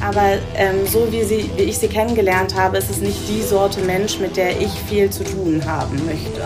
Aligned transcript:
Aber 0.00 0.38
ähm, 0.54 0.86
so 0.86 1.10
wie, 1.12 1.22
sie, 1.24 1.50
wie 1.56 1.62
ich 1.64 1.78
sie 1.78 1.88
kennengelernt 1.88 2.54
habe, 2.54 2.78
ist 2.78 2.90
es 2.90 2.98
nicht 2.98 3.28
die 3.28 3.42
Sorte 3.42 3.80
Mensch, 3.82 4.18
mit 4.18 4.36
der 4.36 4.58
ich 4.58 4.70
viel 4.88 5.10
zu 5.10 5.24
tun 5.24 5.62
haben 5.66 6.04
möchte. 6.06 6.42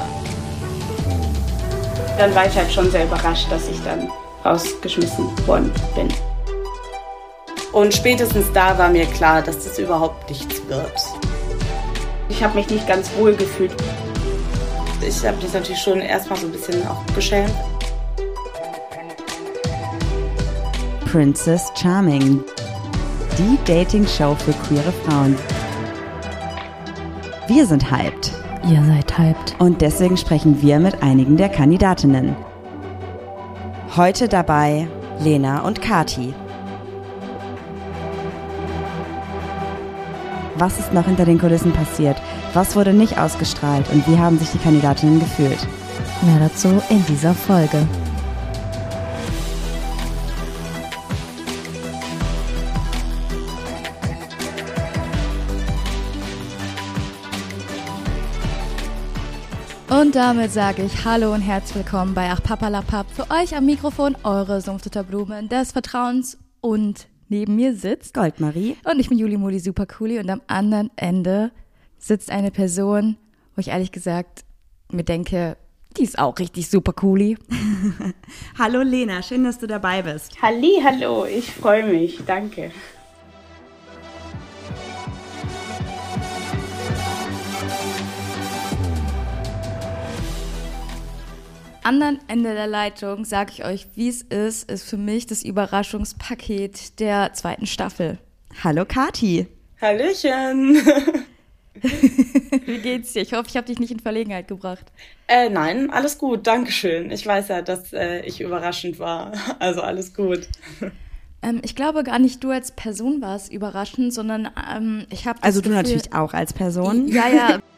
Dann 2.18 2.34
war 2.34 2.46
ich 2.46 2.56
halt 2.56 2.72
schon 2.72 2.90
sehr 2.90 3.04
überrascht, 3.04 3.46
dass 3.50 3.68
ich 3.68 3.80
dann 3.84 4.10
rausgeschmissen 4.44 5.26
worden 5.46 5.72
bin. 5.94 6.08
Und 7.72 7.92
spätestens 7.92 8.46
da 8.52 8.78
war 8.78 8.88
mir 8.88 9.06
klar, 9.06 9.42
dass 9.42 9.64
das 9.64 9.78
überhaupt 9.78 10.28
nichts 10.28 10.62
wird. 10.68 10.92
Ich 12.28 12.42
habe 12.42 12.54
mich 12.54 12.68
nicht 12.70 12.86
ganz 12.86 13.10
wohl 13.16 13.34
gefühlt. 13.34 13.74
Ich 15.06 15.26
habe 15.26 15.36
mich 15.36 15.52
natürlich 15.52 15.82
schon 15.82 16.00
erstmal 16.00 16.38
so 16.38 16.46
ein 16.46 16.52
bisschen 16.52 16.86
auch 16.86 17.04
geschämt. 17.14 17.52
Princess 21.10 21.70
Charming, 21.80 22.42
die 23.38 23.58
Dating-Show 23.64 24.34
für 24.36 24.52
queere 24.52 24.92
Frauen. 25.04 25.36
Wir 27.48 27.66
sind 27.66 27.90
hyped. 27.90 28.32
Ihr 28.68 28.82
seid 28.84 29.18
hyped. 29.18 29.56
Und 29.58 29.80
deswegen 29.80 30.16
sprechen 30.16 30.62
wir 30.62 30.78
mit 30.78 31.02
einigen 31.02 31.36
der 31.36 31.48
Kandidatinnen. 31.48 32.36
Heute 33.96 34.28
dabei 34.28 34.88
Lena 35.20 35.60
und 35.62 35.82
Kati. 35.82 36.34
Was 40.56 40.78
ist 40.78 40.92
noch 40.92 41.06
hinter 41.06 41.24
den 41.24 41.38
Kulissen 41.38 41.72
passiert? 41.72 42.16
Was 42.52 42.76
wurde 42.76 42.92
nicht 42.92 43.18
ausgestrahlt? 43.18 43.90
Und 43.92 44.06
wie 44.08 44.18
haben 44.18 44.38
sich 44.38 44.50
die 44.52 44.58
Kandidatinnen 44.58 45.18
gefühlt? 45.18 45.66
Mehr 46.22 46.38
dazu 46.38 46.80
in 46.88 47.04
dieser 47.06 47.34
Folge. 47.34 47.86
Und 60.04 60.16
damit 60.16 60.52
sage 60.52 60.82
ich 60.82 61.06
Hallo 61.06 61.32
und 61.32 61.40
herzlich 61.40 61.76
willkommen 61.76 62.12
bei 62.12 62.28
Ach 62.30 62.42
Papalapap. 62.42 63.06
Für 63.10 63.30
euch 63.30 63.56
am 63.56 63.64
Mikrofon 63.64 64.14
eure 64.22 64.60
Sumpftutterblumen 64.60 65.48
des 65.48 65.72
Vertrauens 65.72 66.36
und 66.60 67.08
neben 67.30 67.56
mir 67.56 67.74
sitzt 67.74 68.12
Goldmarie. 68.12 68.76
Und 68.84 69.00
ich 69.00 69.08
bin 69.08 69.16
Juli 69.16 69.38
Muli 69.38 69.58
Supercooli 69.58 70.18
und 70.18 70.28
am 70.28 70.42
anderen 70.46 70.90
Ende 70.96 71.52
sitzt 71.96 72.30
eine 72.30 72.50
Person, 72.50 73.16
wo 73.56 73.60
ich 73.60 73.68
ehrlich 73.68 73.92
gesagt 73.92 74.44
mir 74.92 75.04
denke, 75.04 75.56
die 75.96 76.02
ist 76.02 76.18
auch 76.18 76.38
richtig 76.38 76.68
super 76.68 76.92
cooli. 76.92 77.38
hallo 78.58 78.82
Lena, 78.82 79.22
schön, 79.22 79.44
dass 79.44 79.58
du 79.58 79.66
dabei 79.66 80.02
bist. 80.02 80.42
Halli, 80.42 80.82
hallo, 80.84 81.24
ich 81.24 81.50
freue 81.50 81.82
mich, 81.82 82.20
danke. 82.26 82.72
Anderen 91.84 92.18
Ende 92.28 92.54
der 92.54 92.66
Leitung 92.66 93.24
sage 93.24 93.52
ich 93.52 93.64
euch, 93.64 93.86
wie 93.94 94.08
es 94.08 94.22
ist, 94.22 94.70
ist 94.70 94.88
für 94.88 94.96
mich 94.96 95.26
das 95.26 95.42
Überraschungspaket 95.44 96.98
der 97.00 97.32
zweiten 97.32 97.66
Staffel. 97.66 98.18
Hallo 98.62 98.84
Kati. 98.86 99.46
Hallöchen. 99.80 100.76
wie 102.64 102.78
geht's 102.78 103.12
dir? 103.12 103.22
Ich 103.22 103.32
hoffe, 103.32 103.48
ich 103.48 103.56
habe 103.56 103.66
dich 103.66 103.78
nicht 103.78 103.90
in 103.90 104.00
Verlegenheit 104.00 104.48
gebracht. 104.48 104.86
Äh, 105.26 105.50
nein, 105.50 105.90
alles 105.90 106.18
gut, 106.18 106.46
Dankeschön. 106.46 107.10
Ich 107.10 107.26
weiß 107.26 107.48
ja, 107.48 107.62
dass 107.62 107.92
äh, 107.92 108.20
ich 108.20 108.40
überraschend 108.40 108.98
war. 108.98 109.32
Also 109.58 109.82
alles 109.82 110.14
gut. 110.14 110.48
Ähm, 111.42 111.60
ich 111.62 111.76
glaube 111.76 112.04
gar 112.04 112.18
nicht 112.18 112.42
du 112.42 112.50
als 112.50 112.72
Person 112.72 113.20
warst 113.20 113.52
überraschend, 113.52 114.14
sondern 114.14 114.50
ähm, 114.74 115.06
ich 115.10 115.26
habe. 115.26 115.42
Also 115.42 115.60
du 115.60 115.68
Gefühl, 115.68 115.82
natürlich 115.82 116.12
auch 116.14 116.32
als 116.32 116.52
Person. 116.52 117.08
Ja, 117.08 117.28
ja. 117.28 117.58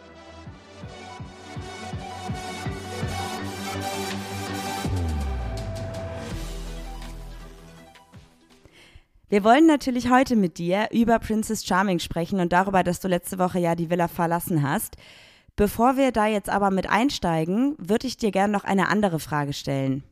Wir 9.28 9.42
wollen 9.42 9.66
natürlich 9.66 10.09
heute 10.09 10.37
mit 10.37 10.56
dir 10.56 10.87
über 10.92 11.19
Princess 11.19 11.66
Charming 11.66 11.98
sprechen 11.98 12.38
und 12.38 12.53
darüber, 12.53 12.84
dass 12.84 13.00
du 13.00 13.09
letzte 13.09 13.41
Woche 13.41 13.59
ja 13.59 13.75
die 13.75 13.91
Villa 13.91 14.06
verlassen 14.06 14.62
hast. 14.62 14.97
Bevor 15.56 15.97
wir 15.97 16.12
da 16.12 16.26
jetzt 16.26 16.48
aber 16.48 16.70
mit 16.70 16.88
einsteigen, 16.88 17.75
würde 17.76 18.06
ich 18.06 18.16
dir 18.16 18.31
gerne 18.31 18.53
noch 18.53 18.62
eine 18.62 18.88
andere 18.88 19.19
Frage 19.19 19.53
stellen. 19.53 20.04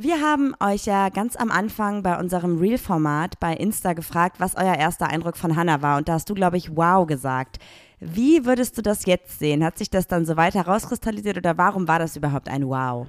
Wir 0.00 0.20
haben 0.20 0.54
euch 0.60 0.84
ja 0.84 1.08
ganz 1.08 1.34
am 1.34 1.50
Anfang 1.50 2.04
bei 2.04 2.16
unserem 2.16 2.56
Real-Format 2.58 3.40
bei 3.40 3.52
Insta 3.52 3.94
gefragt, 3.94 4.36
was 4.38 4.54
euer 4.54 4.76
erster 4.76 5.08
Eindruck 5.08 5.36
von 5.36 5.56
Hannah 5.56 5.82
war. 5.82 5.98
Und 5.98 6.08
da 6.08 6.12
hast 6.12 6.30
du, 6.30 6.34
glaube 6.34 6.56
ich, 6.56 6.76
wow 6.76 7.04
gesagt. 7.04 7.58
Wie 7.98 8.44
würdest 8.44 8.78
du 8.78 8.82
das 8.82 9.06
jetzt 9.06 9.40
sehen? 9.40 9.64
Hat 9.64 9.76
sich 9.76 9.90
das 9.90 10.06
dann 10.06 10.24
so 10.24 10.36
weiter 10.36 10.62
rauskristallisiert 10.62 11.36
oder 11.36 11.58
warum 11.58 11.88
war 11.88 11.98
das 11.98 12.16
überhaupt 12.16 12.48
ein 12.48 12.68
Wow? 12.68 13.08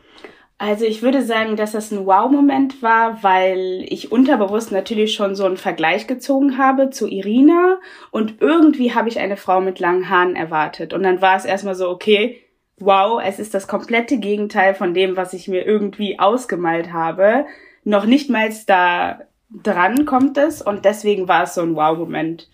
Also 0.66 0.86
ich 0.86 1.02
würde 1.02 1.24
sagen, 1.24 1.58
dass 1.58 1.74
das 1.74 1.92
ein 1.92 2.06
Wow-Moment 2.06 2.82
war, 2.82 3.22
weil 3.22 3.84
ich 3.90 4.14
unterbewusst 4.14 4.72
natürlich 4.72 5.14
schon 5.14 5.36
so 5.36 5.44
einen 5.44 5.58
Vergleich 5.58 6.08
gezogen 6.08 6.58
habe 6.58 6.90
zu 6.90 7.06
Irina 7.06 7.80
und 8.12 8.40
irgendwie 8.40 8.96
habe 8.96 9.10
ich 9.10 9.20
eine 9.20 9.36
Frau 9.36 9.60
mit 9.60 9.82
langen 9.82 10.10
Haaren 10.10 10.38
erwartet. 10.38 10.94
Und 10.94 11.04
dann 11.04 11.22
war 11.22 11.36
es 11.36 11.44
erstmal 11.44 11.76
so, 11.76 11.90
okay, 11.90 12.40
wow, 12.78 13.22
es 13.22 13.40
ist 13.40 13.54
das 13.54 13.68
komplette 13.68 14.20
Gegenteil 14.20 14.74
von 14.74 14.94
dem, 14.94 15.18
was 15.18 15.34
ich 15.34 15.50
mir 15.50 15.66
irgendwie 15.66 16.18
ausgemalt 16.18 16.94
habe. 16.94 17.46
Noch 17.84 18.06
nicht 18.06 18.30
mal 18.30 18.50
da 18.66 19.20
dran 19.52 20.06
kommt 20.06 20.38
es 20.38 20.62
und 20.62 20.86
deswegen 20.86 21.28
war 21.28 21.44
es 21.44 21.56
so 21.56 21.62
ein 21.62 21.76
Wow-Moment. 21.76 22.50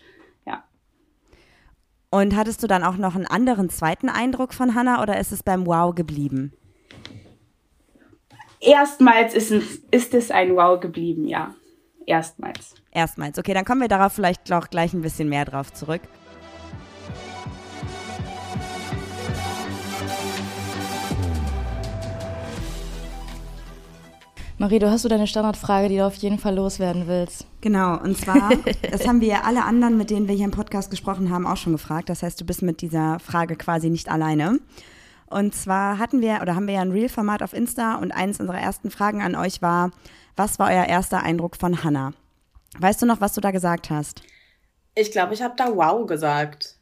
Ja. 0.48 0.64
Und 2.10 2.36
hattest 2.36 2.64
du 2.64 2.68
dann 2.68 2.84
auch 2.84 2.98
noch 2.98 3.14
einen 3.14 3.28
anderen 3.28 3.70
zweiten 3.70 4.10
Eindruck 4.10 4.56
von 4.56 4.74
Hannah 4.74 5.04
oder 5.04 5.20
ist 5.20 5.32
es 5.32 5.44
beim 5.44 5.68
Wow 5.68 5.94
geblieben? 5.94 6.54
Erstmals 8.60 9.34
ist 9.34 9.52
es, 9.52 9.82
ist 9.92 10.14
es 10.14 10.32
ein 10.32 10.56
Wow 10.56 10.80
geblieben, 10.80 11.28
ja. 11.28 11.54
Erstmals. 12.06 12.76
Erstmals. 12.92 13.38
Okay, 13.38 13.54
dann 13.54 13.66
kommen 13.66 13.82
wir 13.82 13.88
darauf 13.88 14.14
vielleicht 14.14 14.52
auch 14.52 14.70
gleich 14.70 14.94
ein 14.94 15.02
bisschen 15.02 15.30
mehr 15.30 15.46
drauf 15.46 15.72
zurück. 15.74 16.02
Marie, 24.58 24.80
du 24.80 24.92
hast 24.92 25.06
du 25.06 25.10
deine 25.10 25.26
Standardfrage, 25.26 25.88
die 25.88 25.96
du 25.98 26.06
auf 26.06 26.16
jeden 26.16 26.38
Fall 26.38 26.56
loswerden 26.56 27.08
willst. 27.08 27.48
Genau, 27.62 27.98
und 27.98 28.18
zwar, 28.18 28.50
das 28.92 29.08
haben 29.08 29.22
wir 29.22 29.46
alle 29.46 29.64
anderen, 29.64 29.98
mit 29.98 30.10
denen 30.10 30.28
wir 30.28 30.36
hier 30.36 30.44
im 30.44 30.52
Podcast 30.52 30.90
gesprochen 30.90 31.30
haben, 31.30 31.48
auch 31.48 31.56
schon 31.56 31.72
gefragt. 31.72 32.10
Das 32.10 32.24
heißt, 32.24 32.42
du 32.42 32.46
bist 32.46 32.62
mit 32.62 32.82
dieser 32.82 33.20
Frage 33.20 33.56
quasi 33.56 33.90
nicht 33.90 34.10
alleine. 34.10 34.60
Und 35.30 35.54
zwar 35.54 36.00
hatten 36.00 36.22
wir 36.22 36.40
oder 36.42 36.56
haben 36.56 36.68
wir 36.68 36.76
ja 36.76 36.82
ein 36.82 36.92
Real-Format 36.92 37.44
auf 37.44 37.54
Insta 37.54 37.96
und 37.96 38.12
eines 38.12 38.40
unserer 38.40 38.60
ersten 38.60 38.90
Fragen 38.90 39.22
an 39.22 39.36
euch 39.36 39.62
war, 39.62 39.92
was 40.36 40.60
war 40.60 40.70
euer 40.70 40.86
erster 40.86 41.22
Eindruck 41.22 41.56
von 41.56 41.84
Hannah? 41.84 42.14
Weißt 42.80 43.02
du 43.02 43.06
noch, 43.06 43.22
was 43.22 43.34
du 43.34 43.42
da 43.42 43.52
gesagt 43.52 43.90
hast? 43.90 44.22
Ich 44.96 45.12
glaube, 45.12 45.34
ich 45.34 45.42
habe 45.42 45.54
da 45.58 45.76
wow 45.76 46.06
gesagt. 46.06 46.76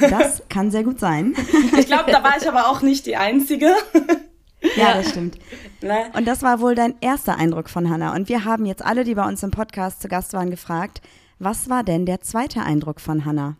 Das 0.00 0.42
kann 0.48 0.70
sehr 0.70 0.84
gut 0.84 0.98
sein. 0.98 1.34
Ich 1.78 1.86
glaube, 1.86 2.10
da 2.10 2.22
war 2.22 2.36
ich 2.36 2.48
aber 2.48 2.68
auch 2.68 2.82
nicht 2.82 3.06
die 3.06 3.16
Einzige. 3.16 3.74
Ja, 4.76 4.94
das 4.94 5.10
stimmt. 5.10 5.38
Ne? 5.82 6.10
Und 6.14 6.26
das 6.26 6.42
war 6.42 6.60
wohl 6.60 6.74
dein 6.74 6.94
erster 7.00 7.36
Eindruck 7.36 7.70
von 7.70 7.88
Hannah. 7.88 8.14
Und 8.14 8.28
wir 8.28 8.44
haben 8.44 8.66
jetzt 8.66 8.84
alle, 8.84 9.04
die 9.04 9.14
bei 9.14 9.26
uns 9.26 9.42
im 9.42 9.50
Podcast 9.50 10.02
zu 10.02 10.08
Gast 10.08 10.32
waren, 10.32 10.50
gefragt, 10.50 11.00
was 11.38 11.68
war 11.68 11.84
denn 11.84 12.06
der 12.06 12.20
zweite 12.20 12.62
Eindruck 12.62 13.00
von 13.00 13.24
Hannah? 13.24 13.56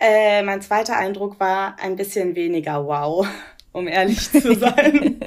Äh, 0.00 0.42
mein 0.42 0.60
zweiter 0.60 0.96
Eindruck 0.96 1.40
war 1.40 1.76
ein 1.80 1.96
bisschen 1.96 2.34
weniger 2.34 2.86
wow, 2.86 3.26
um 3.72 3.88
ehrlich 3.88 4.30
zu 4.30 4.54
sein. 4.54 5.20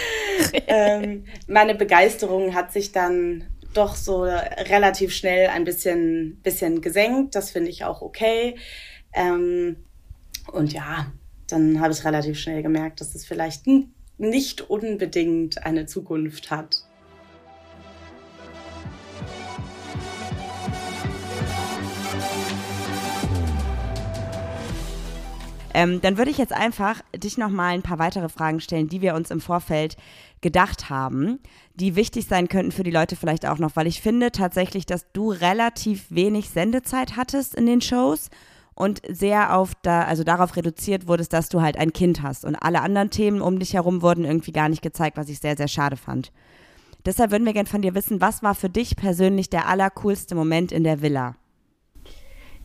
ähm, 0.66 1.24
meine 1.46 1.74
Begeisterung 1.74 2.54
hat 2.54 2.72
sich 2.72 2.92
dann 2.92 3.44
doch 3.72 3.94
so 3.94 4.22
relativ 4.22 5.14
schnell 5.14 5.48
ein 5.48 5.64
bisschen, 5.64 6.40
bisschen 6.42 6.80
gesenkt. 6.80 7.34
Das 7.34 7.50
finde 7.50 7.70
ich 7.70 7.84
auch 7.84 8.02
okay. 8.02 8.56
Ähm, 9.12 9.76
und 10.52 10.72
ja, 10.72 11.12
dann 11.48 11.80
habe 11.80 11.92
ich 11.92 12.04
relativ 12.04 12.38
schnell 12.38 12.62
gemerkt, 12.62 13.00
dass 13.00 13.14
es 13.14 13.26
vielleicht 13.26 13.64
nicht 14.18 14.68
unbedingt 14.68 15.64
eine 15.64 15.86
Zukunft 15.86 16.50
hat. 16.50 16.84
Ähm, 25.72 26.00
dann 26.00 26.18
würde 26.18 26.30
ich 26.30 26.38
jetzt 26.38 26.52
einfach 26.52 27.00
dich 27.14 27.38
noch 27.38 27.50
mal 27.50 27.74
ein 27.74 27.82
paar 27.82 27.98
weitere 27.98 28.28
Fragen 28.28 28.60
stellen, 28.60 28.88
die 28.88 29.02
wir 29.02 29.14
uns 29.14 29.30
im 29.30 29.40
Vorfeld 29.40 29.96
gedacht 30.40 30.90
haben, 30.90 31.38
die 31.74 31.96
wichtig 31.96 32.26
sein 32.26 32.48
könnten 32.48 32.72
für 32.72 32.82
die 32.82 32.90
Leute 32.90 33.14
vielleicht 33.14 33.46
auch 33.46 33.58
noch, 33.58 33.76
weil 33.76 33.86
ich 33.86 34.00
finde 34.00 34.32
tatsächlich, 34.32 34.86
dass 34.86 35.12
du 35.12 35.30
relativ 35.30 36.06
wenig 36.10 36.50
Sendezeit 36.50 37.16
hattest 37.16 37.54
in 37.54 37.66
den 37.66 37.80
Shows 37.80 38.30
und 38.74 39.02
sehr 39.08 39.56
auf 39.56 39.72
da, 39.82 40.02
also 40.04 40.24
darauf 40.24 40.56
reduziert 40.56 41.06
wurdest, 41.06 41.32
dass 41.32 41.50
du 41.50 41.60
halt 41.60 41.76
ein 41.76 41.92
Kind 41.92 42.22
hast 42.22 42.44
und 42.44 42.56
alle 42.56 42.80
anderen 42.80 43.10
Themen 43.10 43.40
um 43.40 43.58
dich 43.58 43.74
herum 43.74 44.02
wurden 44.02 44.24
irgendwie 44.24 44.52
gar 44.52 44.68
nicht 44.68 44.82
gezeigt, 44.82 45.16
was 45.16 45.28
ich 45.28 45.38
sehr, 45.38 45.56
sehr 45.56 45.68
schade 45.68 45.96
fand. 45.96 46.32
Deshalb 47.04 47.30
würden 47.30 47.46
wir 47.46 47.52
gerne 47.52 47.68
von 47.68 47.82
dir 47.82 47.94
wissen, 47.94 48.20
was 48.20 48.42
war 48.42 48.54
für 48.54 48.68
dich 48.68 48.96
persönlich 48.96 49.50
der 49.50 49.68
allercoolste 49.68 50.34
Moment 50.34 50.72
in 50.72 50.84
der 50.84 51.00
Villa? 51.00 51.36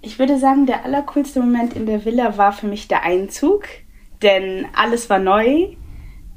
Ich 0.06 0.20
würde 0.20 0.38
sagen, 0.38 0.68
der 0.68 0.86
allercoolste 0.86 1.40
Moment 1.40 1.76
in 1.76 1.88
der 1.88 2.06
Villa 2.06 2.38
war 2.38 2.54
für 2.54 2.68
mich 2.68 2.88
der 2.88 3.02
Einzug, 3.02 3.64
denn 4.22 4.68
alles 4.76 5.10
war 5.10 5.18
neu. 5.18 5.76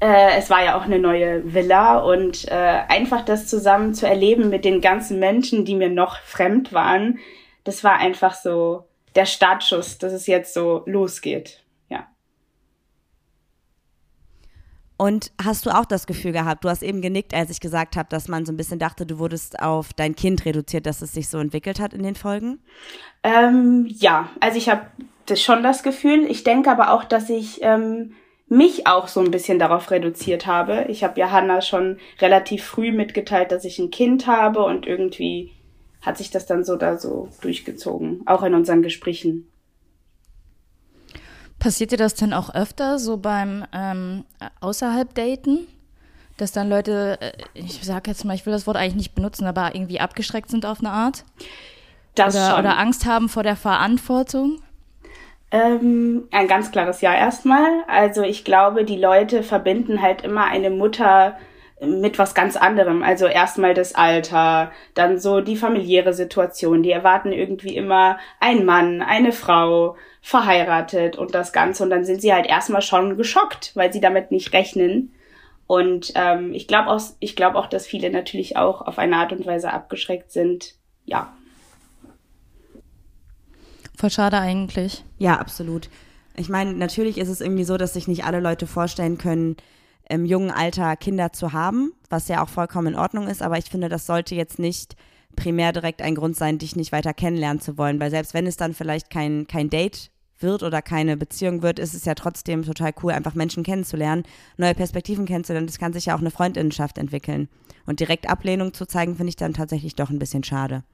Äh, 0.00 0.38
es 0.38 0.49
war 0.49 0.65
ja 0.65 0.79
auch 0.79 0.85
eine 0.85 0.99
neue 0.99 1.53
Villa 1.53 1.99
und 1.99 2.49
äh, 2.49 2.55
einfach 2.55 3.26
das 3.26 3.47
zusammen 3.47 3.93
zu 3.93 4.09
erleben 4.09 4.49
mit 4.49 4.65
den 4.65 4.81
ganzen 4.81 5.19
Menschen, 5.19 5.67
die 5.67 5.75
mir 5.75 5.91
noch 5.91 6.19
fremd 6.20 6.73
waren, 6.73 7.19
das 7.65 7.85
war 7.85 7.99
einfach 7.99 8.32
so 8.32 8.85
der 9.15 9.26
Startschuss, 9.26 9.99
dass 9.99 10.15
es 10.15 10.26
jetzt 10.26 10.55
so 10.55 10.82
losgeht. 10.87 11.62
Und 14.99 15.31
hast 15.43 15.65
du 15.65 15.71
auch 15.71 15.85
das 15.85 16.09
Gefühl 16.09 16.33
gehabt, 16.33 16.65
du 16.65 16.69
hast 16.69 16.83
eben 16.83 17.00
genickt, 17.00 17.33
als 17.33 17.50
ich 17.50 17.61
gesagt 17.61 17.97
habe, 17.97 18.09
dass 18.11 18.27
man 18.27 18.45
so 18.45 18.53
ein 18.53 18.56
bisschen 18.56 18.81
dachte, 18.81 19.06
du 19.06 19.21
wurdest 19.21 19.61
auf 19.62 19.93
dein 19.93 20.17
Kind 20.17 20.45
reduziert, 20.45 20.87
dass 20.87 21.03
es 21.03 21.12
sich 21.12 21.29
so 21.29 21.39
entwickelt 21.39 21.79
hat 21.79 21.95
in 21.95 22.03
den 22.03 22.17
Folgen? 22.17 22.59
Ähm, 23.23 23.87
ja, 23.89 24.29
also 24.41 24.59
ich 24.59 24.69
habe 24.69 24.83
das 25.27 25.41
schon 25.41 25.62
das 25.62 25.85
Gefühl. 25.85 26.27
Ich 26.29 26.43
denke 26.43 26.69
aber 26.69 26.93
auch, 26.93 27.05
dass 27.05 27.31
ich 27.31 27.61
ähm, 27.62 28.15
mich 28.49 28.89
auch 28.89 29.06
so 29.06 29.21
ein 29.21 29.31
bisschen 29.31 29.61
darauf 29.61 29.91
reduziert 29.93 30.47
habe. 30.47 30.87
Ich 30.89 31.05
habe 31.05 31.21
ja 31.21 31.31
Hannah 31.31 31.62
schon 31.62 31.99
relativ 32.21 32.65
früh 32.65 32.91
mitgeteilt, 32.91 33.53
dass 33.53 33.65
ich 33.65 33.79
ein 33.79 33.91
Kind 33.91 34.27
habe 34.27 34.65
und 34.65 34.85
irgendwie 34.85 35.53
hat 36.01 36.19
sich 36.19 36.31
das 36.31 36.47
dann 36.47 36.65
so 36.65 36.75
da 36.75 36.99
so 36.99 37.29
durchgezogen, 37.41 38.23
auch 38.27 38.43
in 38.43 38.55
unseren 38.55 38.83
Gesprächen. 38.83 39.49
Passiert 41.58 41.90
dir 41.90 41.99
das 41.99 42.14
denn 42.14 42.32
auch 42.32 42.55
öfter, 42.55 42.99
so 42.99 43.16
beim 43.16 43.64
ähm, 43.72 44.25
außerhalb 44.60 45.14
Daten? 45.14 45.66
Dass 46.37 46.52
dann 46.52 46.69
Leute, 46.69 47.19
äh, 47.20 47.32
ich 47.55 47.81
sag 47.82 48.06
jetzt 48.06 48.25
mal, 48.25 48.34
ich 48.34 48.46
will 48.46 48.52
das 48.52 48.66
Wort 48.66 48.76
eigentlich 48.76 48.94
nicht 48.94 49.14
benutzen, 49.14 49.46
aber 49.46 49.75
irgendwie 49.75 50.00
abgeschreckt 50.00 50.50
sind 50.50 50.64
auf 50.64 50.78
eine 50.81 50.90
Art? 50.90 51.25
Das 52.14 52.34
oder, 52.34 52.50
schon. 52.50 52.60
oder 52.60 52.78
Angst 52.78 53.06
haben 53.06 53.28
vor 53.28 53.43
der 53.43 53.56
Verantwortung? 53.56 54.60
Ähm, 55.50 56.28
ein 56.31 56.46
ganz 56.46 56.70
klares 56.70 57.00
Ja 57.00 57.14
erstmal. 57.14 57.82
Also 57.87 58.22
ich 58.22 58.44
glaube, 58.44 58.84
die 58.84 58.99
Leute 58.99 59.43
verbinden 59.43 60.02
halt 60.02 60.22
immer 60.22 60.44
eine 60.44 60.70
Mutter 60.70 61.38
mit 61.81 62.19
was 62.19 62.35
ganz 62.35 62.57
anderem. 62.57 63.03
Also 63.03 63.27
erstmal 63.27 63.75
das 63.75 63.95
Alter, 63.95 64.73
dann 64.95 65.19
so 65.19 65.41
die 65.41 65.57
familiäre 65.57 66.13
Situation. 66.13 66.83
Die 66.83 66.91
erwarten 66.91 67.33
irgendwie 67.33 67.77
immer 67.77 68.19
einen 68.41 68.65
Mann, 68.65 69.03
eine 69.03 69.33
Frau, 69.33 69.97
verheiratet 70.21 71.17
und 71.17 71.35
das 71.35 71.53
Ganze. 71.53 71.83
Und 71.83 71.91
dann 71.91 72.05
sind 72.05 72.21
sie 72.21 72.33
halt 72.33 72.47
erstmal 72.47 72.83
schon 72.83 73.17
geschockt, 73.17 73.73
weil 73.75 73.93
sie 73.93 74.01
damit 74.01 74.31
nicht 74.31 74.53
rechnen. 74.53 75.13
Und 75.67 76.13
ähm, 76.17 76.53
ich 76.55 76.67
glaube 76.67 76.89
auch, 76.91 77.01
ich 77.21 77.37
glaube 77.37 77.57
auch, 77.59 77.67
dass 77.67 77.87
viele 77.87 78.11
natürlich 78.11 78.57
auch 78.57 78.83
auf 78.83 78.99
eine 78.99 79.17
Art 79.17 79.33
und 79.33 79.47
Weise 79.47 79.73
abgeschreckt 79.73 80.33
sind. 80.33 80.75
Ja. 81.05 81.33
Voll 83.97 84.11
schade 84.11 84.39
eigentlich. 84.39 85.05
Ja, 85.19 85.37
absolut. 85.37 85.89
Ich 86.37 86.49
meine, 86.49 86.73
natürlich 86.73 87.19
ist 87.19 87.29
es 87.29 87.41
irgendwie 87.41 87.65
so, 87.65 87.77
dass 87.77 87.95
sich 87.95 88.09
nicht 88.09 88.25
alle 88.25 88.41
Leute 88.41 88.67
vorstellen 88.67 89.19
können, 89.19 89.57
im 90.08 90.25
jungen 90.25 90.50
Alter 90.50 90.96
Kinder 90.96 91.32
zu 91.32 91.52
haben, 91.52 91.93
was 92.08 92.28
ja 92.28 92.43
auch 92.43 92.49
vollkommen 92.49 92.94
in 92.94 92.99
Ordnung 92.99 93.28
ist, 93.28 93.43
aber 93.43 93.58
ich 93.58 93.66
finde, 93.66 93.88
das 93.88 94.06
sollte 94.06 94.34
jetzt 94.34 94.58
nicht 94.58 94.96
primär 95.37 95.72
direkt 95.72 96.02
ein 96.02 96.14
Grund 96.14 96.37
sein, 96.37 96.58
dich 96.58 96.76
nicht 96.76 96.93
weiter 96.93 97.14
kennenlernen 97.14 97.60
zu 97.60 97.78
wollen, 97.78 98.00
weil 98.00 98.10
selbst 98.10 98.34
wenn 98.34 98.46
es 98.46 98.56
dann 98.56 98.75
vielleicht 98.75 99.10
kein, 99.10 99.46
kein 99.46 99.70
Date 99.70 100.10
wird 100.40 100.62
oder 100.62 100.82
keine 100.82 101.16
Beziehung 101.16 101.62
wird, 101.62 101.78
ist 101.78 101.94
es 101.94 102.05
ja 102.05 102.14
trotzdem 102.14 102.64
total 102.64 102.93
cool, 103.02 103.12
einfach 103.12 103.34
Menschen 103.34 103.62
kennenzulernen, 103.62 104.25
neue 104.56 104.75
Perspektiven 104.75 105.26
kennenzulernen. 105.26 105.66
Das 105.66 105.78
kann 105.78 105.93
sich 105.93 106.06
ja 106.06 106.14
auch 106.14 106.20
eine 106.20 106.31
Freundinnenschaft 106.31 106.99
entwickeln. 106.99 107.49
Und 107.87 108.00
direkt 108.00 108.28
Ablehnung 108.28 108.75
zu 108.75 108.87
zeigen, 108.87 109.16
finde 109.16 109.31
ich 109.31 109.37
dann 109.37 109.55
tatsächlich 109.55 109.94
doch 109.94 110.10
ein 110.10 110.19
bisschen 110.19 110.44
schade. 110.44 110.84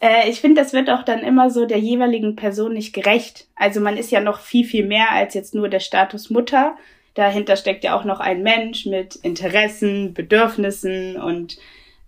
Äh, 0.00 0.28
ich 0.28 0.40
finde, 0.40 0.60
das 0.60 0.72
wird 0.72 0.90
auch 0.90 1.02
dann 1.02 1.20
immer 1.20 1.50
so 1.50 1.66
der 1.66 1.78
jeweiligen 1.78 2.36
Person 2.36 2.72
nicht 2.72 2.92
gerecht. 2.92 3.46
Also 3.54 3.80
man 3.80 3.96
ist 3.96 4.10
ja 4.10 4.20
noch 4.20 4.40
viel, 4.40 4.64
viel 4.64 4.86
mehr 4.86 5.12
als 5.12 5.34
jetzt 5.34 5.54
nur 5.54 5.68
der 5.68 5.80
Status 5.80 6.30
Mutter, 6.30 6.76
dahinter 7.14 7.56
steckt 7.56 7.84
ja 7.84 7.98
auch 7.98 8.04
noch 8.04 8.20
ein 8.20 8.42
Mensch 8.42 8.86
mit 8.86 9.16
Interessen, 9.16 10.14
Bedürfnissen 10.14 11.16
und 11.16 11.58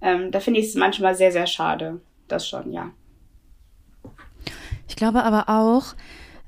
ähm, 0.00 0.30
da 0.30 0.40
finde 0.40 0.60
ich 0.60 0.66
es 0.66 0.74
manchmal 0.74 1.14
sehr, 1.14 1.32
sehr 1.32 1.46
schade. 1.46 2.00
Das 2.28 2.48
schon, 2.48 2.72
ja. 2.72 2.90
Ich 4.88 4.96
glaube 4.96 5.22
aber 5.22 5.48
auch, 5.48 5.94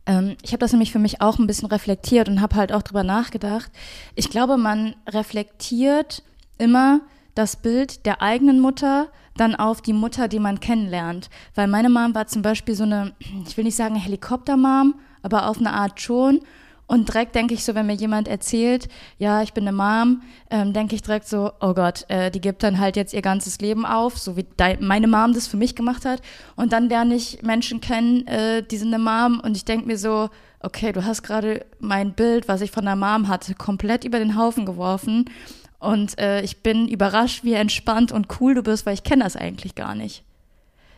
ähm, 0.07 0.37
ich 0.43 0.53
habe 0.53 0.59
das 0.59 0.73
nämlich 0.73 0.93
für 0.93 0.99
mich 0.99 1.21
auch 1.21 1.39
ein 1.39 1.47
bisschen 1.47 1.69
reflektiert 1.69 2.29
und 2.29 2.41
habe 2.41 2.57
halt 2.57 2.73
auch 2.73 2.83
drüber 2.83 3.05
nachgedacht. 3.05 3.71
Ich 4.15 4.31
glaube, 4.31 4.57
man 4.57 4.97
reflektiert 5.09 6.23
immer 6.59 7.01
das 7.35 7.57
Bild 7.57 8.05
der 8.07 8.23
eigenen 8.23 8.61
Mutter 8.61 9.09
dann 9.37 9.55
auf 9.55 9.81
die 9.81 9.93
Mutter, 9.93 10.29
die 10.29 10.39
man 10.39 10.61
kennenlernt. 10.61 11.31
Weil 11.55 11.67
meine 11.67 11.89
Mom 11.89 12.15
war 12.15 12.27
zum 12.27 12.43
Beispiel 12.43 12.75
so 12.75 12.85
eine, 12.85 13.15
ich 13.47 13.57
will 13.57 13.65
nicht 13.65 13.77
sagen 13.77 13.95
Helikoptermom, 13.95 14.95
aber 15.23 15.49
auf 15.49 15.59
eine 15.59 15.73
Art 15.73 16.01
schon. 16.01 16.41
Und 16.93 17.09
direkt 17.09 17.35
denke 17.35 17.55
ich 17.55 17.65
so, 17.65 17.75
wenn 17.75 17.87
mir 17.87 17.95
jemand 17.95 18.29
erzählt, 18.29 18.87
ja, 19.17 19.41
ich 19.41 19.55
bin 19.55 19.67
eine 19.67 19.75
Mom, 19.75 20.21
ähm, 20.51 20.75
denke 20.75 20.95
ich 20.95 21.01
direkt 21.01 21.27
so, 21.27 21.51
oh 21.59 21.73
Gott, 21.73 22.05
äh, 22.09 22.31
die 22.31 22.43
gibt 22.43 22.63
dann 22.63 22.79
halt 22.79 22.97
jetzt 22.97 23.15
ihr 23.15 23.23
ganzes 23.23 23.61
Leben 23.63 23.87
auf, 23.87 24.19
so 24.19 24.37
wie 24.37 24.45
meine 24.79 25.07
Mom 25.07 25.33
das 25.33 25.47
für 25.47 25.57
mich 25.57 25.75
gemacht 25.75 26.05
hat. 26.05 26.21
Und 26.55 26.75
dann 26.75 26.91
lerne 26.91 27.15
ich 27.15 27.41
Menschen 27.41 27.81
kennen, 27.81 28.27
äh, 28.27 28.63
die 28.63 28.77
sind 28.77 28.93
eine 28.93 29.03
Mom 29.03 29.41
und 29.41 29.57
ich 29.57 29.65
denke 29.65 29.87
mir 29.87 29.97
so, 29.97 30.29
okay, 30.61 30.93
du 30.93 31.03
hast 31.03 31.23
gerade 31.23 31.65
mein 31.81 32.13
Bild, 32.13 32.47
was 32.47 32.61
ich 32.61 32.71
von 32.71 32.85
der 32.85 32.95
Mom 32.95 33.27
hatte, 33.27 33.55
komplett 33.55 34.05
über 34.05 34.19
den 34.19 34.37
Haufen 34.37 34.67
geworfen. 34.67 35.31
Und 35.79 36.21
äh, 36.21 36.43
ich 36.43 36.63
bin 36.63 36.89
überrascht, 36.89 37.43
wie 37.43 37.55
entspannt 37.55 38.13
und 38.13 38.39
cool 38.39 38.53
du 38.53 38.63
bist, 38.63 38.85
weil 38.85 38.93
ich 38.93 39.03
kenne 39.03 39.25
das 39.25 39.35
eigentlich 39.35 39.75
gar 39.75 39.95
nicht. 39.95 40.25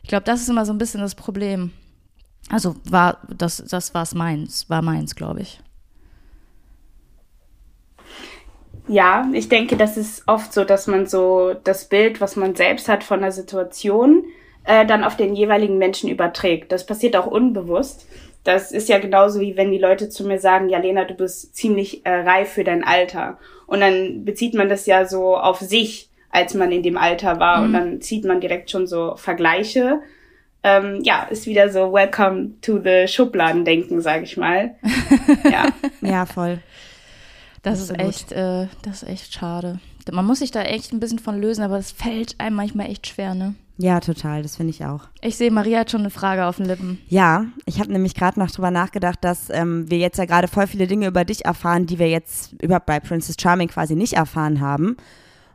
Ich 0.03 0.09
glaube, 0.09 0.25
das 0.25 0.41
ist 0.41 0.49
immer 0.49 0.67
so 0.67 0.73
ein 0.73 0.79
bisschen 0.79 1.03
das 1.03 1.15
Problem. 1.15 1.71
Also 2.51 2.75
war 2.83 3.19
das, 3.29 3.59
das 3.59 3.95
war's 3.95 4.13
meins, 4.13 4.69
war 4.69 4.83
meins, 4.83 5.15
glaube 5.15 5.43
ich. 5.43 5.61
Ja, 8.87 9.29
ich 9.33 9.49
denke, 9.49 9.77
das 9.77 9.97
ist 9.97 10.25
oft 10.27 10.53
so, 10.53 10.65
dass 10.65 10.87
man 10.87 11.07
so 11.07 11.55
das 11.65 11.87
Bild, 11.89 12.21
was 12.21 12.37
man 12.37 12.55
selbst 12.55 12.89
hat 12.89 13.03
von 13.03 13.21
der 13.21 13.33
Situation, 13.33 14.25
äh, 14.65 14.85
dann 14.85 15.05
auf 15.05 15.17
den 15.17 15.35
jeweiligen 15.35 15.79
Menschen 15.79 16.11
überträgt. 16.11 16.73
Das 16.73 16.87
passiert 16.87 17.17
auch 17.17 17.27
unbewusst. 17.27 18.07
Das 18.45 18.73
ist 18.73 18.91
ja 18.91 18.99
genauso 18.99 19.41
wie 19.41 19.57
wenn 19.57 19.73
die 19.73 19.79
Leute 19.79 20.11
zu 20.11 20.27
mir 20.27 20.39
sagen, 20.39 20.69
ja 20.69 20.79
Lena, 20.79 21.05
du 21.05 21.15
bist 21.15 21.57
ziemlich 21.57 22.05
äh, 22.05 22.11
reif 22.11 22.51
für 22.51 22.65
dein 22.65 22.85
Alter. 22.85 23.39
Und 23.67 23.81
dann 23.81 24.25
bezieht 24.27 24.55
man 24.55 24.69
das 24.69 24.85
ja 24.85 25.07
so 25.07 25.37
auf 25.37 25.61
sich, 25.61 26.11
als 26.31 26.53
man 26.53 26.71
in 26.71 26.83
dem 26.83 26.99
Alter 26.99 27.41
war. 27.41 27.59
Mhm. 27.59 27.65
Und 27.65 27.73
dann 27.73 28.01
zieht 28.03 28.25
man 28.27 28.41
direkt 28.41 28.71
schon 28.71 28.87
so 28.87 29.17
Vergleiche. 29.17 30.01
Ähm, 30.63 31.01
ja, 31.03 31.23
ist 31.25 31.47
wieder 31.47 31.71
so 31.71 31.93
Welcome 31.93 32.53
to 32.61 32.79
the 32.83 33.07
Schubladendenken, 33.07 34.03
sag 34.03 34.23
ich 34.23 34.37
mal. 34.37 34.75
ja. 35.45 35.69
ja, 36.03 36.27
voll. 36.27 36.59
Das 37.65 37.81
ist 37.81 37.99
echt, 37.99 38.31
äh, 38.33 38.69
das 38.83 39.03
ist 39.03 39.09
echt 39.09 39.35
schade. 39.35 39.81
Man 40.13 40.27
muss 40.27 40.41
sich 40.41 40.51
da 40.51 40.63
echt 40.63 40.93
ein 40.93 41.01
bisschen 41.01 41.19
von 41.19 41.41
lösen, 41.41 41.65
aber 41.65 41.79
es 41.79 41.91
fällt 41.91 42.39
einem 42.39 42.57
manchmal 42.57 42.91
echt 42.91 43.07
schwer, 43.07 43.35
ne? 43.35 43.55
Ja, 43.77 43.99
total, 43.99 44.43
das 44.43 44.57
finde 44.57 44.71
ich 44.71 44.85
auch. 44.85 45.01
Ich 45.21 45.37
sehe, 45.37 45.51
Maria 45.51 45.81
hat 45.81 45.91
schon 45.91 46.03
eine 46.03 46.11
Frage 46.11 46.47
auf 46.47 46.59
den 46.59 46.67
Lippen. 46.67 47.01
Ja, 47.09 47.47
ich 47.67 47.81
habe 47.81 47.91
nämlich 47.91 48.15
gerade 48.15 48.39
noch 48.39 48.51
drüber 48.51 48.71
nachgedacht, 48.71 49.19
dass 49.23 49.51
ähm, 49.51 49.91
wir 49.91 49.99
jetzt 49.99 50.19
ja 50.19 50.27
gerade 50.27 50.47
voll 50.47 50.69
viele 50.69 50.87
Dinge 50.87 51.09
über 51.09 51.25
dich 51.25 51.45
erfahren, 51.45 51.87
die 51.87 51.99
wir 51.99 52.09
jetzt 52.09 52.53
überhaupt 52.63 52.87
bei 52.87 53.01
Princess 53.01 53.37
Charming 53.41 53.69
quasi 53.69 53.97
nicht 53.97 54.13
erfahren 54.13 54.61
haben. 54.61 54.97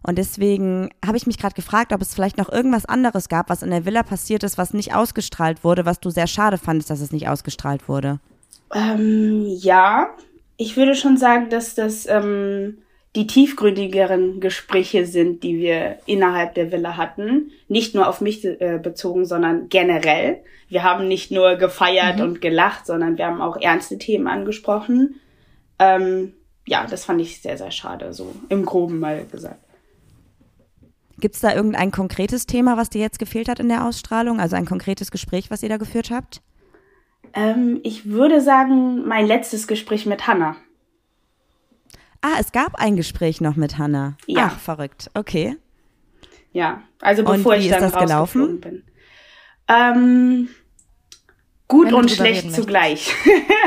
Und 0.01 0.17
deswegen 0.17 0.89
habe 1.05 1.17
ich 1.17 1.27
mich 1.27 1.37
gerade 1.37 1.55
gefragt, 1.55 1.93
ob 1.93 2.01
es 2.01 2.13
vielleicht 2.13 2.37
noch 2.37 2.49
irgendwas 2.49 2.85
anderes 2.85 3.29
gab, 3.29 3.49
was 3.49 3.63
in 3.63 3.69
der 3.69 3.85
Villa 3.85 4.03
passiert 4.03 4.43
ist, 4.43 4.57
was 4.57 4.73
nicht 4.73 4.93
ausgestrahlt 4.93 5.63
wurde, 5.63 5.85
was 5.85 5.99
du 5.99 6.09
sehr 6.09 6.27
schade 6.27 6.57
fandest, 6.57 6.89
dass 6.89 7.01
es 7.01 7.11
nicht 7.11 7.29
ausgestrahlt 7.29 7.87
wurde. 7.87 8.19
Ähm, 8.73 9.45
ja, 9.45 10.09
ich 10.59 10.75
würde 10.75 10.93
schon 10.93 11.15
sagen, 11.15 11.49
dass 11.49 11.73
das 11.73 12.05
ähm, 12.05 12.79
die 13.15 13.27
tiefgründigeren 13.27 14.41
Gespräche 14.41 15.05
sind, 15.05 15.41
die 15.41 15.57
wir 15.57 15.99
innerhalb 16.05 16.53
der 16.53 16.69
Villa 16.69 16.97
hatten. 16.97 17.51
Nicht 17.69 17.95
nur 17.95 18.09
auf 18.09 18.19
mich 18.19 18.43
äh, 18.43 18.77
bezogen, 18.83 19.25
sondern 19.25 19.69
generell. 19.69 20.41
Wir 20.67 20.83
haben 20.83 21.07
nicht 21.07 21.31
nur 21.31 21.55
gefeiert 21.55 22.17
mhm. 22.17 22.23
und 22.23 22.41
gelacht, 22.41 22.85
sondern 22.85 23.17
wir 23.17 23.25
haben 23.25 23.41
auch 23.41 23.55
ernste 23.55 23.97
Themen 23.97 24.27
angesprochen. 24.27 25.15
Ähm, 25.79 26.33
ja, 26.67 26.85
das 26.87 27.05
fand 27.05 27.21
ich 27.21 27.41
sehr, 27.41 27.57
sehr 27.57 27.71
schade, 27.71 28.13
so 28.13 28.35
im 28.49 28.65
groben 28.65 28.99
mal 28.99 29.25
gesagt. 29.31 29.63
Gibt 31.21 31.35
es 31.35 31.41
da 31.41 31.55
irgendein 31.55 31.91
konkretes 31.91 32.47
Thema, 32.47 32.75
was 32.75 32.89
dir 32.89 33.01
jetzt 33.01 33.17
gefehlt 33.17 33.47
hat 33.47 33.61
in 33.61 33.69
der 33.69 33.85
Ausstrahlung? 33.85 34.41
Also 34.41 34.57
ein 34.57 34.65
konkretes 34.65 35.09
Gespräch, 35.09 35.49
was 35.49 35.63
ihr 35.63 35.69
da 35.69 35.77
geführt 35.77 36.11
habt? 36.11 36.41
Ähm, 37.33 37.79
ich 37.83 38.09
würde 38.09 38.41
sagen, 38.41 39.07
mein 39.07 39.27
letztes 39.27 39.67
Gespräch 39.67 40.05
mit 40.05 40.27
Hannah. 40.27 40.55
Ah, 42.21 42.37
es 42.39 42.51
gab 42.51 42.75
ein 42.75 42.95
Gespräch 42.95 43.39
noch 43.39 43.55
mit 43.55 43.77
Hannah. 43.77 44.17
Ja. 44.25 44.51
Ach, 44.51 44.59
verrückt. 44.59 45.09
Okay. 45.13 45.55
Ja, 46.51 46.81
also 46.99 47.23
bevor 47.23 47.53
und 47.53 47.59
wie 47.59 47.65
ich 47.65 47.71
dann 47.71 47.83
ist 47.83 47.93
das 47.93 48.01
gelaufen? 48.01 48.59
bin. 48.59 48.83
Ähm, 49.67 50.49
gut 51.67 51.93
und 51.93 52.09
schlecht 52.09 52.51
zugleich. 52.53 53.13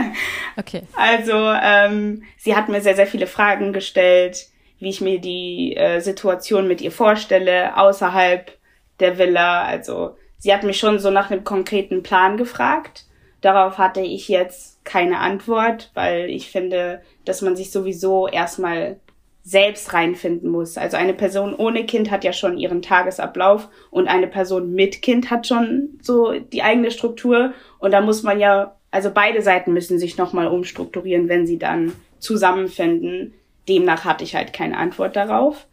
okay. 0.56 0.82
Also 0.94 1.32
ähm, 1.32 2.25
sie 2.37 2.56
hat 2.56 2.68
mir 2.68 2.80
sehr, 2.80 2.97
sehr 2.97 3.06
viele 3.06 3.26
Fragen 3.26 3.73
gestellt. 3.73 4.49
wie 4.78 4.88
ich 4.88 5.00
mir 5.00 5.21
die 5.21 5.76
äh, 5.76 6.00
Situation 6.00 6.66
mit 6.66 6.80
ihr 6.80 6.90
vorstelle, 6.90 7.76
außerhalb 7.76 8.50
der 8.99 9.16
Villa. 9.16 9.62
Also 9.62 10.16
sie 10.38 10.52
hat 10.52 10.64
mich 10.64 10.78
schon 10.78 10.99
so 10.99 11.11
nach 11.11 11.30
einem 11.30 11.44
konkreten 11.44 12.02
Plan 12.02 12.37
gefragt. 12.37 13.04
Darauf 13.42 13.76
hatte 13.76 14.00
ich 14.00 14.28
jetzt 14.28 14.84
keine 14.84 15.18
Antwort, 15.18 15.90
weil 15.94 16.30
ich 16.30 16.50
finde, 16.50 17.02
dass 17.25 17.42
man 17.42 17.56
sich 17.56 17.70
sowieso 17.70 18.28
erstmal 18.28 19.00
selbst 19.42 19.92
reinfinden 19.92 20.49
muss. 20.49 20.78
Also 20.78 20.96
eine 20.96 21.12
Person 21.12 21.54
ohne 21.54 21.84
Kind 21.84 22.11
hat 22.12 22.22
ja 22.22 22.32
schon 22.32 22.56
ihren 22.56 22.80
Tagesablauf 22.80 23.68
und 23.90 24.06
eine 24.06 24.28
Person 24.28 24.72
mit 24.72 25.02
Kind 25.02 25.30
hat 25.30 25.49
schon 25.49 25.99
so 26.00 26.38
die 26.38 26.62
eigene 26.62 26.92
Struktur 26.92 27.52
und 27.80 27.90
da 27.90 28.00
muss 28.00 28.22
man 28.22 28.38
ja, 28.38 28.76
also 28.92 29.11
beide 29.12 29.42
Seiten 29.42 29.72
müssen 29.72 29.99
sich 29.99 30.16
nochmal 30.16 30.46
umstrukturieren, 30.46 31.28
wenn 31.28 31.46
sie 31.46 31.58
dann 31.58 31.92
zusammenfinden. 32.20 33.34
Demnach 33.68 34.04
hatte 34.04 34.22
ich 34.22 34.37
halt 34.37 34.52
keine 34.52 34.76
Antwort 34.76 35.16
darauf. 35.16 35.66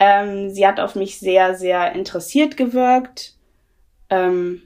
Ähm, 0.00 0.50
sie 0.50 0.66
hat 0.66 0.80
auf 0.80 0.96
mich 0.96 1.20
sehr, 1.20 1.54
sehr 1.54 1.92
interessiert 1.92 2.56
gewirkt, 2.56 3.34
ähm, 4.10 4.62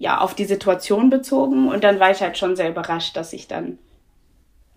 ja, 0.00 0.18
auf 0.18 0.34
die 0.34 0.46
Situation 0.46 1.10
bezogen 1.10 1.68
und 1.68 1.84
dann 1.84 2.00
war 2.00 2.10
ich 2.10 2.22
halt 2.22 2.38
schon 2.38 2.56
sehr 2.56 2.70
überrascht, 2.70 3.14
dass 3.18 3.34
ich 3.34 3.48
dann 3.48 3.78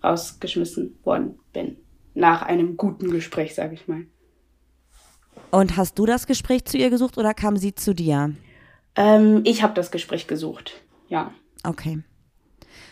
rausgeschmissen 0.04 0.98
worden 1.02 1.38
bin 1.54 1.78
nach 2.12 2.42
einem 2.42 2.76
guten 2.76 3.10
Gespräch, 3.10 3.54
sage 3.54 3.72
ich 3.72 3.88
mal. 3.88 4.04
Und 5.50 5.78
hast 5.78 5.98
du 5.98 6.04
das 6.04 6.26
Gespräch 6.26 6.66
zu 6.66 6.76
ihr 6.76 6.90
gesucht 6.90 7.16
oder 7.16 7.32
kam 7.32 7.56
sie 7.56 7.74
zu 7.74 7.94
dir? 7.94 8.34
Ähm, 8.96 9.40
ich 9.44 9.62
habe 9.62 9.72
das 9.72 9.90
Gespräch 9.90 10.26
gesucht, 10.26 10.82
ja. 11.08 11.32
Okay. 11.64 12.00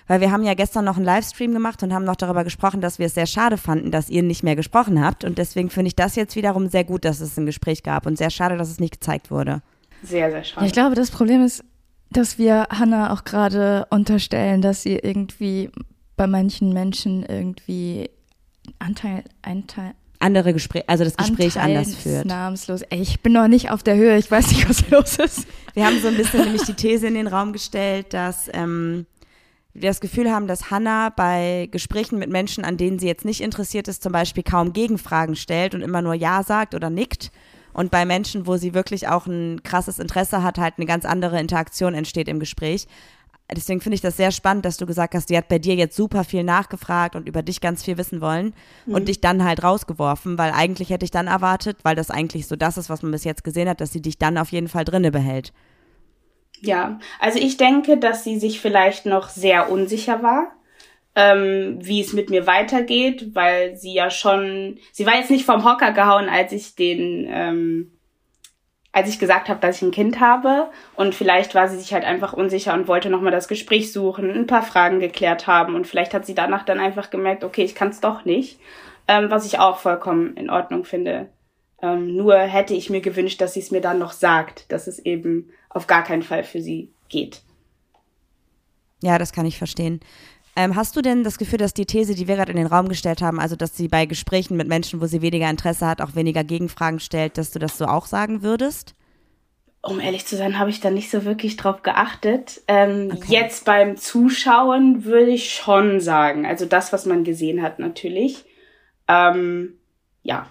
Weil 0.06 0.22
wir 0.22 0.32
haben 0.32 0.42
ja 0.42 0.54
gestern 0.54 0.86
noch 0.86 0.96
einen 0.96 1.04
Livestream 1.04 1.52
gemacht 1.52 1.82
und 1.82 1.92
haben 1.92 2.06
noch 2.06 2.16
darüber 2.16 2.44
gesprochen, 2.44 2.80
dass 2.80 2.98
wir 2.98 3.06
es 3.06 3.14
sehr 3.14 3.26
schade 3.26 3.58
fanden, 3.58 3.90
dass 3.90 4.08
ihr 4.08 4.22
nicht 4.22 4.42
mehr 4.42 4.56
gesprochen 4.56 5.04
habt. 5.04 5.24
Und 5.24 5.36
deswegen 5.36 5.68
finde 5.68 5.88
ich 5.88 5.96
das 5.96 6.16
jetzt 6.16 6.34
wiederum 6.34 6.68
sehr 6.68 6.84
gut, 6.84 7.04
dass 7.04 7.20
es 7.20 7.36
ein 7.36 7.44
Gespräch 7.44 7.82
gab 7.82 8.06
und 8.06 8.16
sehr 8.16 8.30
schade, 8.30 8.56
dass 8.56 8.70
es 8.70 8.80
nicht 8.80 8.94
gezeigt 8.94 9.30
wurde. 9.30 9.60
Sehr, 10.02 10.30
sehr 10.30 10.44
schade. 10.44 10.62
Ja, 10.62 10.66
ich 10.66 10.72
glaube, 10.72 10.94
das 10.94 11.10
Problem 11.10 11.44
ist, 11.44 11.62
dass 12.16 12.38
wir 12.38 12.68
Hannah 12.70 13.12
auch 13.12 13.24
gerade 13.24 13.86
unterstellen, 13.90 14.62
dass 14.62 14.82
sie 14.82 14.96
irgendwie 14.96 15.70
bei 16.16 16.26
manchen 16.26 16.72
Menschen 16.72 17.24
irgendwie 17.24 18.10
Anteil, 18.78 19.24
Anteil, 19.42 19.94
andere 20.22 20.52
Gespräche, 20.52 20.88
also 20.88 21.04
das 21.04 21.16
Gespräch 21.16 21.58
anders 21.58 21.94
führt. 21.94 22.24
Namenslos. 22.24 22.82
Ey, 22.82 23.00
ich 23.00 23.20
bin 23.20 23.32
noch 23.32 23.48
nicht 23.48 23.70
auf 23.70 23.82
der 23.82 23.96
Höhe, 23.96 24.16
ich 24.16 24.30
weiß 24.30 24.48
nicht, 24.48 24.68
was 24.68 24.88
los 24.90 25.18
ist. 25.18 25.46
Wir 25.74 25.84
haben 25.84 26.00
so 26.00 26.08
ein 26.08 26.16
bisschen 26.16 26.44
nämlich 26.44 26.62
die 26.62 26.74
These 26.74 27.08
in 27.08 27.14
den 27.14 27.26
Raum 27.26 27.52
gestellt, 27.52 28.14
dass 28.14 28.48
ähm, 28.52 29.06
wir 29.74 29.90
das 29.90 30.00
Gefühl 30.00 30.30
haben, 30.30 30.46
dass 30.46 30.70
Hannah 30.70 31.10
bei 31.10 31.68
Gesprächen 31.70 32.18
mit 32.18 32.30
Menschen, 32.30 32.64
an 32.64 32.76
denen 32.76 32.98
sie 32.98 33.06
jetzt 33.06 33.24
nicht 33.24 33.40
interessiert 33.40 33.88
ist, 33.88 34.02
zum 34.02 34.12
Beispiel 34.12 34.44
kaum 34.44 34.72
Gegenfragen 34.72 35.34
stellt 35.34 35.74
und 35.74 35.82
immer 35.82 36.02
nur 36.02 36.14
Ja 36.14 36.42
sagt 36.42 36.74
oder 36.74 36.88
nickt. 36.88 37.32
Und 37.72 37.90
bei 37.90 38.04
Menschen, 38.04 38.46
wo 38.46 38.56
sie 38.56 38.74
wirklich 38.74 39.08
auch 39.08 39.26
ein 39.26 39.62
krasses 39.62 39.98
Interesse 39.98 40.42
hat, 40.42 40.58
halt 40.58 40.74
eine 40.76 40.86
ganz 40.86 41.04
andere 41.04 41.40
Interaktion 41.40 41.94
entsteht 41.94 42.28
im 42.28 42.40
Gespräch 42.40 42.86
deswegen 43.54 43.80
finde 43.80 43.94
ich 43.94 44.00
das 44.00 44.16
sehr 44.16 44.30
spannend, 44.30 44.64
dass 44.64 44.76
du 44.76 44.86
gesagt 44.86 45.14
hast, 45.14 45.30
die 45.30 45.36
hat 45.36 45.48
bei 45.48 45.58
dir 45.58 45.74
jetzt 45.74 45.96
super 45.96 46.24
viel 46.24 46.44
nachgefragt 46.44 47.16
und 47.16 47.28
über 47.28 47.42
dich 47.42 47.60
ganz 47.60 47.84
viel 47.84 47.98
wissen 47.98 48.20
wollen 48.20 48.54
mhm. 48.86 48.94
und 48.94 49.08
dich 49.08 49.20
dann 49.20 49.44
halt 49.44 49.62
rausgeworfen, 49.62 50.38
weil 50.38 50.52
eigentlich 50.52 50.90
hätte 50.90 51.04
ich 51.04 51.10
dann 51.10 51.26
erwartet, 51.26 51.78
weil 51.82 51.96
das 51.96 52.10
eigentlich 52.10 52.46
so 52.46 52.56
das 52.56 52.76
ist, 52.76 52.90
was 52.90 53.02
man 53.02 53.12
bis 53.12 53.24
jetzt 53.24 53.44
gesehen 53.44 53.68
hat, 53.68 53.80
dass 53.80 53.92
sie 53.92 54.02
dich 54.02 54.18
dann 54.18 54.38
auf 54.38 54.52
jeden 54.52 54.68
Fall 54.68 54.84
drinne 54.84 55.10
behält. 55.10 55.52
Ja, 56.60 57.00
also 57.18 57.38
ich 57.38 57.56
denke, 57.56 57.98
dass 57.98 58.24
sie 58.24 58.38
sich 58.38 58.60
vielleicht 58.60 59.04
noch 59.04 59.28
sehr 59.28 59.70
unsicher 59.70 60.22
war, 60.22 60.52
ähm, 61.14 61.78
wie 61.80 62.00
es 62.00 62.12
mit 62.12 62.30
mir 62.30 62.46
weitergeht, 62.46 63.34
weil 63.34 63.76
sie 63.76 63.94
ja 63.94 64.10
schon, 64.10 64.78
sie 64.92 65.06
war 65.06 65.16
jetzt 65.16 65.30
nicht 65.30 65.44
vom 65.44 65.64
Hocker 65.64 65.92
gehauen, 65.92 66.28
als 66.28 66.52
ich 66.52 66.74
den 66.74 67.26
ähm, 67.30 67.92
als 68.92 69.08
ich 69.08 69.18
gesagt 69.18 69.48
habe, 69.48 69.58
dass 69.58 69.76
ich 69.76 69.82
ein 69.82 69.90
Kind 69.90 70.20
habe. 70.20 70.70
Und 70.94 71.14
vielleicht 71.14 71.54
war 71.54 71.66
sie 71.66 71.78
sich 71.78 71.94
halt 71.94 72.04
einfach 72.04 72.34
unsicher 72.34 72.74
und 72.74 72.88
wollte 72.88 73.08
nochmal 73.08 73.32
das 73.32 73.48
Gespräch 73.48 73.90
suchen, 73.90 74.30
ein 74.30 74.46
paar 74.46 74.62
Fragen 74.62 75.00
geklärt 75.00 75.46
haben. 75.46 75.74
Und 75.74 75.86
vielleicht 75.86 76.12
hat 76.12 76.26
sie 76.26 76.34
danach 76.34 76.62
dann 76.62 76.78
einfach 76.78 77.08
gemerkt, 77.08 77.42
okay, 77.42 77.64
ich 77.64 77.74
kann 77.74 77.88
es 77.88 78.00
doch 78.00 78.26
nicht. 78.26 78.60
Ähm, 79.08 79.30
was 79.30 79.46
ich 79.46 79.58
auch 79.58 79.78
vollkommen 79.78 80.36
in 80.36 80.50
Ordnung 80.50 80.84
finde. 80.84 81.30
Ähm, 81.80 82.14
nur 82.14 82.36
hätte 82.38 82.74
ich 82.74 82.90
mir 82.90 83.00
gewünscht, 83.00 83.40
dass 83.40 83.54
sie 83.54 83.60
es 83.60 83.70
mir 83.70 83.80
dann 83.80 83.98
noch 83.98 84.12
sagt, 84.12 84.70
dass 84.70 84.86
es 84.86 84.98
eben 85.00 85.50
auf 85.70 85.86
gar 85.86 86.04
keinen 86.04 86.22
Fall 86.22 86.44
für 86.44 86.60
sie 86.60 86.92
geht. 87.08 87.42
Ja, 89.02 89.18
das 89.18 89.32
kann 89.32 89.46
ich 89.46 89.58
verstehen. 89.58 90.00
Ähm, 90.54 90.76
hast 90.76 90.96
du 90.96 91.02
denn 91.02 91.24
das 91.24 91.38
Gefühl, 91.38 91.58
dass 91.58 91.72
die 91.72 91.86
These, 91.86 92.14
die 92.14 92.28
wir 92.28 92.36
gerade 92.36 92.52
in 92.52 92.58
den 92.58 92.66
Raum 92.66 92.88
gestellt 92.88 93.22
haben, 93.22 93.40
also 93.40 93.56
dass 93.56 93.76
sie 93.76 93.88
bei 93.88 94.04
Gesprächen 94.04 94.56
mit 94.56 94.68
Menschen, 94.68 95.00
wo 95.00 95.06
sie 95.06 95.22
weniger 95.22 95.48
Interesse 95.48 95.86
hat, 95.86 96.02
auch 96.02 96.14
weniger 96.14 96.44
Gegenfragen 96.44 97.00
stellt, 97.00 97.38
dass 97.38 97.52
du 97.52 97.58
das 97.58 97.78
so 97.78 97.86
auch 97.86 98.04
sagen 98.04 98.42
würdest? 98.42 98.94
Um 99.80 99.98
ehrlich 99.98 100.26
zu 100.26 100.36
sein, 100.36 100.58
habe 100.58 100.70
ich 100.70 100.80
da 100.80 100.90
nicht 100.90 101.10
so 101.10 101.24
wirklich 101.24 101.56
drauf 101.56 101.82
geachtet. 101.82 102.60
Ähm, 102.68 103.10
okay. 103.12 103.32
Jetzt 103.32 103.64
beim 103.64 103.96
Zuschauen 103.96 105.04
würde 105.04 105.30
ich 105.30 105.54
schon 105.54 106.00
sagen, 106.00 106.46
also 106.46 106.66
das, 106.66 106.92
was 106.92 107.06
man 107.06 107.24
gesehen 107.24 107.62
hat, 107.62 107.78
natürlich. 107.78 108.44
Ähm, 109.08 109.78
ja. 110.22 110.46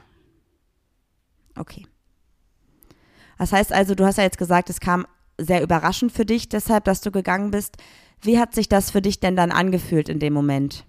Okay. 1.58 1.86
Das 3.38 3.54
heißt 3.54 3.72
also, 3.72 3.96
du 3.96 4.06
hast 4.06 4.18
ja 4.18 4.24
jetzt 4.24 4.38
gesagt, 4.38 4.70
es 4.70 4.80
kam 4.80 5.08
sehr 5.38 5.64
überraschend 5.64 6.12
für 6.12 6.26
dich, 6.26 6.50
deshalb, 6.50 6.84
dass 6.84 7.02
du 7.02 7.12
gegangen 7.12 7.52
bist. 7.52 7.78
Wie 8.22 8.40
hat 8.40 8.54
sich 8.54 8.70
das 8.70 8.92
für 8.92 9.02
dich 9.02 9.20
denn 9.20 9.36
dann 9.36 9.52
angefühlt 9.52 10.10
in 10.10 10.20
dem 10.20 10.34
Moment? 10.34 10.84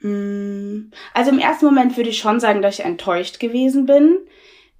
Mm, 0.00 0.90
also 1.14 1.30
im 1.30 1.38
ersten 1.38 1.66
Moment 1.66 1.96
würde 1.96 2.10
ich 2.10 2.18
schon 2.18 2.40
sagen, 2.40 2.62
dass 2.62 2.78
ich 2.78 2.84
enttäuscht 2.84 3.38
gewesen 3.38 3.86
bin. 3.86 4.18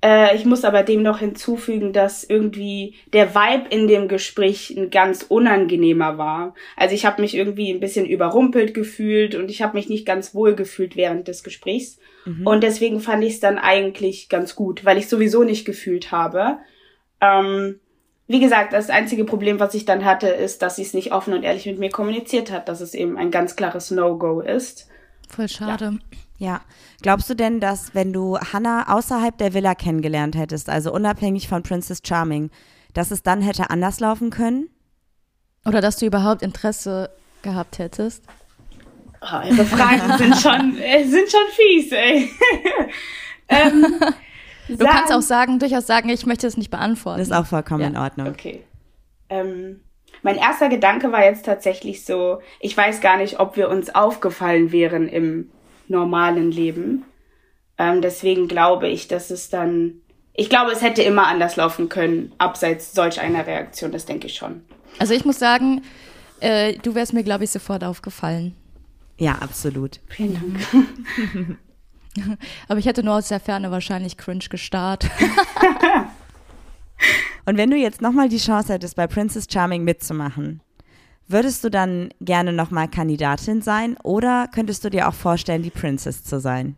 Äh, 0.04 0.36
ich 0.36 0.44
muss 0.44 0.64
aber 0.64 0.82
dem 0.82 1.02
noch 1.02 1.20
hinzufügen, 1.20 1.92
dass 1.92 2.24
irgendwie 2.24 2.96
der 3.12 3.34
Vibe 3.34 3.68
in 3.70 3.86
dem 3.86 4.08
Gespräch 4.08 4.70
ein 4.76 4.90
ganz 4.90 5.22
unangenehmer 5.22 6.18
war. 6.18 6.54
Also 6.76 6.94
ich 6.94 7.06
habe 7.06 7.22
mich 7.22 7.36
irgendwie 7.36 7.72
ein 7.72 7.80
bisschen 7.80 8.06
überrumpelt 8.06 8.74
gefühlt 8.74 9.36
und 9.36 9.50
ich 9.50 9.62
habe 9.62 9.76
mich 9.76 9.88
nicht 9.88 10.04
ganz 10.04 10.34
wohl 10.34 10.56
gefühlt 10.56 10.96
während 10.96 11.28
des 11.28 11.44
Gesprächs. 11.44 11.98
Mhm. 12.24 12.46
Und 12.46 12.64
deswegen 12.64 13.00
fand 13.00 13.22
ich 13.22 13.34
es 13.34 13.40
dann 13.40 13.58
eigentlich 13.58 14.28
ganz 14.28 14.56
gut, 14.56 14.84
weil 14.84 14.98
ich 14.98 15.08
sowieso 15.08 15.44
nicht 15.44 15.64
gefühlt 15.64 16.10
habe. 16.10 16.58
Ähm, 17.20 17.78
wie 18.32 18.40
gesagt, 18.40 18.72
das 18.72 18.88
einzige 18.88 19.26
Problem, 19.26 19.60
was 19.60 19.74
ich 19.74 19.84
dann 19.84 20.06
hatte, 20.06 20.28
ist, 20.28 20.62
dass 20.62 20.76
sie 20.76 20.82
es 20.82 20.94
nicht 20.94 21.12
offen 21.12 21.34
und 21.34 21.42
ehrlich 21.42 21.66
mit 21.66 21.78
mir 21.78 21.90
kommuniziert 21.90 22.50
hat, 22.50 22.66
dass 22.66 22.80
es 22.80 22.94
eben 22.94 23.18
ein 23.18 23.30
ganz 23.30 23.56
klares 23.56 23.90
No-Go 23.90 24.40
ist. 24.40 24.88
Voll 25.28 25.48
schade. 25.48 25.98
Ja. 26.38 26.46
ja. 26.46 26.60
Glaubst 27.02 27.28
du 27.28 27.34
denn, 27.34 27.60
dass 27.60 27.94
wenn 27.94 28.14
du 28.14 28.38
Hannah 28.38 28.90
außerhalb 28.90 29.36
der 29.36 29.52
Villa 29.52 29.74
kennengelernt 29.74 30.34
hättest, 30.34 30.70
also 30.70 30.94
unabhängig 30.94 31.46
von 31.46 31.62
Princess 31.62 32.00
Charming, 32.02 32.50
dass 32.94 33.10
es 33.10 33.22
dann 33.22 33.42
hätte 33.42 33.68
anders 33.68 34.00
laufen 34.00 34.30
können? 34.30 34.70
Oder 35.66 35.82
dass 35.82 35.98
du 35.98 36.06
überhaupt 36.06 36.40
Interesse 36.40 37.10
gehabt 37.42 37.78
hättest? 37.78 38.24
Oh, 39.20 39.36
eure 39.44 39.66
Fragen 39.66 40.16
sind 40.16 40.36
schon, 40.36 40.78
äh, 40.78 41.04
sind 41.04 41.30
schon 41.30 41.46
fies, 41.54 41.92
ey. 41.92 42.30
ähm, 43.48 44.00
Du 44.76 44.84
sagen, 44.84 44.96
kannst 44.96 45.12
auch 45.12 45.22
sagen, 45.22 45.58
durchaus 45.58 45.86
sagen, 45.86 46.08
ich 46.08 46.26
möchte 46.26 46.46
es 46.46 46.56
nicht 46.56 46.70
beantworten. 46.70 47.18
Das 47.18 47.28
ist 47.28 47.34
auch 47.34 47.46
vollkommen 47.46 47.80
ja. 47.82 47.88
in 47.88 47.96
Ordnung. 47.96 48.28
Okay. 48.28 48.62
Ähm, 49.28 49.80
mein 50.22 50.36
erster 50.36 50.68
Gedanke 50.68 51.10
war 51.10 51.24
jetzt 51.24 51.46
tatsächlich 51.46 52.04
so, 52.04 52.40
ich 52.60 52.76
weiß 52.76 53.00
gar 53.00 53.16
nicht, 53.16 53.40
ob 53.40 53.56
wir 53.56 53.68
uns 53.68 53.94
aufgefallen 53.94 54.72
wären 54.72 55.08
im 55.08 55.50
normalen 55.88 56.50
Leben. 56.50 57.04
Ähm, 57.78 58.02
deswegen 58.02 58.48
glaube 58.48 58.88
ich, 58.88 59.08
dass 59.08 59.30
es 59.30 59.48
dann, 59.48 59.94
ich 60.34 60.48
glaube, 60.50 60.72
es 60.72 60.82
hätte 60.82 61.02
immer 61.02 61.26
anders 61.26 61.56
laufen 61.56 61.88
können, 61.88 62.32
abseits 62.38 62.92
solch 62.92 63.20
einer 63.20 63.46
Reaktion, 63.46 63.92
das 63.92 64.06
denke 64.06 64.26
ich 64.26 64.34
schon. 64.34 64.62
Also 64.98 65.14
ich 65.14 65.24
muss 65.24 65.38
sagen, 65.38 65.82
äh, 66.40 66.74
du 66.74 66.94
wärst 66.94 67.14
mir, 67.14 67.24
glaube 67.24 67.44
ich, 67.44 67.50
sofort 67.50 67.82
aufgefallen. 67.82 68.54
Ja, 69.18 69.36
absolut. 69.40 70.00
Vielen 70.08 70.34
Dank. 70.34 71.58
Aber 72.68 72.78
ich 72.78 72.86
hätte 72.86 73.02
nur 73.02 73.14
aus 73.14 73.28
der 73.28 73.40
Ferne 73.40 73.70
wahrscheinlich 73.70 74.16
cringe 74.16 74.46
gestarrt. 74.50 75.08
Und 77.46 77.56
wenn 77.56 77.70
du 77.70 77.76
jetzt 77.76 78.00
nochmal 78.00 78.28
die 78.28 78.38
Chance 78.38 78.72
hättest, 78.72 78.96
bei 78.96 79.06
Princess 79.06 79.46
Charming 79.50 79.82
mitzumachen, 79.82 80.60
würdest 81.26 81.64
du 81.64 81.70
dann 81.70 82.10
gerne 82.20 82.52
nochmal 82.52 82.88
Kandidatin 82.88 83.62
sein 83.62 83.96
oder 84.02 84.48
könntest 84.54 84.84
du 84.84 84.90
dir 84.90 85.08
auch 85.08 85.14
vorstellen, 85.14 85.62
die 85.62 85.70
Princess 85.70 86.22
zu 86.22 86.38
sein? 86.38 86.76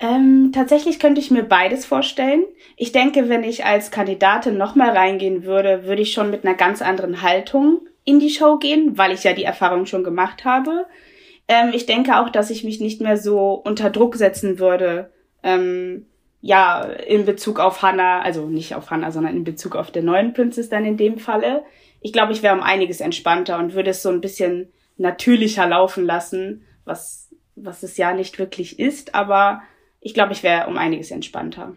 Ähm, 0.00 0.50
tatsächlich 0.52 0.98
könnte 0.98 1.20
ich 1.20 1.30
mir 1.30 1.44
beides 1.44 1.86
vorstellen. 1.86 2.44
Ich 2.76 2.90
denke, 2.92 3.28
wenn 3.28 3.44
ich 3.44 3.64
als 3.64 3.90
Kandidatin 3.90 4.58
nochmal 4.58 4.90
reingehen 4.90 5.44
würde, 5.44 5.84
würde 5.84 6.02
ich 6.02 6.12
schon 6.12 6.30
mit 6.30 6.44
einer 6.44 6.56
ganz 6.56 6.82
anderen 6.82 7.22
Haltung 7.22 7.80
in 8.04 8.18
die 8.18 8.30
Show 8.30 8.58
gehen, 8.58 8.98
weil 8.98 9.12
ich 9.12 9.24
ja 9.24 9.32
die 9.32 9.44
Erfahrung 9.44 9.86
schon 9.86 10.04
gemacht 10.04 10.44
habe. 10.44 10.86
Ähm, 11.48 11.72
ich 11.74 11.86
denke 11.86 12.18
auch, 12.18 12.30
dass 12.30 12.50
ich 12.50 12.64
mich 12.64 12.80
nicht 12.80 13.00
mehr 13.00 13.16
so 13.16 13.52
unter 13.52 13.90
Druck 13.90 14.16
setzen 14.16 14.58
würde. 14.58 15.10
Ähm, 15.42 16.06
ja, 16.40 16.82
in 16.82 17.24
Bezug 17.24 17.58
auf 17.58 17.82
Hannah, 17.82 18.20
also 18.20 18.48
nicht 18.48 18.74
auf 18.74 18.90
Hannah, 18.90 19.10
sondern 19.10 19.36
in 19.36 19.44
Bezug 19.44 19.76
auf 19.76 19.90
den 19.90 20.04
neuen 20.04 20.34
Princess 20.34 20.68
dann 20.68 20.84
in 20.84 20.96
dem 20.96 21.18
Falle. 21.18 21.64
Ich 22.00 22.12
glaube, 22.12 22.32
ich 22.32 22.42
wäre 22.42 22.54
um 22.54 22.62
einiges 22.62 23.00
entspannter 23.00 23.58
und 23.58 23.72
würde 23.72 23.90
es 23.90 24.02
so 24.02 24.10
ein 24.10 24.20
bisschen 24.20 24.68
natürlicher 24.98 25.66
laufen 25.66 26.04
lassen, 26.04 26.64
was, 26.84 27.30
was 27.56 27.82
es 27.82 27.96
ja 27.96 28.12
nicht 28.12 28.38
wirklich 28.38 28.78
ist, 28.78 29.14
aber 29.14 29.62
ich 30.00 30.12
glaube, 30.12 30.32
ich 30.32 30.42
wäre 30.42 30.68
um 30.68 30.76
einiges 30.76 31.10
entspannter. 31.10 31.76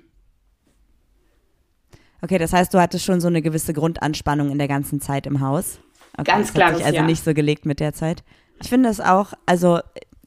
Okay, 2.22 2.38
das 2.38 2.52
heißt, 2.52 2.74
du 2.74 2.80
hattest 2.80 3.06
schon 3.06 3.22
so 3.22 3.28
eine 3.28 3.42
gewisse 3.42 3.74
Grundanspannung 3.74 4.52
in 4.52 4.58
der 4.58 4.68
ganzen 4.68 5.00
Zeit 5.00 5.28
im 5.28 5.40
Haus. 5.40 5.80
Okay, 6.18 6.32
Ganz 6.32 6.54
klar. 6.54 6.72
Also 6.72 6.84
ja. 6.84 7.04
nicht 7.04 7.24
so 7.24 7.34
gelegt 7.34 7.66
mit 7.66 7.80
der 7.80 7.94
Zeit. 7.94 8.24
Ich 8.62 8.70
finde 8.70 8.90
es 8.90 9.00
auch, 9.00 9.34
also 9.46 9.80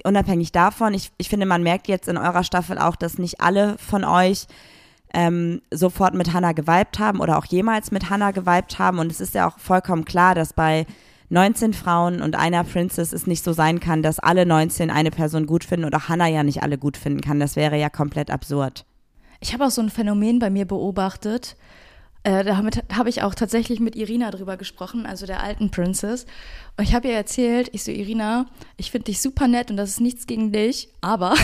unabhängig 0.05 0.53
davon, 0.53 0.95
ich, 0.95 1.11
ich 1.19 1.29
finde, 1.29 1.47
man 1.47 1.63
merkt 1.63 1.89
jetzt 1.89 2.09
in 2.09 2.17
eurer 2.17 2.45
Staffel 2.45 2.79
auch, 2.79 2.97
dass 2.97 3.19
nicht 3.19 3.41
alle 3.41 3.77
von 3.79 4.05
euch 4.05 4.47
ähm, 5.13 5.61
sofort 5.71 6.15
mit 6.15 6.33
Hannah 6.33 6.53
geweibt 6.53 6.99
haben 6.99 7.21
oder 7.21 7.39
auch 7.39 7.45
jemals 7.45 7.91
mit 7.91 8.11
Hannah 8.11 8.31
geweibt 8.31 8.79
haben. 8.79 8.99
Und 8.99 9.11
es 9.11 9.21
ist 9.21 9.35
ja 9.35 9.49
auch 9.49 9.59
vollkommen 9.59 10.05
klar, 10.05 10.35
dass 10.35 10.53
bei 10.53 10.87
19 11.31 11.75
Frauen 11.75 12.23
und 12.23 12.37
einer 12.37 12.65
Princess 12.65 13.13
es 13.13 13.27
nicht 13.27 13.45
so 13.45 13.53
sein 13.53 13.81
kann, 13.81 14.03
dass 14.03 14.19
alle 14.19 14.47
19 14.47 14.91
eine 14.91 15.11
Person 15.11 15.47
gut 15.47 15.65
finden 15.65 15.93
auch 15.95 16.09
Hannah 16.09 16.27
ja 16.27 16.43
nicht 16.43 16.63
alle 16.63 16.79
gut 16.79 16.97
finden 16.97 17.21
kann. 17.21 17.41
Das 17.41 17.57
wäre 17.57 17.79
ja 17.79 17.89
komplett 17.89 18.31
absurd. 18.31 18.85
Ich 19.41 19.53
habe 19.55 19.65
auch 19.65 19.71
so 19.71 19.81
ein 19.81 19.91
Phänomen 19.91 20.39
bei 20.39 20.51
mir 20.51 20.67
beobachtet. 20.67 21.57
Äh, 22.23 22.45
damit 22.45 22.85
habe 22.95 23.09
ich 23.09 23.23
auch 23.23 23.35
tatsächlich 23.35 23.81
mit 23.81 23.97
Irina 23.97 24.31
drüber 24.31 24.57
gesprochen, 24.57 25.07
also 25.07 25.25
der 25.25 25.43
alten 25.43 25.71
Princess. 25.71 26.27
Und 26.77 26.85
ich 26.85 26.95
habe 26.95 27.09
ihr 27.09 27.15
erzählt, 27.15 27.71
ich 27.73 27.83
so, 27.83 27.91
Irina, 27.91 28.47
ich 28.77 28.91
finde 28.91 29.07
dich 29.07 29.23
super 29.23 29.49
nett 29.49 29.71
und 29.71 29.77
das 29.77 29.91
ist 29.91 30.01
nichts 30.01 30.27
gegen 30.27 30.53
dich, 30.53 30.89
aber 31.01 31.35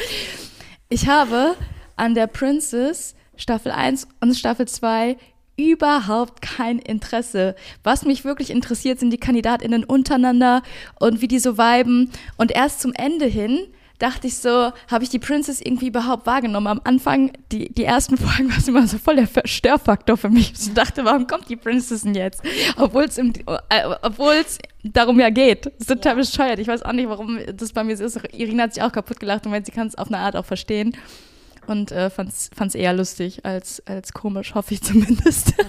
ich 0.88 1.06
habe 1.06 1.54
an 1.96 2.14
der 2.14 2.28
Princess 2.28 3.14
Staffel 3.36 3.72
1 3.72 4.08
und 4.20 4.34
Staffel 4.34 4.66
2 4.66 5.16
überhaupt 5.56 6.40
kein 6.40 6.78
Interesse. 6.78 7.54
Was 7.82 8.06
mich 8.06 8.24
wirklich 8.24 8.50
interessiert, 8.50 8.98
sind 8.98 9.10
die 9.10 9.18
KandidatInnen 9.18 9.84
untereinander 9.84 10.62
und 10.98 11.20
wie 11.20 11.28
die 11.28 11.38
so 11.38 11.58
viben. 11.58 12.10
Und 12.38 12.50
erst 12.50 12.80
zum 12.80 12.92
Ende 12.94 13.26
hin 13.26 13.66
dachte 14.00 14.26
ich 14.26 14.36
so, 14.36 14.72
habe 14.90 15.04
ich 15.04 15.10
die 15.10 15.18
Princess 15.18 15.60
irgendwie 15.60 15.88
überhaupt 15.88 16.26
wahrgenommen? 16.26 16.66
Am 16.66 16.80
Anfang, 16.84 17.32
die, 17.52 17.72
die 17.72 17.84
ersten 17.84 18.16
Folgen 18.16 18.50
war 18.50 18.58
es 18.58 18.66
immer 18.66 18.86
so 18.86 18.98
voll 18.98 19.16
der 19.16 19.28
Störfaktor 19.44 20.16
für 20.16 20.30
mich. 20.30 20.52
Ich 20.52 20.74
dachte, 20.74 21.04
warum 21.04 21.26
kommt 21.26 21.48
die 21.48 21.56
Princess 21.56 22.02
denn 22.02 22.14
jetzt? 22.14 22.42
Obwohl 22.76 23.04
es 23.04 23.18
äh, 23.18 24.44
darum 24.82 25.20
ja 25.20 25.30
geht. 25.30 25.66
Das 25.66 25.74
ist 25.78 25.88
total 25.88 26.12
ja. 26.12 26.18
bescheuert. 26.18 26.58
Ich 26.58 26.66
weiß 26.66 26.82
auch 26.82 26.92
nicht, 26.92 27.08
warum 27.08 27.38
das 27.54 27.72
bei 27.72 27.84
mir 27.84 27.96
so 27.96 28.04
ist. 28.04 28.18
Irina 28.32 28.64
hat 28.64 28.74
sich 28.74 28.82
auch 28.82 28.92
kaputt 28.92 29.20
gelacht 29.20 29.46
und 29.46 29.66
sie 29.66 29.72
kann 29.72 29.86
es 29.86 29.96
auf 29.96 30.08
eine 30.08 30.18
Art 30.18 30.36
auch 30.36 30.46
verstehen. 30.46 30.96
Und 31.66 31.92
äh, 31.92 32.10
fand 32.10 32.32
es 32.32 32.74
eher 32.74 32.94
lustig 32.94 33.44
als, 33.44 33.86
als 33.86 34.12
komisch, 34.12 34.54
hoffe 34.54 34.74
ich 34.74 34.82
zumindest. 34.82 35.54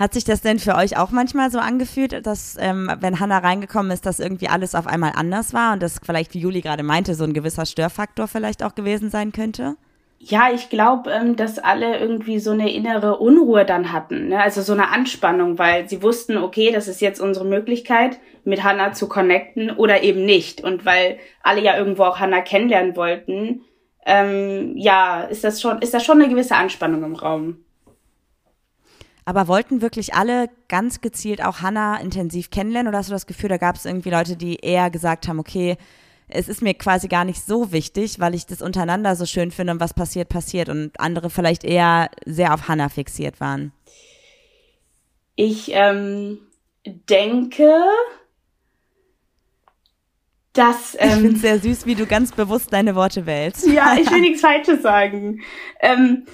Hat 0.00 0.14
sich 0.14 0.24
das 0.24 0.40
denn 0.40 0.58
für 0.58 0.76
euch 0.76 0.96
auch 0.96 1.10
manchmal 1.10 1.50
so 1.50 1.58
angefühlt, 1.58 2.24
dass, 2.24 2.56
ähm, 2.58 2.90
wenn 3.00 3.20
Hannah 3.20 3.36
reingekommen 3.36 3.92
ist, 3.92 4.06
dass 4.06 4.18
irgendwie 4.18 4.48
alles 4.48 4.74
auf 4.74 4.86
einmal 4.86 5.12
anders 5.14 5.52
war 5.52 5.74
und 5.74 5.82
das 5.82 6.00
vielleicht, 6.02 6.32
wie 6.32 6.38
Juli 6.38 6.62
gerade 6.62 6.82
meinte, 6.82 7.14
so 7.14 7.24
ein 7.24 7.34
gewisser 7.34 7.66
Störfaktor 7.66 8.26
vielleicht 8.26 8.62
auch 8.62 8.74
gewesen 8.74 9.10
sein 9.10 9.30
könnte? 9.30 9.76
Ja, 10.18 10.48
ich 10.54 10.70
glaube, 10.70 11.10
ähm, 11.10 11.36
dass 11.36 11.58
alle 11.58 11.98
irgendwie 11.98 12.38
so 12.38 12.52
eine 12.52 12.72
innere 12.72 13.18
Unruhe 13.18 13.66
dann 13.66 13.92
hatten, 13.92 14.28
ne? 14.28 14.40
also 14.40 14.62
so 14.62 14.72
eine 14.72 14.88
Anspannung, 14.88 15.58
weil 15.58 15.86
sie 15.86 16.02
wussten, 16.02 16.38
okay, 16.38 16.72
das 16.72 16.88
ist 16.88 17.02
jetzt 17.02 17.20
unsere 17.20 17.44
Möglichkeit, 17.44 18.18
mit 18.44 18.64
Hannah 18.64 18.94
zu 18.94 19.06
connecten 19.06 19.70
oder 19.70 20.02
eben 20.02 20.24
nicht. 20.24 20.62
Und 20.62 20.86
weil 20.86 21.18
alle 21.42 21.60
ja 21.60 21.76
irgendwo 21.76 22.04
auch 22.04 22.20
Hannah 22.20 22.40
kennenlernen 22.40 22.96
wollten, 22.96 23.66
ähm, 24.06 24.78
ja, 24.78 25.24
ist 25.24 25.44
das 25.44 25.60
schon, 25.60 25.82
ist 25.82 25.92
das 25.92 26.06
schon 26.06 26.22
eine 26.22 26.30
gewisse 26.30 26.56
Anspannung 26.56 27.04
im 27.04 27.16
Raum. 27.16 27.58
Aber 29.24 29.48
wollten 29.48 29.82
wirklich 29.82 30.14
alle 30.14 30.48
ganz 30.68 31.00
gezielt 31.00 31.44
auch 31.44 31.60
Hannah 31.60 32.00
intensiv 32.00 32.50
kennenlernen 32.50 32.88
oder 32.88 32.98
hast 32.98 33.08
du 33.08 33.14
das 33.14 33.26
Gefühl, 33.26 33.48
da 33.48 33.58
gab 33.58 33.76
es 33.76 33.84
irgendwie 33.84 34.10
Leute, 34.10 34.36
die 34.36 34.56
eher 34.56 34.90
gesagt 34.90 35.28
haben, 35.28 35.38
okay, 35.38 35.76
es 36.28 36.48
ist 36.48 36.62
mir 36.62 36.74
quasi 36.74 37.08
gar 37.08 37.24
nicht 37.24 37.44
so 37.44 37.72
wichtig, 37.72 38.20
weil 38.20 38.34
ich 38.34 38.46
das 38.46 38.62
untereinander 38.62 39.16
so 39.16 39.26
schön 39.26 39.50
finde 39.50 39.72
und 39.72 39.80
was 39.80 39.94
passiert, 39.94 40.28
passiert 40.28 40.68
und 40.68 40.98
andere 41.00 41.28
vielleicht 41.28 41.64
eher 41.64 42.10
sehr 42.24 42.54
auf 42.54 42.68
Hannah 42.68 42.88
fixiert 42.88 43.40
waren? 43.40 43.72
Ich 45.34 45.70
ähm, 45.72 46.38
denke, 46.84 47.72
dass. 50.52 50.96
Ähm, 50.98 51.08
ich 51.08 51.14
finde 51.14 51.32
es 51.36 51.40
sehr 51.40 51.58
süß, 51.58 51.86
wie 51.86 51.94
du 51.94 52.06
ganz 52.06 52.32
bewusst 52.32 52.72
deine 52.72 52.94
Worte 52.94 53.26
wählst. 53.26 53.66
Ja, 53.66 53.96
ich 53.98 54.10
will 54.10 54.20
nichts 54.20 54.40
Falsches 54.40 54.82
sagen. 54.82 55.40
Ähm, 55.80 56.26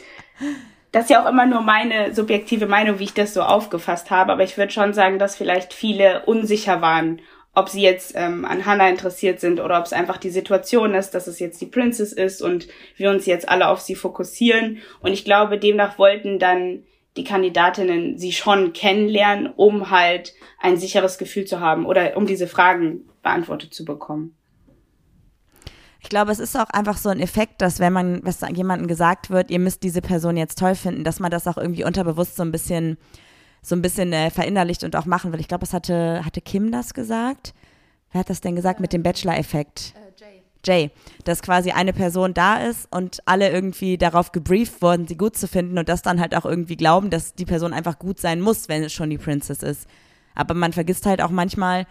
das 0.92 1.04
ist 1.04 1.10
ja 1.10 1.22
auch 1.22 1.28
immer 1.28 1.46
nur 1.46 1.60
meine 1.60 2.14
subjektive 2.14 2.66
Meinung, 2.66 2.98
wie 2.98 3.04
ich 3.04 3.14
das 3.14 3.34
so 3.34 3.42
aufgefasst 3.42 4.10
habe, 4.10 4.32
aber 4.32 4.44
ich 4.44 4.56
würde 4.56 4.72
schon 4.72 4.94
sagen, 4.94 5.18
dass 5.18 5.36
vielleicht 5.36 5.74
viele 5.74 6.24
unsicher 6.24 6.80
waren, 6.80 7.20
ob 7.54 7.70
sie 7.70 7.80
jetzt 7.80 8.12
ähm, 8.16 8.44
an 8.44 8.66
Hannah 8.66 8.88
interessiert 8.88 9.40
sind 9.40 9.60
oder 9.60 9.78
ob 9.78 9.86
es 9.86 9.94
einfach 9.94 10.18
die 10.18 10.30
Situation 10.30 10.94
ist, 10.94 11.12
dass 11.12 11.26
es 11.26 11.38
jetzt 11.38 11.60
die 11.60 11.66
Princess 11.66 12.12
ist 12.12 12.42
und 12.42 12.68
wir 12.96 13.10
uns 13.10 13.24
jetzt 13.24 13.48
alle 13.48 13.68
auf 13.68 13.80
sie 13.80 13.94
fokussieren. 13.94 14.78
Und 15.00 15.14
ich 15.14 15.24
glaube, 15.24 15.58
demnach 15.58 15.98
wollten 15.98 16.38
dann 16.38 16.82
die 17.16 17.24
Kandidatinnen 17.24 18.18
sie 18.18 18.32
schon 18.32 18.74
kennenlernen, 18.74 19.50
um 19.56 19.90
halt 19.90 20.34
ein 20.60 20.76
sicheres 20.76 21.16
Gefühl 21.16 21.46
zu 21.46 21.60
haben 21.60 21.86
oder 21.86 22.16
um 22.18 22.26
diese 22.26 22.46
Fragen 22.46 23.08
beantwortet 23.22 23.72
zu 23.72 23.86
bekommen. 23.86 24.36
Ich 26.06 26.10
glaube, 26.10 26.30
es 26.30 26.38
ist 26.38 26.56
auch 26.56 26.70
einfach 26.70 26.98
so 26.98 27.08
ein 27.08 27.18
Effekt, 27.18 27.60
dass 27.60 27.80
wenn 27.80 27.92
man, 27.92 28.24
was 28.24 28.38
jemandem 28.54 28.86
gesagt 28.86 29.28
wird, 29.30 29.50
ihr 29.50 29.58
müsst 29.58 29.82
diese 29.82 30.00
Person 30.00 30.36
jetzt 30.36 30.56
toll 30.56 30.76
finden, 30.76 31.02
dass 31.02 31.18
man 31.18 31.32
das 31.32 31.48
auch 31.48 31.56
irgendwie 31.56 31.82
unterbewusst 31.82 32.36
so 32.36 32.44
ein 32.44 32.52
bisschen, 32.52 32.96
so 33.60 33.74
ein 33.74 33.82
bisschen 33.82 34.12
äh, 34.12 34.30
verinnerlicht 34.30 34.84
und 34.84 34.94
auch 34.94 35.04
machen 35.04 35.32
will. 35.32 35.40
Ich 35.40 35.48
glaube, 35.48 35.64
es 35.64 35.72
hatte, 35.72 36.24
hatte 36.24 36.40
Kim 36.40 36.70
das 36.70 36.94
gesagt. 36.94 37.54
Wer 38.12 38.20
hat 38.20 38.30
das 38.30 38.40
denn 38.40 38.54
gesagt 38.54 38.78
mit 38.78 38.92
dem 38.92 39.02
Bachelor-Effekt? 39.02 39.94
Äh, 39.96 40.12
Jay. 40.20 40.42
Jay, 40.64 40.90
dass 41.24 41.42
quasi 41.42 41.72
eine 41.72 41.92
Person 41.92 42.34
da 42.34 42.58
ist 42.58 42.86
und 42.92 43.18
alle 43.24 43.50
irgendwie 43.50 43.98
darauf 43.98 44.30
gebrieft 44.30 44.82
wurden, 44.82 45.08
sie 45.08 45.16
gut 45.16 45.36
zu 45.36 45.48
finden 45.48 45.76
und 45.76 45.88
das 45.88 46.02
dann 46.02 46.20
halt 46.20 46.36
auch 46.36 46.44
irgendwie 46.44 46.76
glauben, 46.76 47.10
dass 47.10 47.34
die 47.34 47.46
Person 47.46 47.72
einfach 47.72 47.98
gut 47.98 48.20
sein 48.20 48.40
muss, 48.40 48.68
wenn 48.68 48.84
es 48.84 48.92
schon 48.92 49.10
die 49.10 49.18
Princess 49.18 49.60
ist. 49.60 49.88
Aber 50.36 50.54
man 50.54 50.72
vergisst 50.72 51.04
halt 51.04 51.20
auch 51.20 51.30
manchmal, 51.30 51.84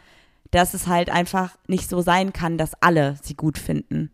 dass 0.51 0.73
es 0.73 0.87
halt 0.87 1.09
einfach 1.09 1.55
nicht 1.67 1.89
so 1.89 2.01
sein 2.01 2.33
kann, 2.33 2.57
dass 2.57 2.81
alle 2.81 3.15
sie 3.21 3.35
gut 3.35 3.57
finden. 3.57 4.11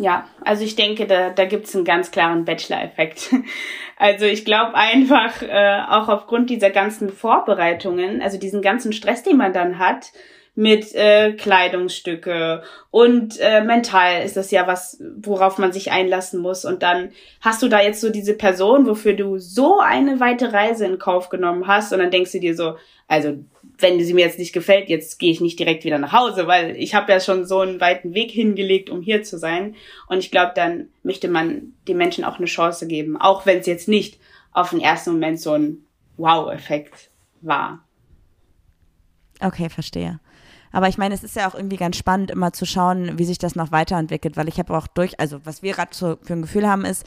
Ja, 0.00 0.26
also 0.44 0.64
ich 0.64 0.76
denke, 0.76 1.06
da, 1.06 1.28
da 1.30 1.44
gibt 1.44 1.66
es 1.66 1.76
einen 1.76 1.84
ganz 1.84 2.10
klaren 2.10 2.44
Bachelor-Effekt. 2.44 3.30
Also 4.02 4.24
ich 4.24 4.46
glaube 4.46 4.76
einfach, 4.76 5.42
äh, 5.42 5.82
auch 5.86 6.08
aufgrund 6.08 6.48
dieser 6.48 6.70
ganzen 6.70 7.10
Vorbereitungen, 7.10 8.22
also 8.22 8.38
diesen 8.38 8.62
ganzen 8.62 8.94
Stress, 8.94 9.22
den 9.22 9.36
man 9.36 9.52
dann 9.52 9.78
hat, 9.78 10.12
mit 10.54 10.94
äh, 10.94 11.32
Kleidungsstücke 11.32 12.62
und 12.90 13.38
äh, 13.40 13.62
mental 13.62 14.24
ist 14.24 14.36
das 14.36 14.50
ja 14.50 14.66
was, 14.66 15.02
worauf 15.16 15.58
man 15.58 15.72
sich 15.72 15.92
einlassen 15.92 16.40
muss. 16.40 16.64
Und 16.64 16.82
dann 16.82 17.12
hast 17.40 17.62
du 17.62 17.68
da 17.68 17.80
jetzt 17.80 18.00
so 18.00 18.10
diese 18.10 18.34
Person, 18.34 18.86
wofür 18.86 19.12
du 19.12 19.38
so 19.38 19.80
eine 19.80 20.18
weite 20.18 20.52
Reise 20.52 20.86
in 20.86 20.98
Kauf 20.98 21.28
genommen 21.28 21.66
hast 21.66 21.92
und 21.92 21.98
dann 21.98 22.10
denkst 22.10 22.32
du 22.32 22.40
dir 22.40 22.56
so, 22.56 22.76
also 23.06 23.38
wenn 23.82 24.02
sie 24.02 24.14
mir 24.14 24.24
jetzt 24.24 24.38
nicht 24.38 24.52
gefällt, 24.52 24.88
jetzt 24.88 25.18
gehe 25.18 25.30
ich 25.30 25.40
nicht 25.40 25.58
direkt 25.58 25.84
wieder 25.84 25.98
nach 25.98 26.12
Hause, 26.12 26.46
weil 26.46 26.76
ich 26.76 26.94
habe 26.94 27.12
ja 27.12 27.20
schon 27.20 27.44
so 27.44 27.60
einen 27.60 27.80
weiten 27.80 28.14
Weg 28.14 28.30
hingelegt, 28.30 28.90
um 28.90 29.02
hier 29.02 29.22
zu 29.22 29.38
sein. 29.38 29.74
Und 30.08 30.18
ich 30.18 30.30
glaube, 30.30 30.52
dann 30.54 30.88
möchte 31.02 31.28
man 31.28 31.72
den 31.88 31.96
Menschen 31.96 32.24
auch 32.24 32.38
eine 32.38 32.46
Chance 32.46 32.86
geben, 32.86 33.16
auch 33.16 33.46
wenn 33.46 33.58
es 33.58 33.66
jetzt 33.66 33.88
nicht 33.88 34.18
auf 34.52 34.70
den 34.70 34.80
ersten 34.80 35.12
Moment 35.12 35.40
so 35.40 35.52
ein 35.52 35.84
Wow-Effekt 36.16 37.10
war. 37.40 37.84
Okay, 39.40 39.68
verstehe. 39.68 40.20
Aber 40.72 40.88
ich 40.88 40.98
meine, 40.98 41.14
es 41.14 41.24
ist 41.24 41.36
ja 41.36 41.48
auch 41.48 41.54
irgendwie 41.54 41.76
ganz 41.76 41.96
spannend, 41.96 42.30
immer 42.30 42.52
zu 42.52 42.64
schauen, 42.64 43.18
wie 43.18 43.24
sich 43.24 43.38
das 43.38 43.56
noch 43.56 43.72
weiterentwickelt, 43.72 44.36
weil 44.36 44.48
ich 44.48 44.58
habe 44.58 44.76
auch 44.76 44.86
durch, 44.86 45.18
also 45.18 45.44
was 45.44 45.62
wir 45.62 45.72
gerade 45.72 45.94
so 45.94 46.16
für 46.22 46.34
ein 46.34 46.42
Gefühl 46.42 46.68
haben, 46.68 46.84
ist, 46.84 47.04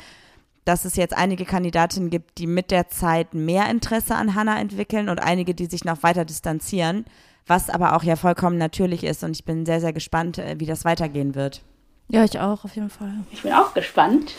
dass 0.65 0.85
es 0.85 0.95
jetzt 0.95 1.15
einige 1.15 1.45
Kandidatinnen 1.45 2.09
gibt, 2.09 2.37
die 2.37 2.47
mit 2.47 2.71
der 2.71 2.89
Zeit 2.89 3.33
mehr 3.33 3.69
Interesse 3.69 4.15
an 4.15 4.35
Hannah 4.35 4.59
entwickeln 4.59 5.09
und 5.09 5.19
einige, 5.19 5.53
die 5.53 5.65
sich 5.65 5.83
noch 5.83 6.03
weiter 6.03 6.25
distanzieren, 6.25 7.05
was 7.47 7.69
aber 7.69 7.95
auch 7.95 8.03
ja 8.03 8.15
vollkommen 8.15 8.57
natürlich 8.57 9.03
ist. 9.03 9.23
Und 9.23 9.31
ich 9.31 9.45
bin 9.45 9.65
sehr, 9.65 9.81
sehr 9.81 9.93
gespannt, 9.93 10.37
äh, 10.37 10.55
wie 10.59 10.65
das 10.65 10.85
weitergehen 10.85 11.35
wird. 11.35 11.61
Ja, 12.09 12.23
ich 12.23 12.39
auch, 12.39 12.63
auf 12.63 12.75
jeden 12.75 12.89
Fall. 12.89 13.13
Ich 13.31 13.41
bin 13.41 13.53
auch 13.53 13.73
gespannt. 13.73 14.33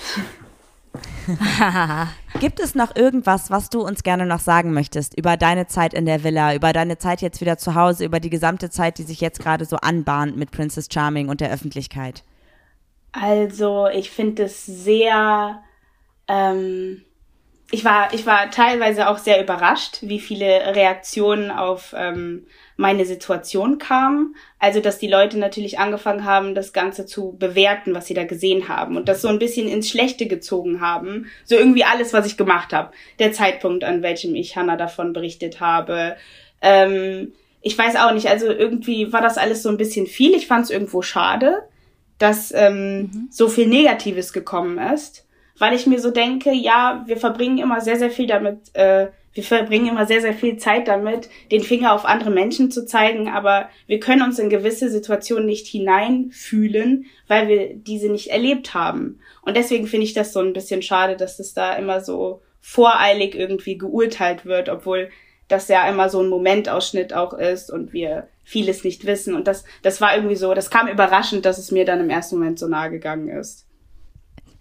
Gibt 2.40 2.60
es 2.60 2.74
noch 2.74 2.94
irgendwas, 2.94 3.50
was 3.50 3.68
du 3.68 3.80
uns 3.80 4.02
gerne 4.02 4.26
noch 4.26 4.38
sagen 4.38 4.72
möchtest 4.72 5.18
über 5.18 5.36
deine 5.36 5.66
Zeit 5.66 5.92
in 5.92 6.06
der 6.06 6.22
Villa, 6.22 6.54
über 6.54 6.72
deine 6.72 6.98
Zeit 6.98 7.20
jetzt 7.20 7.40
wieder 7.40 7.58
zu 7.58 7.74
Hause, 7.74 8.04
über 8.04 8.20
die 8.20 8.30
gesamte 8.30 8.70
Zeit, 8.70 8.98
die 8.98 9.02
sich 9.02 9.20
jetzt 9.20 9.40
gerade 9.40 9.64
so 9.64 9.76
anbahnt 9.76 10.36
mit 10.36 10.50
Princess 10.50 10.88
Charming 10.92 11.28
und 11.28 11.40
der 11.40 11.50
Öffentlichkeit? 11.50 12.22
Also, 13.12 13.88
ich 13.88 14.10
finde 14.10 14.44
es 14.44 14.66
sehr 14.66 15.62
ähm, 16.28 17.02
ich 17.70 17.84
war, 17.84 18.14
ich 18.14 18.24
war 18.24 18.50
teilweise 18.50 19.08
auch 19.08 19.18
sehr 19.18 19.42
überrascht, 19.42 19.98
wie 20.02 20.20
viele 20.20 20.76
Reaktionen 20.76 21.50
auf 21.50 21.94
ähm, 21.96 22.46
meine 22.76 23.04
Situation 23.04 23.78
kamen. 23.78 24.36
Also, 24.58 24.80
dass 24.80 24.98
die 24.98 25.08
Leute 25.08 25.38
natürlich 25.38 25.78
angefangen 25.78 26.24
haben, 26.24 26.54
das 26.54 26.72
Ganze 26.72 27.06
zu 27.06 27.36
bewerten, 27.36 27.94
was 27.94 28.06
sie 28.06 28.14
da 28.14 28.24
gesehen 28.24 28.68
haben 28.68 28.96
und 28.96 29.08
das 29.08 29.22
so 29.22 29.28
ein 29.28 29.38
bisschen 29.38 29.66
ins 29.66 29.88
Schlechte 29.90 30.26
gezogen 30.26 30.80
haben. 30.80 31.26
So 31.44 31.56
irgendwie 31.56 31.84
alles, 31.84 32.12
was 32.12 32.26
ich 32.26 32.36
gemacht 32.36 32.72
habe. 32.72 32.92
Der 33.18 33.32
Zeitpunkt, 33.32 33.82
an 33.82 34.02
welchem 34.02 34.34
ich 34.34 34.56
Hannah 34.56 34.76
davon 34.76 35.12
berichtet 35.12 35.60
habe. 35.60 36.16
Ähm, 36.60 37.32
ich 37.60 37.76
weiß 37.76 37.96
auch 37.96 38.12
nicht, 38.12 38.28
also 38.28 38.46
irgendwie 38.46 39.12
war 39.12 39.22
das 39.22 39.38
alles 39.38 39.62
so 39.62 39.70
ein 39.70 39.78
bisschen 39.78 40.06
viel. 40.06 40.34
Ich 40.34 40.46
fand 40.46 40.66
es 40.66 40.70
irgendwo 40.70 41.02
schade 41.02 41.62
dass 42.18 42.52
ähm, 42.54 42.98
mhm. 42.98 43.28
so 43.30 43.48
viel 43.48 43.66
Negatives 43.66 44.32
gekommen 44.32 44.78
ist, 44.78 45.23
weil 45.58 45.74
ich 45.74 45.86
mir 45.86 46.00
so 46.00 46.10
denke, 46.10 46.52
ja, 46.52 47.04
wir 47.06 47.16
verbringen 47.16 47.58
immer 47.58 47.80
sehr, 47.80 47.96
sehr 47.96 48.10
viel 48.10 48.26
damit, 48.26 48.74
äh, 48.74 49.08
wir 49.34 49.42
verbringen 49.42 49.88
immer 49.88 50.06
sehr, 50.06 50.20
sehr 50.20 50.32
viel 50.32 50.58
Zeit 50.58 50.86
damit, 50.86 51.28
den 51.50 51.62
Finger 51.62 51.92
auf 51.92 52.04
andere 52.04 52.30
Menschen 52.30 52.70
zu 52.70 52.86
zeigen, 52.86 53.28
aber 53.28 53.68
wir 53.86 53.98
können 53.98 54.22
uns 54.22 54.38
in 54.38 54.48
gewisse 54.48 54.88
Situationen 54.88 55.46
nicht 55.46 55.66
hineinfühlen, 55.66 57.06
weil 57.26 57.48
wir 57.48 57.74
diese 57.74 58.08
nicht 58.08 58.28
erlebt 58.28 58.74
haben. 58.74 59.18
Und 59.42 59.56
deswegen 59.56 59.88
finde 59.88 60.06
ich 60.06 60.14
das 60.14 60.32
so 60.32 60.40
ein 60.40 60.52
bisschen 60.52 60.82
schade, 60.82 61.16
dass 61.16 61.40
es 61.40 61.52
da 61.52 61.74
immer 61.74 62.00
so 62.00 62.42
voreilig 62.60 63.34
irgendwie 63.34 63.76
geurteilt 63.76 64.46
wird, 64.46 64.68
obwohl 64.68 65.10
das 65.48 65.68
ja 65.68 65.86
immer 65.88 66.08
so 66.08 66.22
ein 66.22 66.28
Momentausschnitt 66.28 67.12
auch 67.12 67.34
ist 67.34 67.70
und 67.70 67.92
wir 67.92 68.28
vieles 68.44 68.84
nicht 68.84 69.04
wissen. 69.04 69.34
Und 69.34 69.46
das, 69.46 69.64
das 69.82 70.00
war 70.00 70.14
irgendwie 70.14 70.36
so, 70.36 70.54
das 70.54 70.70
kam 70.70 70.88
überraschend, 70.88 71.44
dass 71.44 71.58
es 71.58 71.70
mir 71.70 71.84
dann 71.84 72.00
im 72.00 72.10
ersten 72.10 72.36
Moment 72.36 72.58
so 72.58 72.68
nahe 72.68 72.90
gegangen 72.90 73.28
ist. 73.28 73.63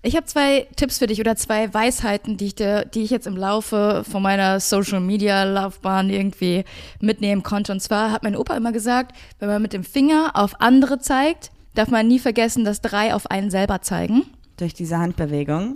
Ich 0.05 0.17
habe 0.17 0.25
zwei 0.25 0.67
Tipps 0.75 0.97
für 0.99 1.07
dich 1.07 1.21
oder 1.21 1.37
zwei 1.37 1.73
Weisheiten, 1.73 2.35
die 2.35 2.47
ich, 2.47 2.55
dir, 2.55 2.83
die 2.83 3.03
ich 3.03 3.09
jetzt 3.09 3.25
im 3.25 3.37
Laufe 3.37 4.03
von 4.09 4.21
meiner 4.21 4.59
Social 4.59 4.99
Media 4.99 5.45
Laufbahn 5.45 6.09
irgendwie 6.09 6.65
mitnehmen 6.99 7.41
konnte. 7.41 7.71
Und 7.71 7.79
zwar 7.79 8.11
hat 8.11 8.21
mein 8.21 8.35
Opa 8.35 8.57
immer 8.57 8.73
gesagt, 8.73 9.15
wenn 9.39 9.47
man 9.47 9.61
mit 9.61 9.71
dem 9.71 9.85
Finger 9.85 10.31
auf 10.33 10.59
andere 10.59 10.99
zeigt, 10.99 11.51
darf 11.73 11.87
man 11.87 12.05
nie 12.05 12.19
vergessen, 12.19 12.65
dass 12.65 12.81
drei 12.81 13.13
auf 13.13 13.31
einen 13.31 13.49
selber 13.49 13.81
zeigen. 13.81 14.23
Durch 14.57 14.73
diese 14.73 14.97
Handbewegung. 14.97 15.75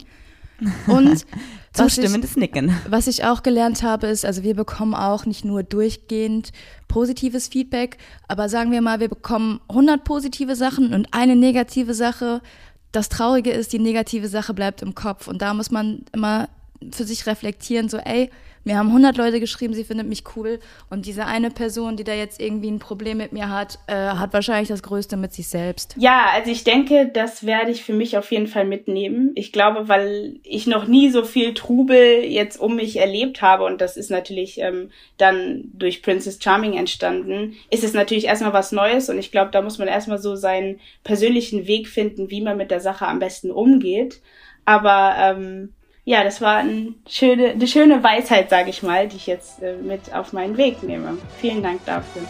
Und 0.87 1.25
zustimmendes 1.73 2.31
ich, 2.31 2.37
Nicken. 2.37 2.75
Was 2.89 3.07
ich 3.07 3.23
auch 3.23 3.43
gelernt 3.43 3.83
habe, 3.83 4.07
ist, 4.07 4.25
also 4.25 4.43
wir 4.43 4.55
bekommen 4.55 4.93
auch 4.93 5.25
nicht 5.25 5.45
nur 5.45 5.63
durchgehend 5.63 6.51
positives 6.87 7.47
Feedback, 7.47 7.97
aber 8.27 8.49
sagen 8.49 8.71
wir 8.71 8.81
mal, 8.81 8.99
wir 8.99 9.09
bekommen 9.09 9.61
100 9.69 10.03
positive 10.03 10.55
Sachen 10.55 10.93
und 10.93 11.07
eine 11.11 11.35
negative 11.35 11.93
Sache. 11.93 12.41
Das 12.91 13.09
Traurige 13.09 13.51
ist, 13.51 13.73
die 13.73 13.79
negative 13.79 14.27
Sache 14.27 14.53
bleibt 14.53 14.81
im 14.81 14.95
Kopf. 14.95 15.27
Und 15.27 15.41
da 15.41 15.53
muss 15.53 15.71
man 15.71 16.05
immer 16.13 16.49
für 16.91 17.03
sich 17.03 17.25
reflektieren, 17.25 17.89
so, 17.89 17.97
ey, 17.97 18.29
mir 18.67 18.77
haben 18.77 18.89
100 18.89 19.17
Leute 19.17 19.39
geschrieben, 19.39 19.73
sie 19.73 19.83
findet 19.83 20.07
mich 20.07 20.23
cool. 20.35 20.59
Und 20.89 21.05
diese 21.05 21.25
eine 21.25 21.49
Person, 21.49 21.97
die 21.97 22.03
da 22.03 22.13
jetzt 22.13 22.39
irgendwie 22.39 22.69
ein 22.69 22.79
Problem 22.79 23.17
mit 23.17 23.33
mir 23.33 23.49
hat, 23.49 23.79
äh, 23.87 23.95
hat 23.95 24.33
wahrscheinlich 24.33 24.67
das 24.67 24.83
Größte 24.83 25.17
mit 25.17 25.33
sich 25.33 25.47
selbst. 25.47 25.95
Ja, 25.97 26.27
also 26.33 26.51
ich 26.51 26.63
denke, 26.63 27.09
das 27.11 27.45
werde 27.45 27.71
ich 27.71 27.83
für 27.83 27.93
mich 27.93 28.17
auf 28.17 28.31
jeden 28.31 28.47
Fall 28.47 28.65
mitnehmen. 28.65 29.31
Ich 29.35 29.51
glaube, 29.51 29.87
weil 29.87 30.39
ich 30.43 30.67
noch 30.67 30.87
nie 30.87 31.09
so 31.09 31.23
viel 31.23 31.53
Trubel 31.53 32.23
jetzt 32.23 32.59
um 32.59 32.75
mich 32.75 32.97
erlebt 32.97 33.41
habe 33.41 33.63
und 33.63 33.81
das 33.81 33.97
ist 33.97 34.11
natürlich 34.11 34.59
ähm, 34.59 34.91
dann 35.17 35.71
durch 35.73 36.03
Princess 36.03 36.39
Charming 36.41 36.73
entstanden, 36.73 37.55
ist 37.71 37.83
es 37.83 37.93
natürlich 37.93 38.25
erstmal 38.25 38.53
was 38.53 38.71
Neues 38.71 39.09
und 39.09 39.17
ich 39.17 39.31
glaube, 39.31 39.51
da 39.51 39.61
muss 39.61 39.77
man 39.77 39.87
erstmal 39.87 40.19
so 40.19 40.35
seinen 40.35 40.79
persönlichen 41.03 41.67
Weg 41.67 41.87
finden, 41.87 42.29
wie 42.29 42.41
man 42.41 42.57
mit 42.57 42.69
der 42.69 42.81
Sache 42.81 43.07
am 43.07 43.19
besten 43.19 43.49
umgeht. 43.49 44.21
Aber 44.65 45.15
ähm, 45.17 45.73
ja, 46.07 46.23
das 46.23 46.39
war 46.39 46.59
ein 46.59 46.95
schöne, 47.05 47.49
eine 47.49 47.67
schöne 47.67 48.01
Weisheit, 48.01 48.49
sage 48.49 48.69
ich 48.69 48.81
mal, 48.81 49.09
die 49.09 49.17
ich 49.17 49.27
jetzt 49.27 49.61
äh, 49.61 49.75
mit 49.75 50.13
auf 50.13 50.31
meinen 50.31 50.55
Weg 50.55 50.81
nehme. 50.81 51.17
Vielen 51.41 51.61
Dank 51.61 51.83
dafür. 51.85 52.21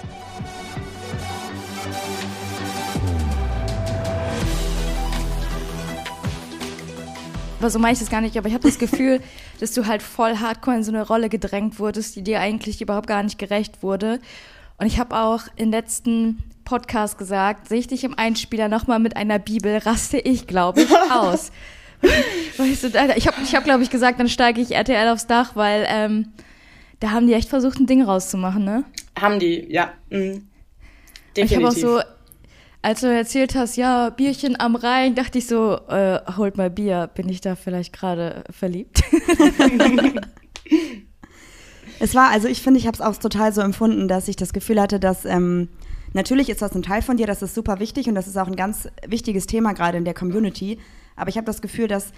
Aber 7.59 7.69
so 7.69 7.77
meine 7.77 7.93
ich 7.93 7.99
das 7.99 8.09
gar 8.09 8.21
nicht, 8.21 8.35
aber 8.35 8.47
ich 8.47 8.55
habe 8.55 8.67
das 8.67 8.79
Gefühl, 8.79 9.21
dass 9.59 9.73
du 9.73 9.85
halt 9.85 10.01
voll 10.01 10.37
hardcore 10.37 10.77
in 10.77 10.83
so 10.83 10.91
eine 10.91 11.05
Rolle 11.05 11.29
gedrängt 11.29 11.77
wurdest, 11.77 12.15
die 12.15 12.23
dir 12.23 12.39
eigentlich 12.39 12.81
überhaupt 12.81 13.05
gar 13.05 13.21
nicht 13.21 13.37
gerecht 13.37 13.83
wurde. 13.83 14.19
Und 14.79 14.87
ich 14.87 14.97
habe 14.97 15.15
auch 15.15 15.41
im 15.55 15.69
letzten 15.69 16.41
Podcast 16.65 17.19
gesagt, 17.19 17.67
sehe 17.67 17.77
ich 17.77 17.87
dich 17.87 18.03
im 18.03 18.17
Einspieler 18.17 18.69
nochmal 18.69 18.97
mit 18.97 19.15
einer 19.15 19.37
Bibel, 19.37 19.77
raste 19.77 20.17
ich, 20.17 20.47
glaube 20.47 20.81
ich, 20.81 20.89
aus. 21.11 21.51
weißt 22.57 22.83
du, 22.83 22.87
ich 23.15 23.27
habe, 23.27 23.37
ich 23.43 23.55
hab, 23.55 23.63
glaube 23.63 23.83
ich, 23.83 23.89
gesagt, 23.89 24.19
dann 24.19 24.29
steige 24.29 24.61
ich 24.61 24.71
RTL 24.71 25.09
aufs 25.09 25.27
Dach, 25.27 25.55
weil 25.55 25.85
ähm, 25.89 26.33
da 26.99 27.11
haben 27.11 27.27
die 27.27 27.33
echt 27.33 27.49
versucht, 27.49 27.79
ein 27.79 27.87
Ding 27.87 28.01
rauszumachen, 28.01 28.63
ne? 28.63 28.83
Haben 29.19 29.39
die, 29.39 29.65
ja. 29.71 29.93
Mhm. 30.09 30.47
Ich 31.35 31.55
habe 31.55 31.67
auch 31.67 31.71
so, 31.71 31.99
als 32.81 33.01
du 33.01 33.07
erzählt 33.07 33.55
hast, 33.55 33.75
ja, 33.77 34.09
Bierchen 34.09 34.59
am 34.59 34.75
Rhein, 34.75 35.15
dachte 35.15 35.37
ich 35.37 35.47
so, 35.47 35.79
äh, 35.87 36.19
holt 36.37 36.57
mal 36.57 36.69
Bier, 36.69 37.09
bin 37.13 37.29
ich 37.29 37.41
da 37.41 37.55
vielleicht 37.55 37.93
gerade 37.93 38.43
verliebt? 38.49 39.01
es 41.99 42.15
war, 42.15 42.29
also 42.29 42.47
ich 42.47 42.61
finde, 42.61 42.79
ich 42.79 42.87
habe 42.87 42.95
es 42.95 43.01
auch 43.01 43.17
total 43.17 43.53
so 43.53 43.61
empfunden, 43.61 44.07
dass 44.07 44.27
ich 44.27 44.35
das 44.35 44.53
Gefühl 44.53 44.81
hatte, 44.81 44.99
dass 44.99 45.25
ähm, 45.25 45.69
natürlich 46.13 46.49
ist 46.49 46.61
das 46.61 46.73
ein 46.73 46.81
Teil 46.81 47.01
von 47.01 47.17
dir, 47.17 47.27
das 47.27 47.41
ist 47.41 47.55
super 47.55 47.79
wichtig 47.79 48.07
und 48.07 48.15
das 48.15 48.27
ist 48.27 48.37
auch 48.37 48.47
ein 48.47 48.55
ganz 48.55 48.87
wichtiges 49.07 49.47
Thema 49.47 49.73
gerade 49.73 49.97
in 49.97 50.05
der 50.05 50.13
Community. 50.13 50.79
Aber 51.17 51.29
ich 51.29 51.35
habe 51.35 51.45
das 51.45 51.61
Gefühl, 51.61 51.89
dass 51.89 52.13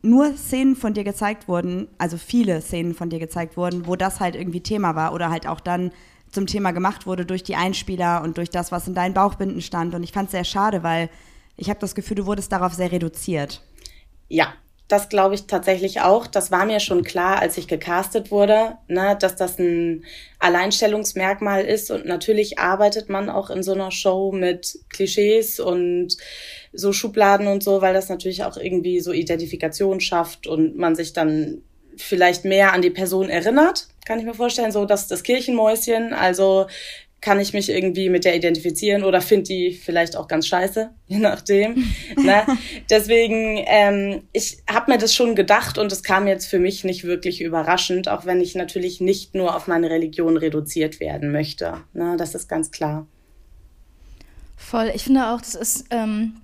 nur 0.00 0.34
Szenen 0.36 0.76
von 0.76 0.94
dir 0.94 1.04
gezeigt 1.04 1.48
wurden, 1.48 1.88
also 1.98 2.16
viele 2.16 2.62
Szenen 2.62 2.94
von 2.94 3.10
dir 3.10 3.18
gezeigt 3.18 3.56
wurden, 3.56 3.86
wo 3.86 3.96
das 3.96 4.20
halt 4.20 4.36
irgendwie 4.36 4.62
Thema 4.62 4.94
war 4.94 5.12
oder 5.12 5.30
halt 5.30 5.46
auch 5.46 5.60
dann 5.60 5.90
zum 6.30 6.46
Thema 6.46 6.70
gemacht 6.70 7.06
wurde 7.06 7.26
durch 7.26 7.42
die 7.42 7.56
Einspieler 7.56 8.22
und 8.22 8.38
durch 8.38 8.50
das, 8.50 8.72
was 8.72 8.88
in 8.88 8.94
deinen 8.94 9.14
Bauchbinden 9.14 9.60
stand. 9.60 9.94
Und 9.94 10.02
ich 10.02 10.12
fand 10.12 10.26
es 10.26 10.32
sehr 10.32 10.44
schade, 10.44 10.82
weil 10.82 11.10
ich 11.56 11.68
habe 11.68 11.80
das 11.80 11.94
Gefühl, 11.94 12.16
du 12.16 12.26
wurdest 12.26 12.52
darauf 12.52 12.72
sehr 12.72 12.92
reduziert. 12.92 13.62
Ja, 14.28 14.54
das 14.88 15.08
glaube 15.08 15.34
ich 15.34 15.46
tatsächlich 15.46 16.00
auch. 16.00 16.26
Das 16.26 16.50
war 16.50 16.64
mir 16.64 16.78
schon 16.78 17.02
klar, 17.02 17.40
als 17.40 17.58
ich 17.58 17.66
gecastet 17.66 18.30
wurde, 18.30 18.76
ne, 18.86 19.16
dass 19.18 19.34
das 19.34 19.58
ein 19.58 20.04
Alleinstellungsmerkmal 20.38 21.64
ist. 21.64 21.90
Und 21.90 22.06
natürlich 22.06 22.58
arbeitet 22.58 23.08
man 23.08 23.28
auch 23.28 23.50
in 23.50 23.62
so 23.62 23.72
einer 23.72 23.90
Show 23.90 24.30
mit 24.32 24.78
Klischees 24.88 25.58
und 25.58 26.16
so 26.72 26.92
Schubladen 26.92 27.48
und 27.48 27.62
so, 27.64 27.82
weil 27.82 27.94
das 27.94 28.08
natürlich 28.08 28.44
auch 28.44 28.56
irgendwie 28.56 29.00
so 29.00 29.12
Identifikation 29.12 30.00
schafft 30.00 30.46
und 30.46 30.76
man 30.76 30.94
sich 30.94 31.12
dann 31.12 31.62
vielleicht 31.96 32.44
mehr 32.44 32.72
an 32.72 32.82
die 32.82 32.90
Person 32.90 33.28
erinnert, 33.28 33.88
kann 34.04 34.18
ich 34.18 34.24
mir 34.24 34.34
vorstellen, 34.34 34.70
so 34.70 34.84
dass 34.84 35.08
das 35.08 35.22
Kirchenmäuschen, 35.22 36.12
also 36.12 36.66
kann 37.26 37.40
ich 37.40 37.52
mich 37.52 37.68
irgendwie 37.68 38.08
mit 38.08 38.24
der 38.24 38.36
identifizieren 38.36 39.02
oder 39.02 39.20
finde 39.20 39.46
die 39.46 39.72
vielleicht 39.72 40.14
auch 40.14 40.28
ganz 40.28 40.46
scheiße, 40.46 40.90
je 41.08 41.18
nachdem. 41.18 41.92
ne? 42.16 42.46
Deswegen, 42.88 43.64
ähm, 43.66 44.22
ich 44.32 44.58
habe 44.70 44.92
mir 44.92 44.98
das 44.98 45.12
schon 45.12 45.34
gedacht 45.34 45.76
und 45.76 45.90
es 45.90 46.04
kam 46.04 46.28
jetzt 46.28 46.46
für 46.46 46.60
mich 46.60 46.84
nicht 46.84 47.02
wirklich 47.02 47.40
überraschend, 47.40 48.08
auch 48.08 48.26
wenn 48.26 48.40
ich 48.40 48.54
natürlich 48.54 49.00
nicht 49.00 49.34
nur 49.34 49.56
auf 49.56 49.66
meine 49.66 49.90
Religion 49.90 50.36
reduziert 50.36 51.00
werden 51.00 51.32
möchte. 51.32 51.78
Ne? 51.94 52.14
Das 52.16 52.36
ist 52.36 52.46
ganz 52.46 52.70
klar. 52.70 53.08
Voll. 54.56 54.92
Ich 54.94 55.02
finde 55.02 55.26
auch, 55.26 55.40
das 55.40 55.56
ist 55.56 55.86
ähm, 55.90 56.34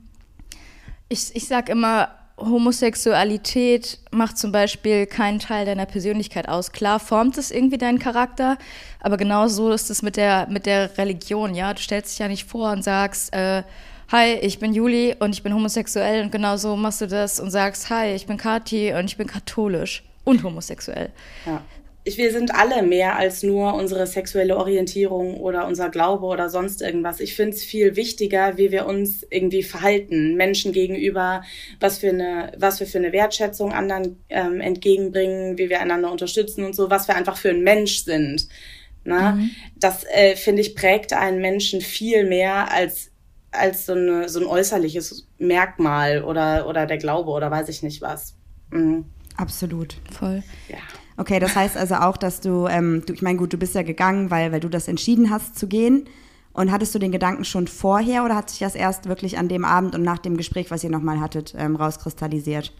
ich, 1.08 1.36
ich 1.36 1.46
sag 1.46 1.68
immer, 1.68 2.08
Homosexualität 2.44 3.98
macht 4.10 4.38
zum 4.38 4.52
Beispiel 4.52 5.06
keinen 5.06 5.38
Teil 5.38 5.66
deiner 5.66 5.86
Persönlichkeit 5.86 6.48
aus. 6.48 6.72
Klar 6.72 7.00
formt 7.00 7.38
es 7.38 7.50
irgendwie 7.50 7.78
deinen 7.78 7.98
Charakter, 7.98 8.58
aber 9.00 9.16
genauso 9.16 9.70
ist 9.70 9.90
es 9.90 10.02
mit 10.02 10.16
der, 10.16 10.46
mit 10.48 10.66
der 10.66 10.96
Religion, 10.98 11.54
ja. 11.54 11.72
Du 11.74 11.80
stellst 11.80 12.12
dich 12.12 12.18
ja 12.18 12.28
nicht 12.28 12.48
vor 12.48 12.72
und 12.72 12.82
sagst, 12.82 13.32
äh, 13.32 13.62
hi, 14.10 14.34
ich 14.34 14.58
bin 14.58 14.74
Juli 14.74 15.14
und 15.18 15.34
ich 15.34 15.42
bin 15.42 15.54
homosexuell 15.54 16.22
und 16.22 16.32
genauso 16.32 16.76
machst 16.76 17.00
du 17.00 17.06
das 17.06 17.40
und 17.40 17.50
sagst, 17.50 17.90
hi, 17.90 18.14
ich 18.14 18.26
bin 18.26 18.36
Kati 18.36 18.92
und 18.94 19.06
ich 19.06 19.16
bin 19.16 19.26
katholisch 19.26 20.02
und 20.24 20.42
homosexuell. 20.42 21.10
Ja 21.46 21.62
wir 22.04 22.32
sind 22.32 22.54
alle 22.54 22.82
mehr 22.82 23.16
als 23.16 23.42
nur 23.42 23.74
unsere 23.74 24.06
sexuelle 24.06 24.56
Orientierung 24.56 25.36
oder 25.36 25.66
unser 25.66 25.88
Glaube 25.88 26.26
oder 26.26 26.48
sonst 26.48 26.82
irgendwas. 26.82 27.20
Ich 27.20 27.36
finde 27.36 27.56
es 27.56 27.62
viel 27.62 27.94
wichtiger, 27.94 28.58
wie 28.58 28.72
wir 28.72 28.86
uns 28.86 29.24
irgendwie 29.30 29.62
verhalten, 29.62 30.34
Menschen 30.34 30.72
gegenüber, 30.72 31.42
was 31.78 31.98
für 31.98 32.08
eine, 32.08 32.52
was 32.56 32.80
wir 32.80 32.88
für 32.88 32.98
eine 32.98 33.12
Wertschätzung 33.12 33.72
anderen 33.72 34.22
ähm, 34.28 34.60
entgegenbringen, 34.60 35.58
wie 35.58 35.68
wir 35.68 35.80
einander 35.80 36.10
unterstützen 36.10 36.64
und 36.64 36.74
so, 36.74 36.90
was 36.90 37.06
wir 37.06 37.14
einfach 37.14 37.36
für 37.36 37.50
ein 37.50 37.62
Mensch 37.62 38.04
sind. 38.04 38.48
Na? 39.04 39.32
Mhm. 39.32 39.50
Das, 39.76 40.04
äh, 40.04 40.34
finde 40.34 40.62
ich, 40.62 40.74
prägt 40.74 41.12
einen 41.12 41.40
Menschen 41.40 41.80
viel 41.80 42.24
mehr 42.24 42.72
als 42.72 43.10
als 43.52 43.84
so, 43.84 43.92
eine, 43.92 44.30
so 44.30 44.40
ein 44.40 44.46
äußerliches 44.46 45.28
Merkmal 45.38 46.24
oder, 46.24 46.66
oder 46.66 46.86
der 46.86 46.96
Glaube 46.96 47.30
oder 47.30 47.50
weiß 47.50 47.68
ich 47.68 47.82
nicht 47.82 48.00
was. 48.00 48.34
Mhm. 48.70 49.04
Absolut. 49.36 49.96
Voll. 50.10 50.42
Ja. 50.68 50.78
Okay, 51.16 51.38
das 51.38 51.54
heißt 51.54 51.76
also 51.76 51.96
auch, 51.96 52.16
dass 52.16 52.40
du, 52.40 52.66
ähm, 52.66 53.02
du 53.06 53.12
ich 53.12 53.22
meine, 53.22 53.38
gut, 53.38 53.52
du 53.52 53.58
bist 53.58 53.74
ja 53.74 53.82
gegangen, 53.82 54.30
weil, 54.30 54.52
weil 54.52 54.60
du 54.60 54.68
das 54.68 54.88
entschieden 54.88 55.30
hast 55.30 55.58
zu 55.58 55.66
gehen. 55.66 56.08
Und 56.54 56.70
hattest 56.70 56.94
du 56.94 56.98
den 56.98 57.12
Gedanken 57.12 57.44
schon 57.44 57.66
vorher 57.66 58.24
oder 58.24 58.36
hat 58.36 58.50
sich 58.50 58.58
das 58.58 58.74
erst 58.74 59.08
wirklich 59.08 59.38
an 59.38 59.48
dem 59.48 59.64
Abend 59.64 59.94
und 59.94 60.02
nach 60.02 60.18
dem 60.18 60.36
Gespräch, 60.36 60.70
was 60.70 60.84
ihr 60.84 60.90
nochmal 60.90 61.20
hattet, 61.20 61.54
ähm, 61.56 61.76
rauskristallisiert? 61.76 62.72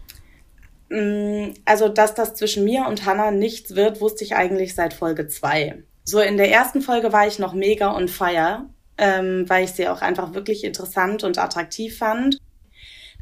Mm, 0.89 1.53
also, 1.65 1.89
dass 1.89 2.13
das 2.13 2.35
zwischen 2.35 2.65
mir 2.65 2.85
und 2.87 3.05
Hannah 3.05 3.31
nichts 3.31 3.75
wird, 3.75 3.99
wusste 3.99 4.23
ich 4.23 4.35
eigentlich 4.35 4.75
seit 4.75 4.93
Folge 4.93 5.27
2. 5.27 5.83
So 6.03 6.19
in 6.19 6.37
der 6.37 6.51
ersten 6.51 6.81
Folge 6.81 7.11
war 7.11 7.25
ich 7.25 7.39
noch 7.39 7.53
mega 7.53 7.95
on 7.95 8.07
fire, 8.07 8.69
ähm, 8.97 9.45
weil 9.47 9.63
ich 9.63 9.71
sie 9.71 9.87
auch 9.87 10.01
einfach 10.01 10.35
wirklich 10.35 10.63
interessant 10.63 11.23
und 11.23 11.39
attraktiv 11.39 11.97
fand. 11.97 12.37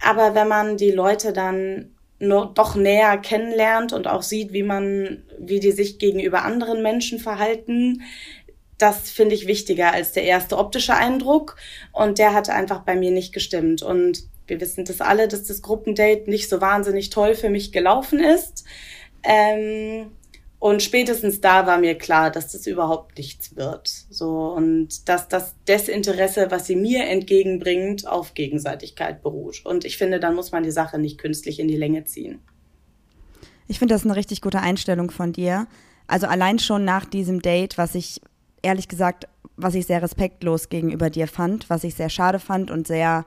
Aber 0.02 0.36
wenn 0.36 0.48
man 0.48 0.78
die 0.78 0.92
Leute 0.92 1.32
dann 1.32 1.96
noch, 2.22 2.54
doch 2.54 2.76
näher 2.76 3.18
kennenlernt 3.18 3.94
und 3.94 4.08
auch 4.08 4.22
sieht, 4.22 4.54
wie 4.54 4.64
man, 4.64 5.24
wie 5.38 5.60
die 5.60 5.72
sich 5.72 6.00
gegenüber 6.00 6.44
anderen 6.44 6.82
Menschen 6.82 7.20
verhalten, 7.20 8.04
das 8.78 9.12
finde 9.12 9.36
ich 9.36 9.48
wichtiger 9.48 9.94
als 9.94 10.12
der 10.14 10.24
erste 10.24 10.58
optische 10.58 10.96
Eindruck. 10.96 11.56
Und 11.92 12.18
der 12.18 12.34
hat 12.34 12.50
einfach 12.50 12.80
bei 12.80 12.96
mir 12.96 13.12
nicht 13.12 13.34
gestimmt. 13.34 13.84
Und 13.84 14.24
wir 14.48 14.60
wissen 14.60 14.86
das 14.86 15.02
alle, 15.02 15.28
dass 15.28 15.44
das 15.44 15.62
Gruppendate 15.62 16.30
nicht 16.30 16.50
so 16.50 16.62
wahnsinnig 16.62 17.10
toll 17.10 17.36
für 17.36 17.50
mich 17.50 17.72
gelaufen 17.72 18.20
ist. 18.20 18.66
Ähm, 19.24 20.12
und 20.62 20.84
spätestens 20.84 21.42
da 21.42 21.66
war 21.66 21.80
mir 21.80 21.98
klar, 21.98 22.30
dass 22.30 22.52
das 22.52 22.68
überhaupt 22.68 23.18
nichts 23.18 23.56
wird. 23.56 23.88
So, 24.12 24.54
und 24.54 25.10
dass 25.10 25.28
das 25.28 25.56
Desinteresse, 25.68 26.52
was 26.52 26.68
sie 26.68 26.76
mir 26.76 27.06
entgegenbringt, 27.06 28.08
auf 28.08 28.36
Gegenseitigkeit 28.36 29.24
beruht. 29.24 29.66
Und 29.66 29.86
ich 29.86 29.98
finde, 29.98 30.20
dann 30.20 30.36
muss 30.36 30.52
man 30.52 30.62
die 30.62 30.70
Sache 30.70 31.00
nicht 31.00 31.18
künstlich 31.18 31.60
in 31.60 31.68
die 31.68 31.78
Länge 31.78 32.04
ziehen. 32.04 32.42
Ich 33.68 33.80
finde 33.80 33.96
das 33.96 34.06
eine 34.06 34.16
richtig 34.16 34.42
gute 34.42 34.60
Einstellung 34.60 35.10
von 35.10 35.34
dir. 35.34 35.66
Also 36.06 36.28
allein 36.28 36.60
schon 36.60 36.86
nach 36.86 37.06
diesem 37.06 37.42
Date, 37.42 37.80
was 37.80 37.96
ich 37.96 38.22
ehrlich 38.62 38.88
gesagt, 38.88 39.28
was 39.56 39.74
ich 39.74 39.88
sehr 39.88 40.04
respektlos 40.04 40.70
gegenüber 40.70 41.10
dir 41.10 41.26
fand, 41.26 41.72
was 41.72 41.84
ich 41.84 41.96
sehr 41.96 42.10
schade 42.10 42.38
fand 42.38 42.70
und 42.70 42.86
sehr 42.86 43.26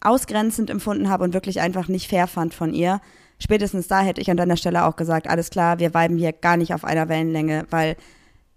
ausgrenzend 0.00 0.70
empfunden 0.70 1.10
habe 1.10 1.24
und 1.24 1.34
wirklich 1.34 1.60
einfach 1.60 1.88
nicht 1.88 2.08
fair 2.08 2.26
fand 2.26 2.54
von 2.54 2.72
ihr, 2.72 3.02
spätestens 3.42 3.88
da 3.88 4.00
hätte 4.00 4.20
ich 4.20 4.30
an 4.30 4.36
deiner 4.36 4.56
Stelle 4.56 4.84
auch 4.86 4.96
gesagt, 4.96 5.28
alles 5.28 5.50
klar, 5.50 5.78
wir 5.78 5.92
weiben 5.94 6.16
hier 6.16 6.32
gar 6.32 6.56
nicht 6.56 6.72
auf 6.72 6.84
einer 6.84 7.08
Wellenlänge, 7.08 7.66
weil 7.70 7.96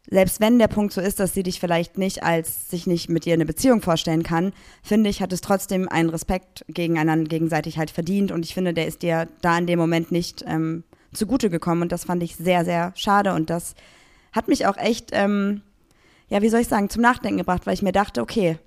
selbst 0.10 0.39
wenn 0.39 0.60
der 0.60 0.67
Punkt 0.67 0.93
so 0.93 1.02
ist, 1.02 1.19
dass 1.19 1.34
sie 1.34 1.41
dich 1.41 1.60
vielleicht 1.60 1.98
nicht 1.98 2.21
als 2.21 2.69
sich 2.69 2.86
nicht 2.86 3.10
mit 3.10 3.26
dir 3.26 3.34
eine 3.34 3.45
Beziehung 3.45 3.82
vorstellen 3.82 4.21
kann, 4.21 4.54
finde 4.84 5.10
ich, 5.10 5.21
hat 5.21 5.34
es 5.34 5.41
trotzdem 5.41 5.89
einen 5.89 6.10
Respekt 6.10 6.63
gegeneinander 6.67 7.28
gegenseitig 7.28 7.80
halt 7.80 7.89
verdient 7.89 8.32
und 8.32 8.45
ich 8.45 8.54
finde, 8.54 8.74
der 8.74 8.86
ist 8.86 9.02
dir 9.02 9.28
da 9.41 9.58
in 9.58 9.65
dem 9.65 9.80
Moment 9.80 10.12
nicht 10.12 10.45
ähm, 10.48 10.84
zugute 11.13 11.50
gekommen 11.50 11.82
und 11.82 11.91
das 11.91 12.06
fand 12.06 12.21
ich 12.21 12.36
sehr, 12.36 12.63
sehr 12.65 12.91
schade 12.95 13.34
und 13.34 13.50
das 13.50 13.74
hat 14.32 14.48
mich 14.48 14.67
auch 14.67 14.78
echt, 14.78 15.10
ähm, 15.13 15.62
ja, 16.30 16.41
wie 16.41 16.50
soll 16.50 16.60
ich 16.60 16.67
sagen, 16.67 16.89
zum 16.89 17.02
Nachdenken 17.02 17.38
gebracht, 17.38 17.65
weil 17.65 17.74
ich 17.74 17.82
mir 17.82 17.91
dachte, 17.91 18.21
okay, 18.21 18.60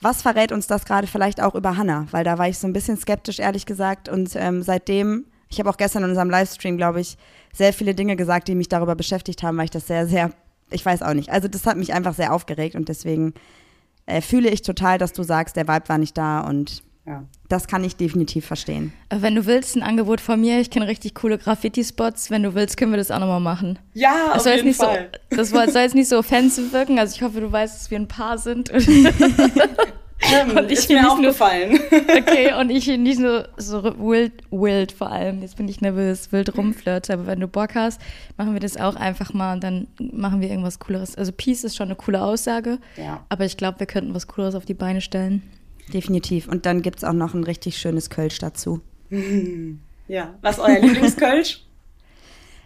was 0.00 0.20
verrät 0.20 0.52
uns 0.52 0.66
das 0.66 0.84
gerade 0.84 1.06
vielleicht 1.06 1.40
auch 1.40 1.54
über 1.54 1.78
Hannah? 1.78 2.06
Weil 2.10 2.24
da 2.24 2.36
war 2.36 2.48
ich 2.48 2.58
so 2.58 2.66
ein 2.66 2.72
bisschen 2.74 2.98
skeptisch, 2.98 3.38
ehrlich 3.38 3.64
gesagt 3.64 4.10
und 4.10 4.36
ähm, 4.36 4.62
seitdem 4.62 5.24
ich 5.48 5.58
habe 5.58 5.70
auch 5.70 5.76
gestern 5.76 6.04
in 6.04 6.10
unserem 6.10 6.30
Livestream, 6.30 6.76
glaube 6.76 7.00
ich, 7.00 7.16
sehr 7.52 7.72
viele 7.72 7.94
Dinge 7.94 8.16
gesagt, 8.16 8.48
die 8.48 8.54
mich 8.54 8.68
darüber 8.68 8.94
beschäftigt 8.94 9.42
haben, 9.42 9.56
weil 9.56 9.66
ich 9.66 9.70
das 9.70 9.86
sehr, 9.86 10.06
sehr, 10.06 10.30
ich 10.70 10.84
weiß 10.84 11.02
auch 11.02 11.14
nicht. 11.14 11.30
Also 11.30 11.48
das 11.48 11.66
hat 11.66 11.76
mich 11.76 11.94
einfach 11.94 12.14
sehr 12.14 12.32
aufgeregt 12.32 12.74
und 12.74 12.88
deswegen 12.88 13.34
äh, 14.06 14.20
fühle 14.20 14.50
ich 14.50 14.62
total, 14.62 14.98
dass 14.98 15.12
du 15.12 15.22
sagst, 15.22 15.56
der 15.56 15.68
Vibe 15.68 15.88
war 15.88 15.98
nicht 15.98 16.18
da 16.18 16.40
und 16.40 16.82
ja. 17.06 17.24
das 17.48 17.68
kann 17.68 17.84
ich 17.84 17.96
definitiv 17.96 18.46
verstehen. 18.46 18.92
Wenn 19.10 19.34
du 19.34 19.46
willst, 19.46 19.76
ein 19.76 19.82
Angebot 19.82 20.20
von 20.20 20.40
mir. 20.40 20.60
Ich 20.60 20.70
kenne 20.70 20.86
richtig 20.86 21.14
coole 21.14 21.38
Graffiti-Spots. 21.38 22.30
Wenn 22.30 22.42
du 22.42 22.54
willst, 22.54 22.76
können 22.76 22.92
wir 22.92 22.96
das 22.96 23.10
auch 23.10 23.18
nochmal 23.18 23.40
machen. 23.40 23.78
Ja, 23.92 24.30
das 24.32 24.46
auf 24.46 24.56
jeden 24.56 24.72
Fall. 24.72 25.10
So, 25.30 25.36
das 25.36 25.50
soll 25.50 25.82
jetzt 25.82 25.94
nicht 25.94 26.08
so 26.08 26.18
offensiv 26.18 26.72
wirken. 26.72 26.98
Also 26.98 27.14
ich 27.16 27.22
hoffe, 27.22 27.40
du 27.40 27.52
weißt, 27.52 27.78
dass 27.78 27.90
wir 27.90 27.98
ein 27.98 28.08
Paar 28.08 28.38
sind. 28.38 28.70
Ähm, 30.32 30.56
und 30.56 30.70
ich 30.70 30.78
ist 30.78 30.88
mir 30.88 31.10
aufgefallen. 31.10 31.78
okay, 31.90 32.52
und 32.58 32.70
ich 32.70 32.86
nicht 32.98 33.18
nur 33.18 33.48
so 33.56 33.82
wild, 33.82 34.32
wild 34.50 34.92
vor 34.92 35.10
allem. 35.10 35.42
Jetzt 35.42 35.56
bin 35.56 35.68
ich 35.68 35.80
nervös, 35.80 36.32
wild 36.32 36.56
rumflirte. 36.56 37.12
Aber 37.12 37.26
wenn 37.26 37.40
du 37.40 37.48
Bock 37.48 37.74
hast, 37.74 38.00
machen 38.36 38.52
wir 38.52 38.60
das 38.60 38.76
auch 38.76 38.96
einfach 38.96 39.32
mal 39.32 39.54
und 39.54 39.64
dann 39.64 39.86
machen 39.98 40.40
wir 40.40 40.48
irgendwas 40.48 40.78
Cooleres. 40.78 41.16
Also 41.16 41.32
Peace 41.32 41.64
ist 41.64 41.76
schon 41.76 41.88
eine 41.88 41.96
coole 41.96 42.22
Aussage. 42.22 42.78
Ja. 42.96 43.24
Aber 43.28 43.44
ich 43.44 43.56
glaube, 43.56 43.80
wir 43.80 43.86
könnten 43.86 44.14
was 44.14 44.26
Cooleres 44.26 44.54
auf 44.54 44.64
die 44.64 44.74
Beine 44.74 45.00
stellen. 45.00 45.42
Definitiv. 45.92 46.48
Und 46.48 46.66
dann 46.66 46.82
gibt 46.82 46.98
es 46.98 47.04
auch 47.04 47.12
noch 47.12 47.34
ein 47.34 47.44
richtig 47.44 47.76
schönes 47.76 48.10
Kölsch 48.10 48.38
dazu. 48.38 48.80
Ja. 50.06 50.34
Was 50.42 50.58
ist 50.58 50.62
euer 50.62 50.80
Lieblingskölsch? 50.80 51.64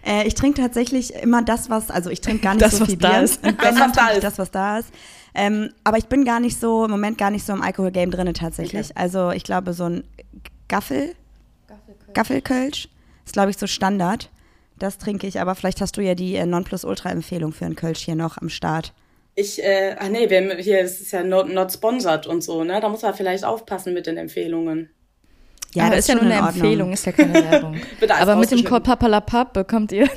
Äh, 0.05 0.27
ich 0.27 0.35
trinke 0.35 0.61
tatsächlich 0.61 1.15
immer 1.15 1.43
das, 1.43 1.71
was, 1.71 1.91
also 1.91 2.11
ich 2.11 2.21
trinke 2.21 2.43
gar 2.43 2.55
nicht 2.55 2.65
das, 2.65 2.79
so 2.79 2.85
viel 2.85 2.97
Bier. 2.97 3.09
Das, 3.11 3.41
was 3.43 3.93
da 3.93 4.09
ist. 4.09 4.25
Das, 4.25 4.39
was 4.39 4.51
da 4.51 4.79
ist. 4.79 4.89
Ähm, 5.41 5.71
aber 5.85 5.99
ich 5.99 6.07
bin 6.07 6.25
gar 6.25 6.41
nicht 6.41 6.59
so, 6.59 6.85
im 6.85 6.91
Moment 6.91 7.17
gar 7.17 7.31
nicht 7.31 7.47
so 7.47 7.53
im 7.53 7.63
Alkoholgame 7.63 8.11
drin 8.11 8.35
tatsächlich. 8.35 8.91
Okay. 8.91 9.01
Also 9.01 9.31
ich 9.31 9.45
glaube, 9.45 9.73
so 9.73 9.85
ein 9.85 10.05
Gaffel, 10.67 11.15
Gaffelkölsch 12.13 12.89
ist, 13.25 13.35
glaube 13.35 13.51
ich, 13.51 13.57
so 13.57 13.69
Standard. 13.69 14.31
Das 14.81 14.99
trinke 14.99 15.29
ich, 15.29 15.41
aber 15.41 15.55
vielleicht 15.55 15.81
hast 15.81 15.97
du 15.97 16.01
ja 16.01 16.17
die 16.17 16.35
äh, 16.35 16.45
Nonplusultra-Empfehlung 16.45 17.53
für 17.53 17.67
einen 17.67 17.77
Kölsch 17.77 18.01
hier 18.01 18.17
noch 18.17 18.39
am 18.39 18.49
Start. 18.49 18.93
Ich, 19.37 19.63
äh, 19.63 19.95
ach 19.97 20.09
nee, 20.09 20.29
wir, 20.29 20.57
hier 20.57 20.81
ist 20.81 21.01
es 21.01 21.13
ja 21.13 21.23
not, 21.23 21.49
not 21.49 21.73
sponsored 21.73 22.27
und 22.27 22.43
so, 22.43 22.65
ne? 22.65 22.81
Da 22.81 22.89
muss 22.89 23.03
man 23.03 23.15
vielleicht 23.15 23.45
aufpassen 23.45 23.95
mit 23.95 24.09
den 24.09 24.17
Empfehlungen. 24.17 24.91
Ja, 25.75 25.85
aber 25.85 25.97
das 25.97 26.01
ist 26.01 26.09
ja 26.09 26.15
nur 26.15 26.25
eine 26.25 26.43
Ordnung. 26.43 26.55
Empfehlung, 26.55 26.93
ist 26.93 27.07
ja 27.07 27.13
keine 27.13 27.35
Werbung. 27.51 27.81
aber 28.09 28.35
mit 28.35 28.51
dem 28.51 28.65
Code 28.65 28.81
Papalapap 28.81 29.53
bekommt 29.53 29.93
ihr. 29.93 30.09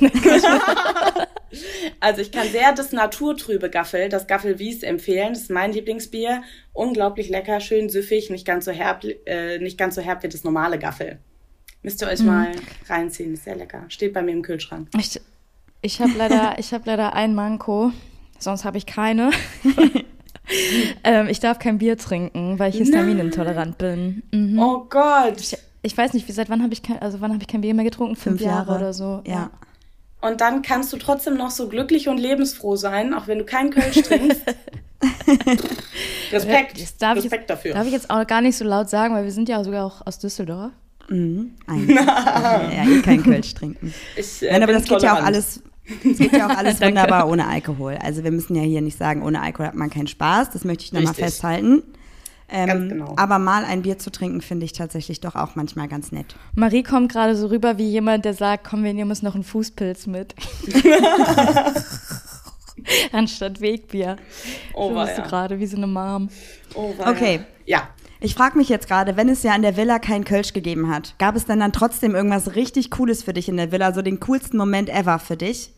also 2.00 2.20
ich 2.20 2.32
kann 2.32 2.46
sehr 2.48 2.72
das 2.72 2.92
naturtrübe 2.92 3.70
Gaffel, 3.70 4.08
das 4.08 4.26
Gaffel 4.26 4.58
Wies 4.58 4.82
empfehlen. 4.82 5.30
Das 5.30 5.42
ist 5.42 5.50
mein 5.50 5.72
Lieblingsbier. 5.72 6.42
Unglaublich 6.72 7.28
lecker, 7.28 7.60
schön 7.60 7.88
süffig, 7.88 8.30
nicht 8.30 8.46
ganz 8.46 8.64
so 8.64 8.70
herb, 8.70 9.04
äh, 9.26 9.58
nicht 9.58 9.78
ganz 9.78 9.94
so 9.94 10.00
herb 10.00 10.22
wie 10.22 10.28
das 10.28 10.44
normale 10.44 10.78
Gaffel. 10.78 11.18
Müsst 11.82 12.00
ihr 12.02 12.08
euch 12.08 12.20
mhm. 12.20 12.26
mal 12.26 12.52
reinziehen, 12.88 13.34
ist 13.34 13.44
sehr 13.44 13.56
lecker. 13.56 13.84
Steht 13.88 14.12
bei 14.12 14.22
mir 14.22 14.32
im 14.32 14.42
Kühlschrank. 14.42 14.88
Ich, 14.98 15.20
ich 15.82 16.00
habe 16.00 16.12
leider, 16.16 16.54
ich 16.58 16.72
habe 16.72 16.84
leider 16.86 17.14
ein 17.14 17.34
Manko, 17.34 17.92
sonst 18.38 18.64
habe 18.64 18.78
ich 18.78 18.86
keine. 18.86 19.30
ähm, 21.04 21.28
ich 21.28 21.40
darf 21.40 21.58
kein 21.58 21.78
Bier 21.78 21.98
trinken, 21.98 22.58
weil 22.58 22.70
ich 22.70 22.78
histaminintolerant 22.78 23.78
bin. 23.78 24.22
Mhm. 24.32 24.58
Oh 24.58 24.86
Gott. 24.88 25.40
Ich, 25.40 25.58
ich, 25.82 25.96
weiß 25.96 26.12
nicht, 26.14 26.28
wie 26.28 26.32
seit 26.32 26.48
wann 26.50 26.62
habe 26.62 26.72
ich 26.72 26.82
kein, 26.82 27.00
also 27.00 27.20
wann 27.20 27.32
habe 27.32 27.42
ich 27.42 27.48
kein 27.48 27.62
Bier 27.62 27.74
mehr 27.74 27.84
getrunken? 27.84 28.14
Fünf, 28.14 28.38
Fünf 28.38 28.40
Jahre. 28.42 28.68
Jahre. 28.68 28.78
oder 28.78 28.92
so. 28.92 29.22
Ja. 29.26 29.50
Und 30.22 30.40
dann 30.40 30.62
kannst 30.62 30.92
du 30.92 30.96
trotzdem 30.96 31.36
noch 31.36 31.50
so 31.50 31.68
glücklich 31.68 32.08
und 32.08 32.18
lebensfroh 32.18 32.76
sein, 32.76 33.12
auch 33.12 33.26
wenn 33.26 33.38
du 33.38 33.44
keinen 33.44 33.70
Kölsch 33.70 34.02
trinkst. 34.02 34.42
Respekt. 36.32 36.80
darf 37.02 37.16
Respekt 37.16 37.40
jetzt, 37.40 37.50
dafür. 37.50 37.74
Darf 37.74 37.86
ich 37.86 37.92
jetzt 37.92 38.08
auch 38.08 38.24
gar 38.26 38.40
nicht 38.40 38.56
so 38.56 38.64
laut 38.64 38.88
sagen, 38.88 39.14
weil 39.14 39.24
wir 39.24 39.32
sind 39.32 39.48
ja 39.48 39.62
sogar 39.64 39.84
auch 39.84 40.06
aus 40.06 40.18
Düsseldorf. 40.20 40.70
Mhm. 41.08 41.54
ja, 41.88 42.84
eh 42.86 43.02
kein 43.02 43.22
Kölsch 43.22 43.52
trinken. 43.54 43.92
Ich, 44.16 44.42
äh, 44.42 44.52
Nein, 44.52 44.62
aber 44.62 44.72
das 44.72 44.84
geht 44.84 45.02
ja 45.02 45.14
auch 45.14 45.22
alles 45.22 45.60
es 46.04 46.18
geht 46.18 46.32
ja 46.32 46.46
auch 46.46 46.56
alles 46.56 46.80
wunderbar 46.80 47.28
ohne 47.28 47.46
Alkohol. 47.48 47.98
Also 48.00 48.22
wir 48.22 48.30
müssen 48.30 48.54
ja 48.54 48.62
hier 48.62 48.80
nicht 48.80 48.96
sagen, 48.96 49.22
ohne 49.22 49.42
Alkohol 49.42 49.66
hat 49.66 49.74
man 49.74 49.90
keinen 49.90 50.06
Spaß. 50.06 50.50
Das 50.50 50.64
möchte 50.64 50.84
ich 50.84 50.92
nochmal 50.92 51.14
festhalten. 51.14 51.82
Ähm, 52.54 52.90
genau. 52.90 53.14
Aber 53.16 53.38
mal 53.38 53.64
ein 53.64 53.80
Bier 53.80 53.98
zu 53.98 54.12
trinken, 54.12 54.42
finde 54.42 54.66
ich 54.66 54.74
tatsächlich 54.74 55.20
doch 55.20 55.34
auch 55.36 55.54
manchmal 55.54 55.88
ganz 55.88 56.12
nett. 56.12 56.36
Marie 56.54 56.82
kommt 56.82 57.10
gerade 57.10 57.34
so 57.34 57.46
rüber 57.46 57.78
wie 57.78 57.88
jemand, 57.88 58.26
der 58.26 58.34
sagt, 58.34 58.64
komm, 58.64 58.84
wir 58.84 58.92
nehmen 58.92 59.10
uns 59.10 59.22
noch 59.22 59.34
einen 59.34 59.42
Fußpilz 59.42 60.06
mit. 60.06 60.34
Anstatt 63.12 63.62
Wegbier. 63.62 64.16
Oh, 64.74 64.90
so 64.90 65.00
bist 65.00 65.16
ja. 65.16 65.22
du 65.22 65.28
gerade 65.28 65.58
wie 65.60 65.66
so 65.66 65.78
eine 65.78 65.86
Mom. 65.86 66.28
Oh, 66.74 66.92
okay. 66.98 67.40
Ja. 67.64 67.88
Ich 68.20 68.34
frage 68.34 68.58
mich 68.58 68.68
jetzt 68.68 68.86
gerade, 68.86 69.16
wenn 69.16 69.30
es 69.30 69.42
ja 69.42 69.56
in 69.56 69.62
der 69.62 69.78
Villa 69.78 69.98
keinen 69.98 70.24
Kölsch 70.24 70.52
gegeben 70.52 70.94
hat, 70.94 71.14
gab 71.18 71.34
es 71.36 71.46
denn 71.46 71.58
dann 71.58 71.72
trotzdem 71.72 72.14
irgendwas 72.14 72.54
richtig 72.54 72.90
Cooles 72.90 73.22
für 73.22 73.32
dich 73.32 73.48
in 73.48 73.56
der 73.56 73.72
Villa, 73.72 73.94
so 73.94 74.02
den 74.02 74.20
coolsten 74.20 74.58
Moment 74.58 74.90
ever 74.90 75.18
für 75.18 75.38
dich? 75.38 75.70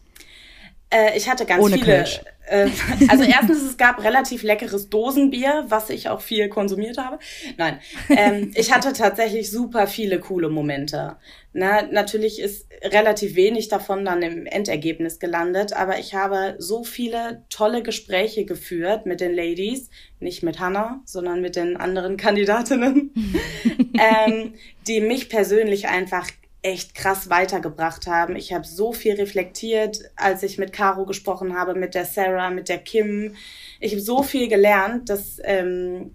Äh, 0.90 1.16
ich 1.16 1.30
hatte 1.30 1.46
ganz 1.46 1.62
Ohne 1.62 1.76
viele. 1.76 1.86
Kölsch. 1.86 2.20
Äh, 2.46 2.68
also 3.08 3.24
erstens, 3.24 3.62
es 3.62 3.76
gab 3.76 4.02
relativ 4.02 4.42
leckeres 4.42 4.90
Dosenbier, 4.90 5.64
was 5.68 5.90
ich 5.90 6.08
auch 6.08 6.20
viel 6.20 6.48
konsumiert 6.48 6.98
habe. 6.98 7.18
Nein, 7.56 7.78
ähm, 8.10 8.52
ich 8.54 8.72
hatte 8.72 8.92
tatsächlich 8.92 9.50
super 9.50 9.86
viele 9.86 10.20
coole 10.20 10.48
Momente. 10.48 11.16
Na, 11.52 11.82
natürlich 11.82 12.40
ist 12.40 12.66
relativ 12.82 13.36
wenig 13.36 13.68
davon 13.68 14.04
dann 14.04 14.22
im 14.22 14.44
Endergebnis 14.44 15.20
gelandet, 15.20 15.72
aber 15.72 15.98
ich 15.98 16.14
habe 16.14 16.56
so 16.58 16.82
viele 16.82 17.44
tolle 17.48 17.82
Gespräche 17.82 18.44
geführt 18.44 19.06
mit 19.06 19.20
den 19.20 19.34
Ladies, 19.34 19.88
nicht 20.18 20.42
mit 20.42 20.58
Hannah, 20.58 21.00
sondern 21.04 21.40
mit 21.40 21.56
den 21.56 21.76
anderen 21.76 22.16
Kandidatinnen, 22.16 23.14
ähm, 23.98 24.54
die 24.86 25.00
mich 25.00 25.28
persönlich 25.28 25.88
einfach 25.88 26.28
echt 26.64 26.94
krass 26.94 27.28
weitergebracht 27.28 28.06
haben. 28.06 28.36
Ich 28.36 28.52
habe 28.52 28.66
so 28.66 28.92
viel 28.92 29.14
reflektiert, 29.14 29.98
als 30.16 30.42
ich 30.42 30.56
mit 30.56 30.72
Caro 30.72 31.04
gesprochen 31.04 31.56
habe, 31.56 31.74
mit 31.74 31.94
der 31.94 32.06
Sarah, 32.06 32.50
mit 32.50 32.70
der 32.70 32.78
Kim. 32.78 33.34
Ich 33.80 33.92
habe 33.92 34.00
so 34.00 34.22
viel 34.22 34.48
gelernt, 34.48 35.10
dass 35.10 35.38
ähm, 35.44 36.14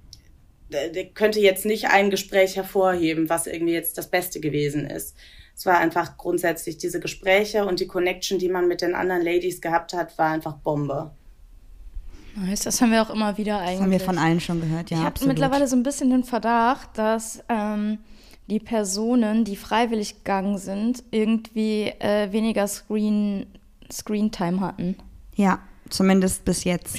könnte 1.14 1.40
jetzt 1.40 1.66
nicht 1.66 1.90
ein 1.90 2.10
Gespräch 2.10 2.56
hervorheben, 2.56 3.30
was 3.30 3.48
irgendwie 3.48 3.74
jetzt 3.74 3.98
das 3.98 4.10
Beste 4.10 4.40
gewesen 4.40 4.86
ist. 4.86 5.16
Es 5.56 5.66
war 5.66 5.78
einfach 5.78 6.18
grundsätzlich 6.18 6.78
diese 6.78 7.00
Gespräche 7.00 7.66
und 7.66 7.80
die 7.80 7.88
Connection, 7.88 8.40
die 8.40 8.50
man 8.50 8.68
mit 8.68 8.82
den 8.82 8.96
anderen 8.96 9.22
Ladies 9.22 9.62
gehabt 9.62 9.94
hat, 9.94 10.18
war 10.18 10.32
einfach 10.32 10.54
Bombe. 10.54 11.12
Nice, 12.36 12.62
das 12.62 12.82
haben 12.82 12.92
wir 12.92 13.02
auch 13.02 13.10
immer 13.10 13.38
wieder 13.38 13.60
eigentlich. 13.60 13.74
Das 13.74 13.82
haben 13.82 13.92
wir 13.92 14.00
von 14.00 14.18
allen 14.18 14.40
schon 14.40 14.62
gehört, 14.62 14.90
ja. 14.90 14.98
Ich 15.00 15.04
habe 15.04 15.26
mittlerweile 15.26 15.68
so 15.68 15.76
ein 15.76 15.84
bisschen 15.84 16.10
den 16.10 16.24
Verdacht, 16.24 16.90
dass 16.98 17.44
ähm, 17.50 18.00
die 18.50 18.60
Personen, 18.60 19.46
die 19.46 19.56
freiwillig 19.56 20.18
gegangen 20.18 20.58
sind, 20.58 21.04
irgendwie 21.12 21.94
äh, 22.00 22.32
weniger 22.32 22.68
Screen, 22.68 23.46
Screen 23.92 24.32
Time 24.32 24.60
hatten. 24.60 24.98
Ja, 25.36 25.60
zumindest 25.90 26.44
bis 26.44 26.66
jetzt. 26.66 26.98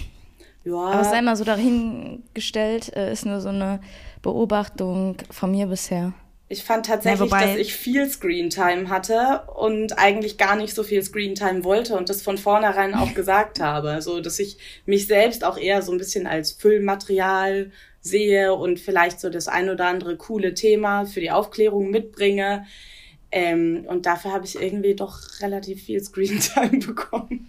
Ja. 0.65 0.77
Aber 0.77 1.05
sei 1.05 1.21
mal 1.21 1.37
so 1.37 1.45
dahingestellt, 1.45 2.95
äh, 2.97 3.13
ist 3.13 3.27
nur 3.27 3.41
so 3.41 3.49
eine 3.49 3.81
Beobachtung 4.23 5.17
von 5.31 5.51
mir 5.51 5.67
bisher. 5.67 6.13
Ich 6.53 6.65
fand 6.65 6.87
tatsächlich, 6.87 7.31
ja, 7.31 7.41
dass 7.47 7.57
ich 7.57 7.75
viel 7.75 8.11
Screentime 8.11 8.89
hatte 8.89 9.45
und 9.55 9.99
eigentlich 10.01 10.37
gar 10.37 10.57
nicht 10.57 10.75
so 10.75 10.83
viel 10.83 11.01
Screentime 11.01 11.63
wollte 11.63 11.97
und 11.97 12.09
das 12.09 12.23
von 12.23 12.39
vornherein 12.39 12.95
auch 12.95 13.15
gesagt 13.15 13.61
habe. 13.61 14.03
So, 14.03 14.21
dass 14.21 14.41
ich 14.41 14.59
mich 14.85 15.07
selbst 15.07 15.45
auch 15.45 15.57
eher 15.57 15.81
so 15.83 15.93
ein 15.93 15.99
bisschen 15.99 16.27
als 16.27 16.51
Füllmaterial 16.51 17.71
sehe 18.01 18.55
und 18.55 18.81
vielleicht 18.81 19.21
so 19.21 19.31
das 19.31 19.49
ein 19.49 19.69
oder 19.71 19.87
andere 19.87 20.17
coole 20.17 20.55
Thema 20.55 21.05
für 21.05 21.21
die 21.21 21.31
Aufklärung 21.31 21.91
mitbringe. 21.91 22.65
Ähm, 23.33 23.85
und 23.87 24.07
dafür 24.07 24.33
habe 24.33 24.45
ich 24.45 24.61
irgendwie 24.61 24.95
doch 24.95 25.21
relativ 25.41 25.85
viel 25.85 26.03
Screentime 26.03 26.79
bekommen. 26.87 27.49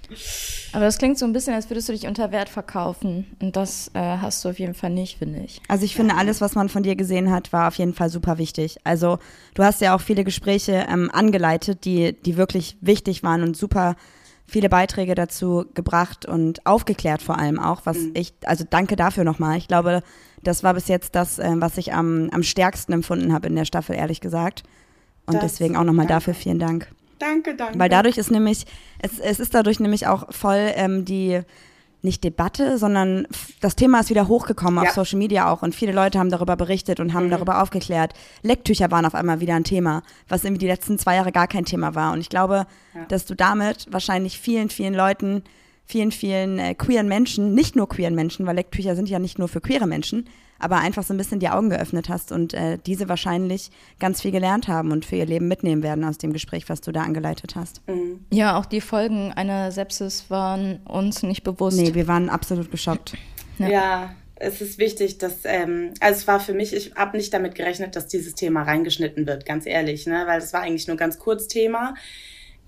Aber 0.74 0.86
das 0.86 1.00
klingt 1.00 1.18
so 1.18 1.26
ein 1.26 1.34
bisschen, 1.34 1.56
als 1.56 1.70
würdest 1.72 1.90
du 1.90 1.94
dich 1.94 2.06
unter 2.06 2.32
Wert 2.32 2.50
verkaufen. 2.50 3.26
Und 3.42 3.56
das 3.56 3.90
äh, 3.96 4.00
hast 4.00 4.46
du 4.46 4.50
auf 4.50 4.60
jeden 4.60 4.76
Fall 4.76 4.92
nicht, 4.92 5.18
finde 5.18 5.40
ich. 5.40 5.60
Also 5.68 5.84
ich 5.84 5.96
finde, 5.96 6.16
alles, 6.16 6.40
was 6.40 6.54
man 6.54 6.70
von 6.70 6.84
dir 6.84 6.96
gesehen 6.96 7.32
hat, 7.32 7.52
war 7.52 7.68
auf 7.68 7.76
jeden 7.76 7.96
Fall 7.96 8.10
super 8.10 8.38
wichtig. 8.38 8.78
Also 8.84 9.18
du 9.56 9.64
hast 9.64 9.82
ja 9.82 9.96
auch 9.96 10.02
viele 10.02 10.24
Gespräche 10.24 10.86
ähm, 10.88 11.10
angeleitet, 11.12 11.84
die, 11.86 12.14
die 12.14 12.38
wirklich 12.38 12.78
wichtig 12.82 13.24
waren 13.24 13.42
und 13.42 13.58
super 13.58 13.96
viele 14.46 14.70
Beiträge 14.70 15.16
dazu 15.16 15.66
gebracht 15.74 16.26
und 16.26 16.66
aufgeklärt 16.66 17.22
vor 17.22 17.40
allem 17.40 17.58
auch, 17.58 17.86
was 17.86 17.98
mhm. 17.98 18.12
ich, 18.16 18.34
also 18.44 18.66
danke 18.70 18.98
dafür 18.98 19.24
nochmal. 19.24 19.58
Ich 19.58 19.68
glaube, 19.68 20.04
das 20.44 20.64
war 20.64 20.74
bis 20.74 20.88
jetzt 20.88 21.16
das, 21.16 21.40
äh, 21.40 21.54
was 21.56 21.78
ich 21.78 21.94
am, 21.94 22.30
am 22.32 22.44
stärksten 22.44 22.94
empfunden 22.94 23.34
habe 23.34 23.48
in 23.48 23.56
der 23.56 23.66
Staffel, 23.66 23.96
ehrlich 23.96 24.22
gesagt. 24.22 24.64
Und 25.26 25.36
das, 25.36 25.54
deswegen 25.54 25.78
auch 25.78 25.84
nochmal 25.84 26.08
dafür 26.08 26.34
vielen 26.34 26.60
Dank. 26.60 26.88
Danke, 27.20 27.56
danke. 27.56 27.78
Weil 27.78 27.90
dadurch 27.90 28.18
ist 28.18 28.32
nämlich, 28.32 28.66
es, 29.00 29.20
es 29.20 29.40
ist 29.40 29.54
dadurch 29.54 29.80
nämlich 29.80 30.08
auch 30.08 30.34
voll 30.34 30.72
ähm, 30.76 31.06
die, 31.06 31.42
nicht 32.02 32.24
Debatte, 32.24 32.78
sondern 32.78 33.28
das 33.60 33.76
Thema 33.76 34.00
ist 34.00 34.10
wieder 34.10 34.28
hochgekommen 34.28 34.84
ja. 34.84 34.90
auf 34.90 34.96
Social 34.96 35.20
Media 35.20 35.52
auch 35.52 35.62
und 35.62 35.76
viele 35.76 35.92
Leute 35.92 36.18
haben 36.18 36.32
darüber 36.32 36.56
berichtet 36.56 37.00
und 37.00 37.14
haben 37.14 37.28
mhm. 37.28 37.32
darüber 37.32 37.62
aufgeklärt. 37.62 38.14
Lecktücher 38.42 38.90
waren 38.90 39.06
auf 39.06 39.14
einmal 39.14 39.40
wieder 39.40 39.56
ein 39.56 39.64
Thema, 39.64 40.02
was 40.28 40.44
irgendwie 40.44 40.60
die 40.60 40.68
letzten 40.68 40.98
zwei 40.98 41.16
Jahre 41.16 41.32
gar 41.32 41.48
kein 41.48 41.66
Thema 41.66 41.94
war. 41.94 42.14
Und 42.14 42.20
ich 42.20 42.30
glaube, 42.30 42.66
ja. 42.96 43.06
dass 43.08 43.26
du 43.26 43.36
damit 43.36 43.86
wahrscheinlich 43.92 44.40
vielen, 44.40 44.70
vielen 44.70 44.96
Leuten, 44.96 45.44
vielen, 45.86 46.12
vielen 46.12 46.60
äh, 46.60 46.76
queeren 46.76 47.08
Menschen, 47.08 47.54
nicht 47.54 47.76
nur 47.76 47.90
queeren 47.90 48.16
Menschen, 48.16 48.46
weil 48.46 48.56
Lecktücher 48.56 48.96
sind 48.96 49.10
ja 49.10 49.20
nicht 49.20 49.40
nur 49.40 49.48
für 49.48 49.62
queere 49.62 49.88
Menschen, 49.88 50.28
aber 50.60 50.78
einfach 50.78 51.04
so 51.04 51.14
ein 51.14 51.18
bisschen 51.18 51.40
die 51.40 51.50
Augen 51.50 51.70
geöffnet 51.70 52.08
hast 52.08 52.32
und 52.32 52.54
äh, 52.54 52.78
diese 52.86 53.10
wahrscheinlich 53.10 53.72
ganz 54.00 54.22
viel 54.22 54.32
gelernt 54.32 54.68
haben 54.68 54.92
und 54.92 55.06
für 55.06 55.16
ihr 55.16 55.26
Leben 55.26 55.48
mitnehmen 55.48 55.84
werden 55.84 56.04
aus 56.04 56.18
dem 56.18 56.34
Gespräch, 56.34 56.70
was 56.70 56.82
du 56.82 56.92
da 56.92 57.02
angeleitet 57.02 57.56
hast. 57.56 57.82
Mhm. 57.88 58.26
Ja, 58.32 58.58
auch 58.58 58.66
die 58.66 58.82
Folgen 58.82 59.34
einer 59.34 59.72
Sepsis 59.72 60.30
waren 60.30 60.78
uns 60.86 61.24
nicht 61.24 61.44
bewusst. 61.44 61.78
Nee, 61.78 61.94
wir 61.94 62.08
waren 62.08 62.30
absolut 62.30 62.72
geschockt. 62.72 63.14
ja. 63.58 63.70
ja 63.70 64.16
es 64.44 64.60
ist 64.60 64.80
wichtig, 64.80 65.20
dass, 65.20 65.42
ähm, 65.44 65.94
also 66.00 66.20
es 66.20 66.28
war 66.28 66.40
für 66.40 66.54
mich, 66.54 66.74
ich 66.74 66.96
habe 66.96 67.16
nicht 67.16 67.34
damit 67.34 67.56
gerechnet, 67.56 67.96
dass 67.96 68.08
dieses 68.08 68.34
Thema 68.34 68.64
reingeschnitten 68.64 69.28
wird, 69.28 69.46
ganz 69.46 69.66
ehrlich, 69.66 70.08
ne? 70.08 70.24
weil 70.26 70.40
es 70.40 70.52
war 70.52 70.62
eigentlich 70.62 70.88
nur 70.88 70.98
ganz 70.98 71.20
kurz 71.20 71.48
Thema. 71.48 71.94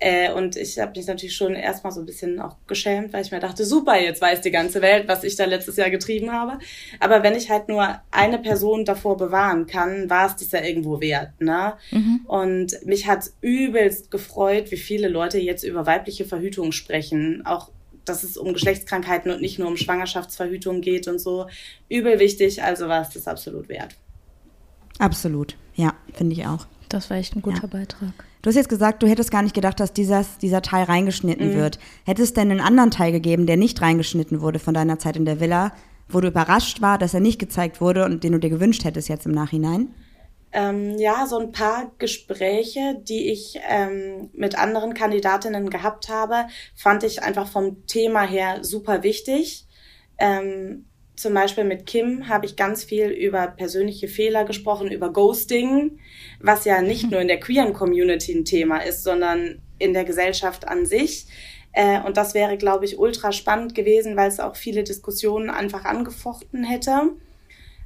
Äh, 0.04 0.34
und 0.34 0.58
ich 0.58 0.80
habe 0.80 0.92
mich 0.98 1.08
natürlich 1.08 1.34
schon 1.34 1.56
erstmal 1.56 1.94
so 1.94 2.02
ein 2.02 2.06
bisschen 2.06 2.42
auch 2.42 2.58
geschämt, 2.68 3.14
weil 3.14 3.24
ich 3.24 3.32
mir 3.32 3.40
dachte, 3.40 3.64
super, 3.64 3.98
jetzt 3.98 4.22
weiß 4.22 4.42
die 4.42 4.52
ganze 4.52 4.82
Welt, 4.82 5.08
was 5.08 5.24
ich 5.24 5.38
da 5.38 5.46
letztes 5.46 5.78
Jahr 5.78 5.90
getrieben 5.90 6.34
habe. 6.34 6.60
Aber 7.00 7.24
wenn 7.24 7.36
ich 7.36 7.50
halt 7.50 7.70
nur 7.70 8.02
eine 8.12 8.38
Person 8.38 8.84
davor 8.84 9.16
bewahren 9.16 9.66
kann, 9.66 10.10
war 10.10 10.28
es 10.28 10.36
das 10.36 10.52
ja 10.52 10.62
irgendwo 10.62 11.00
wert. 11.00 11.40
Ne? 11.40 11.76
Mhm. 11.92 12.20
Und 12.26 12.86
mich 12.86 13.08
hat 13.08 13.30
übelst 13.40 14.12
gefreut, 14.12 14.72
wie 14.72 14.78
viele 14.78 15.08
Leute 15.08 15.40
jetzt 15.40 15.64
über 15.64 15.86
weibliche 15.86 16.26
Verhütung 16.26 16.74
sprechen. 16.74 17.46
Auch 17.46 17.70
dass 18.04 18.24
es 18.24 18.36
um 18.36 18.52
Geschlechtskrankheiten 18.52 19.32
und 19.32 19.40
nicht 19.40 19.58
nur 19.58 19.70
um 19.70 19.78
Schwangerschaftsverhütung 19.78 20.82
geht 20.82 21.08
und 21.08 21.20
so. 21.20 21.48
Übel 21.88 22.20
wichtig, 22.20 22.62
also 22.62 22.90
war 22.90 23.04
es 23.04 23.12
das 23.12 23.26
absolut 23.26 23.70
wert. 23.70 23.96
Absolut, 25.00 25.56
ja, 25.76 25.94
finde 26.14 26.34
ich 26.34 26.46
auch. 26.46 26.68
Das 26.94 27.10
war 27.10 27.18
echt 27.18 27.36
ein 27.36 27.42
guter 27.42 27.64
ja. 27.64 27.68
Beitrag. 27.68 28.14
Du 28.44 28.50
hast 28.50 28.56
jetzt 28.56 28.70
gesagt, 28.70 29.02
du 29.02 29.08
hättest 29.08 29.32
gar 29.32 29.42
nicht 29.42 29.56
gedacht, 29.56 29.80
dass 29.80 29.94
dieses, 29.94 30.38
dieser 30.38 30.62
Teil 30.62 30.84
reingeschnitten 30.84 31.50
mhm. 31.50 31.56
wird. 31.56 31.80
Hätte 32.06 32.22
es 32.22 32.34
denn 32.34 32.52
einen 32.52 32.60
anderen 32.60 32.92
Teil 32.92 33.12
gegeben, 33.12 33.48
der 33.48 33.58
nicht 33.58 33.82
reingeschnitten 33.82 34.42
wurde 34.42 34.60
von 34.60 34.76
deiner 34.76 35.00
Zeit 35.00 35.18
in 35.18 35.26
der 35.26 35.40
Villa, 35.40 35.72
wo 36.08 36.22
du 36.22 36.28
überrascht 36.28 36.82
war, 36.82 37.00
dass 37.00 37.16
er 37.16 37.20
nicht 37.20 37.40
gezeigt 37.40 37.82
wurde 37.82 38.06
und 38.06 38.24
den 38.24 38.34
du 38.34 38.40
dir 38.40 38.52
gewünscht 38.52 38.84
hättest 38.84 39.10
jetzt 39.10 39.26
im 39.26 39.32
Nachhinein? 39.32 39.96
Ähm, 40.52 41.00
ja, 41.00 41.26
so 41.26 41.40
ein 41.40 41.52
paar 41.52 41.92
Gespräche, 41.98 43.02
die 43.02 43.32
ich 43.32 43.60
ähm, 43.68 44.30
mit 44.34 44.56
anderen 44.60 44.94
Kandidatinnen 44.94 45.72
gehabt 45.72 46.10
habe, 46.10 46.46
fand 46.76 47.04
ich 47.04 47.24
einfach 47.24 47.48
vom 47.48 47.88
Thema 47.88 48.22
her 48.22 48.60
super 48.62 49.02
wichtig. 49.02 49.66
Ähm, 50.20 50.86
zum 51.16 51.34
Beispiel 51.34 51.64
mit 51.64 51.86
Kim 51.86 52.28
habe 52.28 52.46
ich 52.46 52.56
ganz 52.56 52.84
viel 52.84 53.08
über 53.08 53.48
persönliche 53.48 54.08
Fehler 54.08 54.46
gesprochen, 54.46 54.92
über 54.92 55.12
Ghosting, 55.12 56.00
was 56.40 56.66
ja 56.66 56.82
nicht 56.82 57.10
nur 57.12 57.22
in 57.22 57.28
der 57.28 57.40
queeren 57.40 57.74
Community 57.74 58.34
ein 58.34 58.46
Thema 58.46 58.78
ist, 58.80 59.04
sondern 59.04 59.62
in 59.80 59.94
der 59.94 60.06
Gesellschaft 60.06 60.68
an 60.68 60.86
sich. 60.86 61.28
Äh, 61.72 62.02
und 62.02 62.18
das 62.18 62.34
wäre, 62.34 62.58
glaube 62.58 62.86
ich, 62.86 63.00
ultra 63.00 63.32
spannend 63.32 63.76
gewesen, 63.76 64.16
weil 64.16 64.30
es 64.30 64.40
auch 64.40 64.56
viele 64.56 64.84
Diskussionen 64.84 65.50
einfach 65.50 65.86
angefochten 65.86 66.64
hätte. 66.64 67.12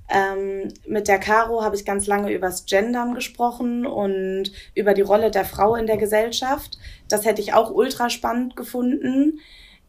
Ähm, 0.10 0.74
mit 0.88 1.10
der 1.10 1.20
Caro 1.20 1.64
habe 1.64 1.76
ich 1.76 1.84
ganz 1.84 2.08
lange 2.08 2.32
übers 2.32 2.66
Gendern 2.66 3.14
gesprochen 3.14 3.86
und 3.86 4.52
über 4.74 4.94
die 4.94 5.02
Rolle 5.02 5.32
der 5.32 5.44
Frau 5.44 5.76
in 5.76 5.86
der 5.86 5.98
Gesellschaft. 5.98 6.78
Das 7.10 7.26
hätte 7.26 7.42
ich 7.42 7.54
auch 7.54 7.72
ultra 7.72 8.10
spannend 8.10 8.56
gefunden. 8.56 9.40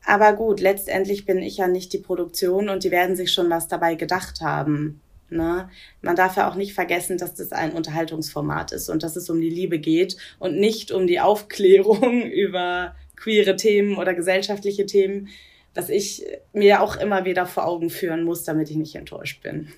Aber 0.08 0.32
gut, 0.32 0.60
letztendlich 0.60 1.26
bin 1.26 1.36
ich 1.42 1.58
ja 1.58 1.68
nicht 1.68 1.92
die 1.92 1.98
Produktion 1.98 2.70
und 2.70 2.82
die 2.82 2.90
werden 2.90 3.14
sich 3.14 3.30
schon 3.30 3.50
was 3.50 3.68
dabei 3.68 3.94
gedacht 3.94 4.40
haben. 4.40 5.02
Ne? 5.28 5.68
Man 6.00 6.16
darf 6.16 6.38
ja 6.38 6.50
auch 6.50 6.54
nicht 6.54 6.72
vergessen, 6.72 7.18
dass 7.18 7.34
das 7.34 7.52
ein 7.52 7.72
Unterhaltungsformat 7.72 8.72
ist 8.72 8.88
und 8.88 9.02
dass 9.02 9.16
es 9.16 9.28
um 9.28 9.38
die 9.38 9.50
Liebe 9.50 9.78
geht 9.78 10.16
und 10.38 10.56
nicht 10.56 10.92
um 10.92 11.06
die 11.06 11.20
Aufklärung 11.20 12.22
über 12.30 12.96
queere 13.16 13.56
Themen 13.56 13.98
oder 13.98 14.14
gesellschaftliche 14.14 14.86
Themen, 14.86 15.28
was 15.74 15.90
ich 15.90 16.24
mir 16.54 16.80
auch 16.80 16.96
immer 16.96 17.26
wieder 17.26 17.44
vor 17.44 17.66
Augen 17.66 17.90
führen 17.90 18.24
muss, 18.24 18.44
damit 18.44 18.70
ich 18.70 18.76
nicht 18.76 18.94
enttäuscht 18.94 19.42
bin. 19.42 19.68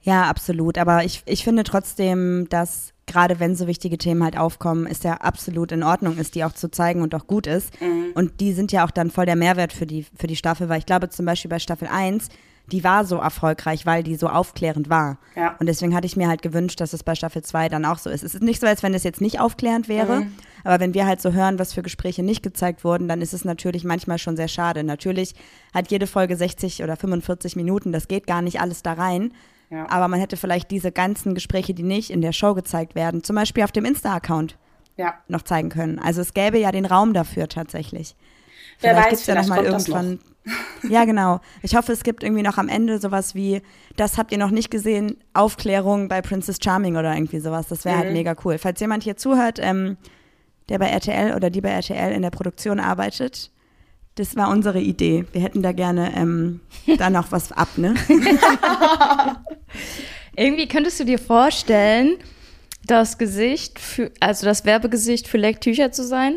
Ja, 0.00 0.22
absolut. 0.22 0.78
Aber 0.78 1.04
ich, 1.04 1.22
ich 1.26 1.44
finde 1.44 1.64
trotzdem, 1.64 2.46
dass 2.48 2.94
gerade 3.08 3.40
wenn 3.40 3.56
so 3.56 3.66
wichtige 3.66 3.98
Themen 3.98 4.22
halt 4.22 4.38
aufkommen, 4.38 4.86
ist 4.86 5.02
ja 5.02 5.14
absolut 5.14 5.72
in 5.72 5.82
Ordnung 5.82 6.16
ist, 6.18 6.36
die 6.36 6.44
auch 6.44 6.52
zu 6.52 6.70
zeigen 6.70 7.02
und 7.02 7.14
auch 7.14 7.26
gut 7.26 7.46
ist. 7.46 7.80
Mhm. 7.80 8.12
Und 8.14 8.40
die 8.40 8.52
sind 8.52 8.70
ja 8.70 8.86
auch 8.86 8.92
dann 8.92 9.10
voll 9.10 9.26
der 9.26 9.36
Mehrwert 9.36 9.72
für 9.72 9.86
die, 9.86 10.06
für 10.16 10.26
die 10.26 10.36
Staffel, 10.36 10.68
weil 10.68 10.78
ich 10.78 10.86
glaube 10.86 11.08
zum 11.08 11.26
Beispiel 11.26 11.48
bei 11.48 11.58
Staffel 11.58 11.88
1, 11.88 12.28
die 12.70 12.84
war 12.84 13.04
so 13.04 13.16
erfolgreich, 13.16 13.86
weil 13.86 14.02
die 14.02 14.14
so 14.14 14.28
aufklärend 14.28 14.90
war. 14.90 15.18
Ja. 15.34 15.56
Und 15.58 15.66
deswegen 15.66 15.94
hatte 15.94 16.06
ich 16.06 16.16
mir 16.16 16.28
halt 16.28 16.42
gewünscht, 16.42 16.80
dass 16.80 16.92
es 16.92 17.02
bei 17.02 17.14
Staffel 17.14 17.42
2 17.42 17.68
dann 17.68 17.84
auch 17.84 17.98
so 17.98 18.10
ist. 18.10 18.22
Es 18.22 18.34
ist 18.34 18.42
nicht 18.42 18.60
so, 18.60 18.66
als 18.66 18.82
wenn 18.82 18.94
es 18.94 19.04
jetzt 19.04 19.20
nicht 19.20 19.40
aufklärend 19.40 19.88
wäre, 19.88 20.20
mhm. 20.20 20.32
aber 20.64 20.80
wenn 20.80 20.94
wir 20.94 21.06
halt 21.06 21.22
so 21.22 21.32
hören, 21.32 21.58
was 21.58 21.72
für 21.72 21.82
Gespräche 21.82 22.22
nicht 22.22 22.42
gezeigt 22.42 22.84
wurden, 22.84 23.08
dann 23.08 23.22
ist 23.22 23.32
es 23.32 23.44
natürlich 23.44 23.84
manchmal 23.84 24.18
schon 24.18 24.36
sehr 24.36 24.48
schade. 24.48 24.84
Natürlich 24.84 25.34
hat 25.72 25.90
jede 25.90 26.06
Folge 26.06 26.36
60 26.36 26.82
oder 26.82 26.96
45 26.96 27.56
Minuten, 27.56 27.92
das 27.92 28.06
geht 28.06 28.26
gar 28.26 28.42
nicht 28.42 28.60
alles 28.60 28.82
da 28.82 28.92
rein. 28.92 29.32
Ja. 29.70 29.88
Aber 29.90 30.08
man 30.08 30.20
hätte 30.20 30.36
vielleicht 30.36 30.70
diese 30.70 30.92
ganzen 30.92 31.34
Gespräche, 31.34 31.74
die 31.74 31.82
nicht 31.82 32.10
in 32.10 32.20
der 32.20 32.32
Show 32.32 32.54
gezeigt 32.54 32.94
werden, 32.94 33.22
zum 33.22 33.36
Beispiel 33.36 33.64
auf 33.64 33.72
dem 33.72 33.84
Insta-Account 33.84 34.56
ja. 34.96 35.14
noch 35.28 35.42
zeigen 35.42 35.68
können. 35.68 35.98
Also 35.98 36.20
es 36.20 36.34
gäbe 36.34 36.58
ja 36.58 36.72
den 36.72 36.86
Raum 36.86 37.12
dafür 37.12 37.48
tatsächlich. 37.48 38.16
Wer 38.80 38.90
vielleicht 38.90 39.10
gibt 39.10 39.20
es 39.20 39.26
ja 39.26 39.34
noch 39.34 39.46
mal 39.48 39.64
irgendwann. 39.64 40.20
Noch. 40.44 40.90
ja, 40.90 41.04
genau. 41.04 41.40
Ich 41.62 41.76
hoffe, 41.76 41.92
es 41.92 42.02
gibt 42.02 42.22
irgendwie 42.22 42.42
noch 42.42 42.58
am 42.58 42.68
Ende 42.68 42.98
sowas 42.98 43.34
wie, 43.34 43.62
das 43.96 44.16
habt 44.16 44.32
ihr 44.32 44.38
noch 44.38 44.50
nicht 44.50 44.70
gesehen, 44.70 45.18
Aufklärung 45.34 46.08
bei 46.08 46.22
Princess 46.22 46.58
Charming 46.62 46.96
oder 46.96 47.12
irgendwie 47.14 47.40
sowas. 47.40 47.68
Das 47.68 47.84
wäre 47.84 47.96
halt 47.96 48.06
mhm. 48.06 48.14
halt 48.14 48.18
mega 48.18 48.36
cool. 48.44 48.58
Falls 48.58 48.80
jemand 48.80 49.02
hier 49.02 49.16
zuhört, 49.16 49.58
ähm, 49.60 49.96
der 50.68 50.78
bei 50.78 50.86
RTL 50.86 51.34
oder 51.34 51.50
die 51.50 51.60
bei 51.60 51.70
RTL 51.70 52.12
in 52.12 52.22
der 52.22 52.30
Produktion 52.30 52.80
arbeitet, 52.80 53.50
das 54.18 54.36
war 54.36 54.50
unsere 54.50 54.80
Idee. 54.80 55.24
Wir 55.32 55.42
hätten 55.42 55.62
da 55.62 55.72
gerne 55.72 56.12
ähm, 56.16 56.60
da 56.98 57.10
noch 57.10 57.30
was 57.32 57.52
ab, 57.52 57.68
ne? 57.76 57.94
Irgendwie 60.36 60.68
könntest 60.68 61.00
du 61.00 61.04
dir 61.04 61.18
vorstellen, 61.18 62.18
das 62.86 63.18
Gesicht 63.18 63.78
für, 63.78 64.10
also 64.20 64.46
das 64.46 64.64
Werbegesicht 64.64 65.28
für 65.28 65.38
Lecktücher 65.38 65.92
zu 65.92 66.04
sein? 66.04 66.34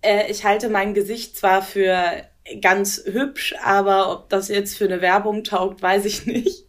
Äh, 0.00 0.30
ich 0.30 0.44
halte 0.44 0.68
mein 0.68 0.94
Gesicht 0.94 1.36
zwar 1.36 1.62
für 1.62 2.24
ganz 2.60 3.02
hübsch, 3.06 3.54
aber 3.62 4.12
ob 4.12 4.28
das 4.28 4.48
jetzt 4.48 4.76
für 4.76 4.84
eine 4.84 5.00
Werbung 5.00 5.44
taugt, 5.44 5.82
weiß 5.82 6.04
ich 6.04 6.26
nicht. 6.26 6.64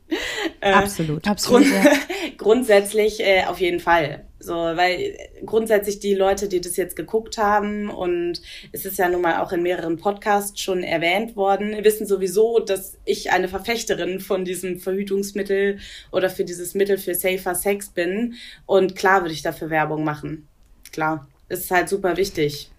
Äh, 0.62 0.72
absolut, 0.72 1.28
absolut. 1.28 1.64
Grund 1.64 1.86
ja. 1.86 1.92
grundsätzlich 2.38 3.20
äh, 3.20 3.46
auf 3.46 3.60
jeden 3.60 3.80
Fall. 3.80 4.25
So, 4.46 4.54
weil 4.54 5.18
grundsätzlich 5.44 6.00
die 6.00 6.14
Leute, 6.14 6.48
die 6.48 6.62
das 6.62 6.78
jetzt 6.78 6.96
geguckt 6.96 7.40
haben 7.40 7.90
und 7.90 8.42
es 8.72 8.86
ist 8.86 9.00
ja 9.00 9.10
nun 9.10 9.22
mal 9.22 9.42
auch 9.42 9.52
in 9.52 9.64
mehreren 9.64 9.98
Podcasts 9.98 10.62
schon 10.62 10.84
erwähnt 10.84 11.36
worden, 11.36 11.84
wissen 11.84 12.06
sowieso, 12.06 12.60
dass 12.60 12.98
ich 13.06 13.32
eine 13.32 13.48
Verfechterin 13.48 14.20
von 14.20 14.46
diesem 14.46 14.80
Verhütungsmittel 14.80 15.80
oder 16.12 16.30
für 16.30 16.46
dieses 16.46 16.76
Mittel 16.76 17.00
für 17.00 17.16
safer 17.16 17.56
Sex 17.56 17.90
bin. 17.90 18.36
Und 18.68 18.96
klar 18.96 19.22
würde 19.22 19.34
ich 19.34 19.42
dafür 19.42 19.72
Werbung 19.72 20.04
machen. 20.04 20.48
Klar. 20.92 21.28
Ist 21.50 21.72
halt 21.72 21.90
super 21.90 22.16
wichtig. 22.16 22.70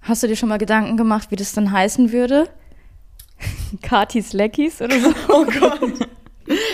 Hast 0.00 0.22
du 0.22 0.26
dir 0.26 0.36
schon 0.36 0.48
mal 0.48 0.58
Gedanken 0.58 0.96
gemacht, 0.96 1.30
wie 1.30 1.36
das 1.36 1.52
dann 1.52 1.70
heißen 1.70 2.12
würde? 2.12 2.48
Katis 3.82 4.32
Leckies 4.32 4.80
oder 4.80 4.98
so? 4.98 5.12
Oh 5.28 5.44
Gott. 5.44 6.08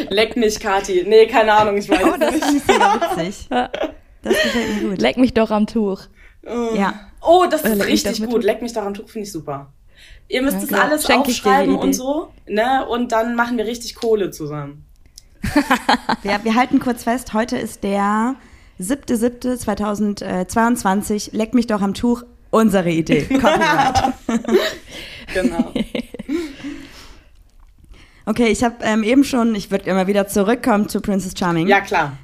Leck 0.08 0.36
mich, 0.36 0.60
Kati. 0.60 1.04
Nee, 1.04 1.26
keine 1.26 1.52
Ahnung, 1.52 1.76
ich 1.76 1.88
weiß 1.88 2.04
oh, 2.04 2.16
das 2.16 2.32
nicht. 2.34 2.56
ist 2.58 2.66
sogar 2.68 3.16
witzig. 3.18 3.48
Das 4.24 4.34
gefällt 4.42 4.82
mir 4.82 4.90
gut. 4.90 5.00
Leck 5.00 5.16
mich 5.16 5.32
doch 5.34 5.50
am 5.50 5.66
Tuch. 5.66 6.02
Oh. 6.46 6.74
Ja. 6.74 7.08
Oh, 7.20 7.46
das 7.50 7.62
ist 7.62 7.86
richtig 7.86 8.24
gut. 8.26 8.44
Leck 8.44 8.62
mich 8.62 8.72
doch 8.72 8.82
am 8.82 8.94
Tuch, 8.94 9.08
finde 9.08 9.26
ich 9.26 9.32
super. 9.32 9.72
Ihr 10.28 10.42
müsst 10.42 10.62
ja, 10.62 10.66
das 10.66 10.80
alles 10.80 11.06
Schenke 11.06 11.28
aufschreiben 11.28 11.76
und 11.76 11.92
so, 11.92 12.32
ne? 12.46 12.86
Und 12.88 13.12
dann 13.12 13.36
machen 13.36 13.58
wir 13.58 13.66
richtig 13.66 13.94
Kohle 13.94 14.30
zusammen. 14.30 14.86
wir, 16.22 16.40
wir 16.42 16.54
halten 16.54 16.80
kurz 16.80 17.04
fest, 17.04 17.34
heute 17.34 17.58
ist 17.58 17.84
der 17.84 18.36
7.7.2022. 18.80 21.28
Leck 21.32 21.52
mich 21.54 21.66
doch 21.66 21.82
am 21.82 21.92
Tuch, 21.94 22.22
unsere 22.50 22.90
Idee. 22.90 23.22
Copyright. 23.28 24.14
genau. 25.34 25.72
Okay, 28.26 28.46
ich 28.46 28.64
habe 28.64 28.76
ähm, 28.80 29.02
eben 29.02 29.24
schon, 29.24 29.54
ich 29.54 29.70
würde 29.70 29.90
immer 29.90 30.06
wieder 30.06 30.26
zurückkommen 30.26 30.88
zu 30.88 31.02
Princess 31.02 31.34
Charming. 31.38 31.68
Ja, 31.68 31.82
klar. 31.82 32.16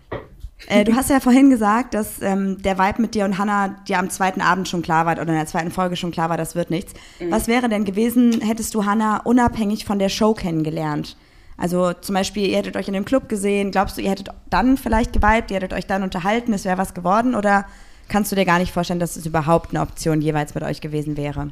Äh, 0.66 0.84
du 0.84 0.94
hast 0.94 1.10
ja 1.10 1.20
vorhin 1.20 1.50
gesagt, 1.50 1.94
dass 1.94 2.20
ähm, 2.22 2.60
der 2.62 2.78
Vibe 2.78 3.02
mit 3.02 3.14
dir 3.14 3.24
und 3.24 3.38
Hannah 3.38 3.68
dir 3.88 3.98
am 3.98 4.10
zweiten 4.10 4.40
Abend 4.40 4.68
schon 4.68 4.82
klar 4.82 5.06
war 5.06 5.14
oder 5.14 5.22
in 5.22 5.34
der 5.34 5.46
zweiten 5.46 5.70
Folge 5.70 5.96
schon 5.96 6.10
klar 6.10 6.28
war, 6.28 6.36
das 6.36 6.54
wird 6.54 6.70
nichts. 6.70 6.94
Mhm. 7.18 7.30
Was 7.30 7.48
wäre 7.48 7.68
denn 7.68 7.84
gewesen, 7.84 8.40
hättest 8.40 8.74
du 8.74 8.84
Hannah 8.84 9.18
unabhängig 9.18 9.84
von 9.84 9.98
der 9.98 10.08
Show 10.08 10.34
kennengelernt? 10.34 11.16
Also 11.56 11.92
zum 11.92 12.14
Beispiel, 12.14 12.48
ihr 12.48 12.56
hättet 12.56 12.76
euch 12.76 12.88
in 12.88 12.94
dem 12.94 13.04
Club 13.04 13.28
gesehen, 13.28 13.70
glaubst 13.70 13.98
du, 13.98 14.02
ihr 14.02 14.10
hättet 14.10 14.30
dann 14.48 14.78
vielleicht 14.78 15.12
geweibt, 15.12 15.50
ihr 15.50 15.56
hättet 15.56 15.74
euch 15.74 15.86
dann 15.86 16.02
unterhalten, 16.02 16.54
es 16.54 16.64
wäre 16.64 16.78
was 16.78 16.94
geworden 16.94 17.34
oder 17.34 17.66
kannst 18.08 18.32
du 18.32 18.36
dir 18.36 18.46
gar 18.46 18.58
nicht 18.58 18.72
vorstellen, 18.72 19.00
dass 19.00 19.16
es 19.16 19.26
überhaupt 19.26 19.70
eine 19.70 19.82
Option 19.82 20.22
jeweils 20.22 20.54
mit 20.54 20.64
euch 20.64 20.80
gewesen 20.80 21.16
wäre? 21.16 21.50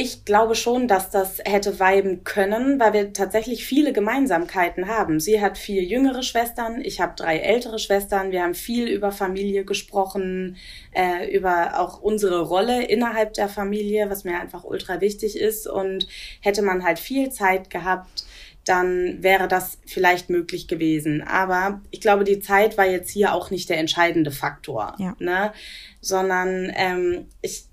Ich 0.00 0.24
glaube 0.24 0.54
schon, 0.54 0.86
dass 0.86 1.10
das 1.10 1.40
hätte 1.44 1.80
weiben 1.80 2.22
können, 2.22 2.78
weil 2.78 2.92
wir 2.92 3.12
tatsächlich 3.12 3.66
viele 3.66 3.92
Gemeinsamkeiten 3.92 4.86
haben. 4.86 5.18
Sie 5.18 5.40
hat 5.40 5.58
vier 5.58 5.82
jüngere 5.82 6.22
Schwestern, 6.22 6.80
ich 6.80 7.00
habe 7.00 7.14
drei 7.16 7.38
ältere 7.38 7.80
Schwestern. 7.80 8.30
Wir 8.30 8.44
haben 8.44 8.54
viel 8.54 8.86
über 8.86 9.10
Familie 9.10 9.64
gesprochen, 9.64 10.56
äh, 10.92 11.28
über 11.36 11.80
auch 11.80 12.00
unsere 12.00 12.42
Rolle 12.42 12.84
innerhalb 12.84 13.32
der 13.32 13.48
Familie, 13.48 14.08
was 14.08 14.22
mir 14.22 14.38
einfach 14.38 14.62
ultra 14.62 15.00
wichtig 15.00 15.36
ist. 15.36 15.66
Und 15.66 16.06
hätte 16.42 16.62
man 16.62 16.84
halt 16.84 17.00
viel 17.00 17.30
Zeit 17.30 17.68
gehabt, 17.68 18.24
dann 18.64 19.20
wäre 19.24 19.48
das 19.48 19.78
vielleicht 19.84 20.30
möglich 20.30 20.68
gewesen. 20.68 21.22
Aber 21.22 21.80
ich 21.90 22.00
glaube, 22.00 22.22
die 22.22 22.38
Zeit 22.38 22.78
war 22.78 22.86
jetzt 22.86 23.10
hier 23.10 23.34
auch 23.34 23.50
nicht 23.50 23.68
der 23.68 23.78
entscheidende 23.78 24.30
Faktor, 24.30 24.94
ja. 25.00 25.16
ne? 25.18 25.52
sondern 26.00 26.72
ähm, 26.76 27.26
ich 27.42 27.67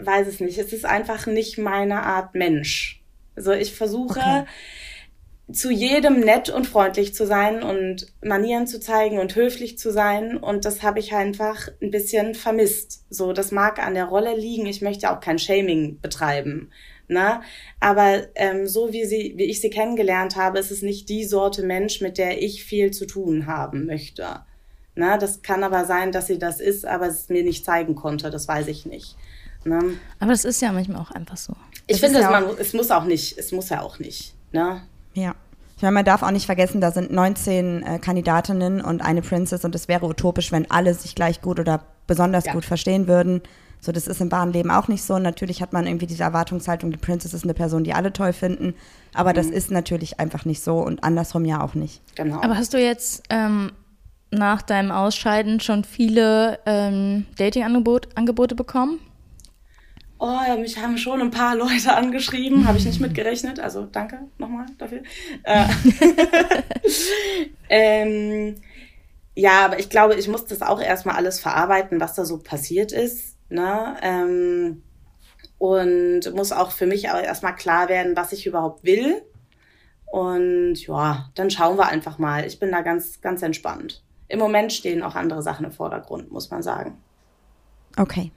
weiß 0.00 0.26
es 0.28 0.40
nicht, 0.40 0.58
es 0.58 0.72
ist 0.72 0.84
einfach 0.84 1.26
nicht 1.26 1.58
meine 1.58 2.02
Art 2.02 2.34
Mensch. 2.34 3.02
Also 3.34 3.52
ich 3.52 3.74
versuche 3.74 4.20
okay. 4.20 4.44
zu 5.52 5.70
jedem 5.70 6.20
nett 6.20 6.48
und 6.48 6.66
freundlich 6.66 7.14
zu 7.14 7.26
sein 7.26 7.62
und 7.62 8.06
Manieren 8.22 8.66
zu 8.66 8.80
zeigen 8.80 9.18
und 9.18 9.34
höflich 9.36 9.78
zu 9.78 9.92
sein 9.92 10.36
und 10.36 10.64
das 10.64 10.82
habe 10.82 10.98
ich 10.98 11.12
einfach 11.12 11.68
ein 11.82 11.90
bisschen 11.90 12.34
vermisst. 12.34 13.04
So, 13.10 13.32
das 13.32 13.52
mag 13.52 13.78
an 13.78 13.94
der 13.94 14.06
Rolle 14.06 14.34
liegen. 14.34 14.66
Ich 14.66 14.80
möchte 14.80 15.10
auch 15.10 15.20
kein 15.20 15.38
Shaming 15.38 16.00
betreiben. 16.00 16.70
Ne? 17.08 17.40
Aber 17.78 18.26
ähm, 18.34 18.66
so 18.66 18.92
wie 18.92 19.04
sie, 19.04 19.34
wie 19.36 19.44
ich 19.44 19.60
sie 19.60 19.70
kennengelernt 19.70 20.34
habe, 20.34 20.58
ist 20.58 20.72
es 20.72 20.82
nicht 20.82 21.08
die 21.08 21.24
Sorte 21.24 21.62
Mensch, 21.62 22.00
mit 22.00 22.18
der 22.18 22.42
ich 22.42 22.64
viel 22.64 22.90
zu 22.90 23.06
tun 23.06 23.46
haben 23.46 23.86
möchte. 23.86 24.40
Ne? 24.96 25.16
Das 25.20 25.42
kann 25.42 25.62
aber 25.62 25.84
sein, 25.84 26.10
dass 26.10 26.26
sie 26.26 26.38
das 26.38 26.60
ist, 26.60 26.84
aber 26.84 27.06
es 27.06 27.28
mir 27.28 27.44
nicht 27.44 27.64
zeigen 27.64 27.94
konnte. 27.94 28.30
Das 28.30 28.48
weiß 28.48 28.66
ich 28.66 28.86
nicht. 28.86 29.14
Ne? 29.66 29.80
Aber 30.20 30.30
das 30.30 30.44
ist 30.44 30.62
ja 30.62 30.72
manchmal 30.72 31.00
auch 31.00 31.10
einfach 31.10 31.36
so. 31.36 31.52
Ich 31.86 32.00
finde, 32.00 32.20
ja 32.20 32.40
es 32.58 32.72
muss 32.72 32.90
auch 32.90 33.04
nicht, 33.04 33.36
es 33.36 33.52
muss 33.52 33.68
ja 33.68 33.82
auch 33.82 33.98
nicht. 33.98 34.34
Ne? 34.52 34.82
Ja. 35.14 35.34
Ich 35.76 35.82
meine, 35.82 35.92
man 35.92 36.04
darf 36.04 36.22
auch 36.22 36.30
nicht 36.30 36.46
vergessen, 36.46 36.80
da 36.80 36.90
sind 36.90 37.12
19 37.12 37.82
äh, 37.82 37.98
Kandidatinnen 37.98 38.80
und 38.80 39.02
eine 39.02 39.20
Princess 39.20 39.64
und 39.64 39.74
es 39.74 39.88
wäre 39.88 40.06
utopisch, 40.06 40.50
wenn 40.50 40.70
alle 40.70 40.94
sich 40.94 41.14
gleich 41.14 41.42
gut 41.42 41.60
oder 41.60 41.82
besonders 42.06 42.46
ja. 42.46 42.52
gut 42.52 42.64
verstehen 42.64 43.08
würden. 43.08 43.42
So, 43.80 43.92
das 43.92 44.06
ist 44.06 44.22
im 44.22 44.32
wahren 44.32 44.52
Leben 44.52 44.70
auch 44.70 44.88
nicht 44.88 45.02
so. 45.02 45.14
Und 45.14 45.22
natürlich 45.22 45.60
hat 45.60 45.74
man 45.74 45.86
irgendwie 45.86 46.06
diese 46.06 46.22
Erwartungshaltung, 46.22 46.92
die 46.92 46.96
Princess 46.96 47.34
ist 47.34 47.44
eine 47.44 47.52
Person, 47.52 47.84
die 47.84 47.92
alle 47.92 48.12
toll 48.12 48.32
finden. 48.32 48.74
Aber 49.12 49.30
mhm. 49.30 49.34
das 49.34 49.46
ist 49.48 49.70
natürlich 49.70 50.18
einfach 50.18 50.46
nicht 50.46 50.62
so 50.62 50.78
und 50.78 51.04
andersrum 51.04 51.44
ja 51.44 51.60
auch 51.60 51.74
nicht. 51.74 52.00
Genau. 52.16 52.40
Aber 52.40 52.56
hast 52.56 52.72
du 52.72 52.78
jetzt 52.78 53.24
ähm, 53.28 53.72
nach 54.30 54.62
deinem 54.62 54.90
Ausscheiden 54.90 55.60
schon 55.60 55.84
viele 55.84 56.58
ähm, 56.64 57.26
Dating-Angebote 57.36 58.54
bekommen? 58.54 58.98
Oh, 60.18 60.38
ja, 60.46 60.56
mich 60.56 60.78
haben 60.78 60.96
schon 60.96 61.20
ein 61.20 61.30
paar 61.30 61.56
Leute 61.56 61.94
angeschrieben, 61.94 62.66
habe 62.66 62.78
ich 62.78 62.86
nicht 62.86 63.00
mitgerechnet. 63.00 63.60
Also 63.60 63.84
danke 63.84 64.20
nochmal 64.38 64.66
dafür. 64.78 65.02
Äh, 65.42 65.66
ähm, 67.68 68.54
ja, 69.34 69.66
aber 69.66 69.78
ich 69.78 69.90
glaube, 69.90 70.14
ich 70.14 70.28
muss 70.28 70.46
das 70.46 70.62
auch 70.62 70.80
erstmal 70.80 71.16
alles 71.16 71.38
verarbeiten, 71.38 72.00
was 72.00 72.14
da 72.14 72.24
so 72.24 72.38
passiert 72.38 72.92
ist. 72.92 73.36
Ne? 73.50 73.96
Ähm, 74.02 74.82
und 75.58 76.34
muss 76.34 76.52
auch 76.52 76.70
für 76.70 76.86
mich 76.86 77.10
auch 77.10 77.20
erstmal 77.20 77.54
klar 77.54 77.88
werden, 77.88 78.16
was 78.16 78.32
ich 78.32 78.46
überhaupt 78.46 78.84
will. 78.84 79.22
Und 80.06 80.76
ja, 80.86 81.30
dann 81.34 81.50
schauen 81.50 81.76
wir 81.76 81.88
einfach 81.88 82.18
mal. 82.18 82.46
Ich 82.46 82.58
bin 82.58 82.72
da 82.72 82.80
ganz, 82.80 83.20
ganz 83.20 83.42
entspannt. 83.42 84.02
Im 84.28 84.38
Moment 84.38 84.72
stehen 84.72 85.02
auch 85.02 85.14
andere 85.14 85.42
Sachen 85.42 85.66
im 85.66 85.72
Vordergrund, 85.72 86.32
muss 86.32 86.50
man 86.50 86.62
sagen. 86.62 86.98
Okay. 87.96 88.32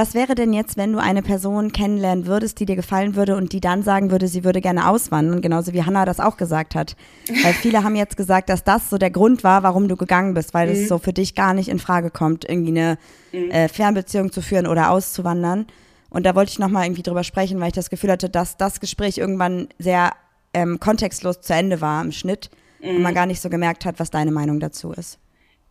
Was 0.00 0.14
wäre 0.14 0.34
denn 0.34 0.54
jetzt, 0.54 0.78
wenn 0.78 0.94
du 0.94 0.98
eine 0.98 1.20
Person 1.20 1.72
kennenlernen 1.72 2.24
würdest, 2.24 2.58
die 2.58 2.64
dir 2.64 2.74
gefallen 2.74 3.16
würde 3.16 3.36
und 3.36 3.52
die 3.52 3.60
dann 3.60 3.82
sagen 3.82 4.10
würde, 4.10 4.28
sie 4.28 4.44
würde 4.44 4.62
gerne 4.62 4.88
auswandern, 4.88 5.42
genauso 5.42 5.74
wie 5.74 5.82
Hannah 5.82 6.06
das 6.06 6.20
auch 6.20 6.38
gesagt 6.38 6.74
hat? 6.74 6.96
Weil 7.42 7.52
viele 7.52 7.84
haben 7.84 7.94
jetzt 7.96 8.16
gesagt, 8.16 8.48
dass 8.48 8.64
das 8.64 8.88
so 8.88 8.96
der 8.96 9.10
Grund 9.10 9.44
war, 9.44 9.62
warum 9.62 9.88
du 9.88 9.98
gegangen 9.98 10.32
bist, 10.32 10.54
weil 10.54 10.70
es 10.70 10.78
mhm. 10.78 10.86
so 10.86 10.98
für 10.98 11.12
dich 11.12 11.34
gar 11.34 11.52
nicht 11.52 11.68
in 11.68 11.78
Frage 11.78 12.10
kommt, 12.10 12.48
irgendwie 12.48 12.70
eine 12.70 12.98
mhm. 13.32 13.50
äh, 13.50 13.68
Fernbeziehung 13.68 14.32
zu 14.32 14.40
führen 14.40 14.66
oder 14.66 14.90
auszuwandern. 14.90 15.66
Und 16.08 16.24
da 16.24 16.34
wollte 16.34 16.52
ich 16.52 16.58
nochmal 16.58 16.86
irgendwie 16.86 17.02
drüber 17.02 17.22
sprechen, 17.22 17.60
weil 17.60 17.68
ich 17.68 17.74
das 17.74 17.90
Gefühl 17.90 18.10
hatte, 18.10 18.30
dass 18.30 18.56
das 18.56 18.80
Gespräch 18.80 19.18
irgendwann 19.18 19.68
sehr 19.78 20.12
ähm, 20.54 20.80
kontextlos 20.80 21.42
zu 21.42 21.52
Ende 21.52 21.82
war 21.82 22.02
im 22.02 22.12
Schnitt 22.12 22.48
mhm. 22.80 22.88
und 22.88 23.02
man 23.02 23.12
gar 23.12 23.26
nicht 23.26 23.42
so 23.42 23.50
gemerkt 23.50 23.84
hat, 23.84 24.00
was 24.00 24.10
deine 24.10 24.32
Meinung 24.32 24.60
dazu 24.60 24.92
ist. 24.92 25.18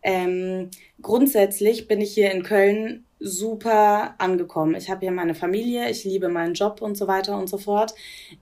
Ähm, 0.04 0.70
grundsätzlich 1.02 1.88
bin 1.88 2.00
ich 2.00 2.14
hier 2.14 2.30
in 2.30 2.44
Köln 2.44 3.06
super 3.20 4.14
angekommen. 4.16 4.74
Ich 4.74 4.90
habe 4.90 5.00
hier 5.00 5.12
meine 5.12 5.34
Familie, 5.34 5.90
ich 5.90 6.04
liebe 6.04 6.30
meinen 6.30 6.54
Job 6.54 6.80
und 6.80 6.96
so 6.96 7.06
weiter 7.06 7.38
und 7.38 7.48
so 7.48 7.58
fort. 7.58 7.94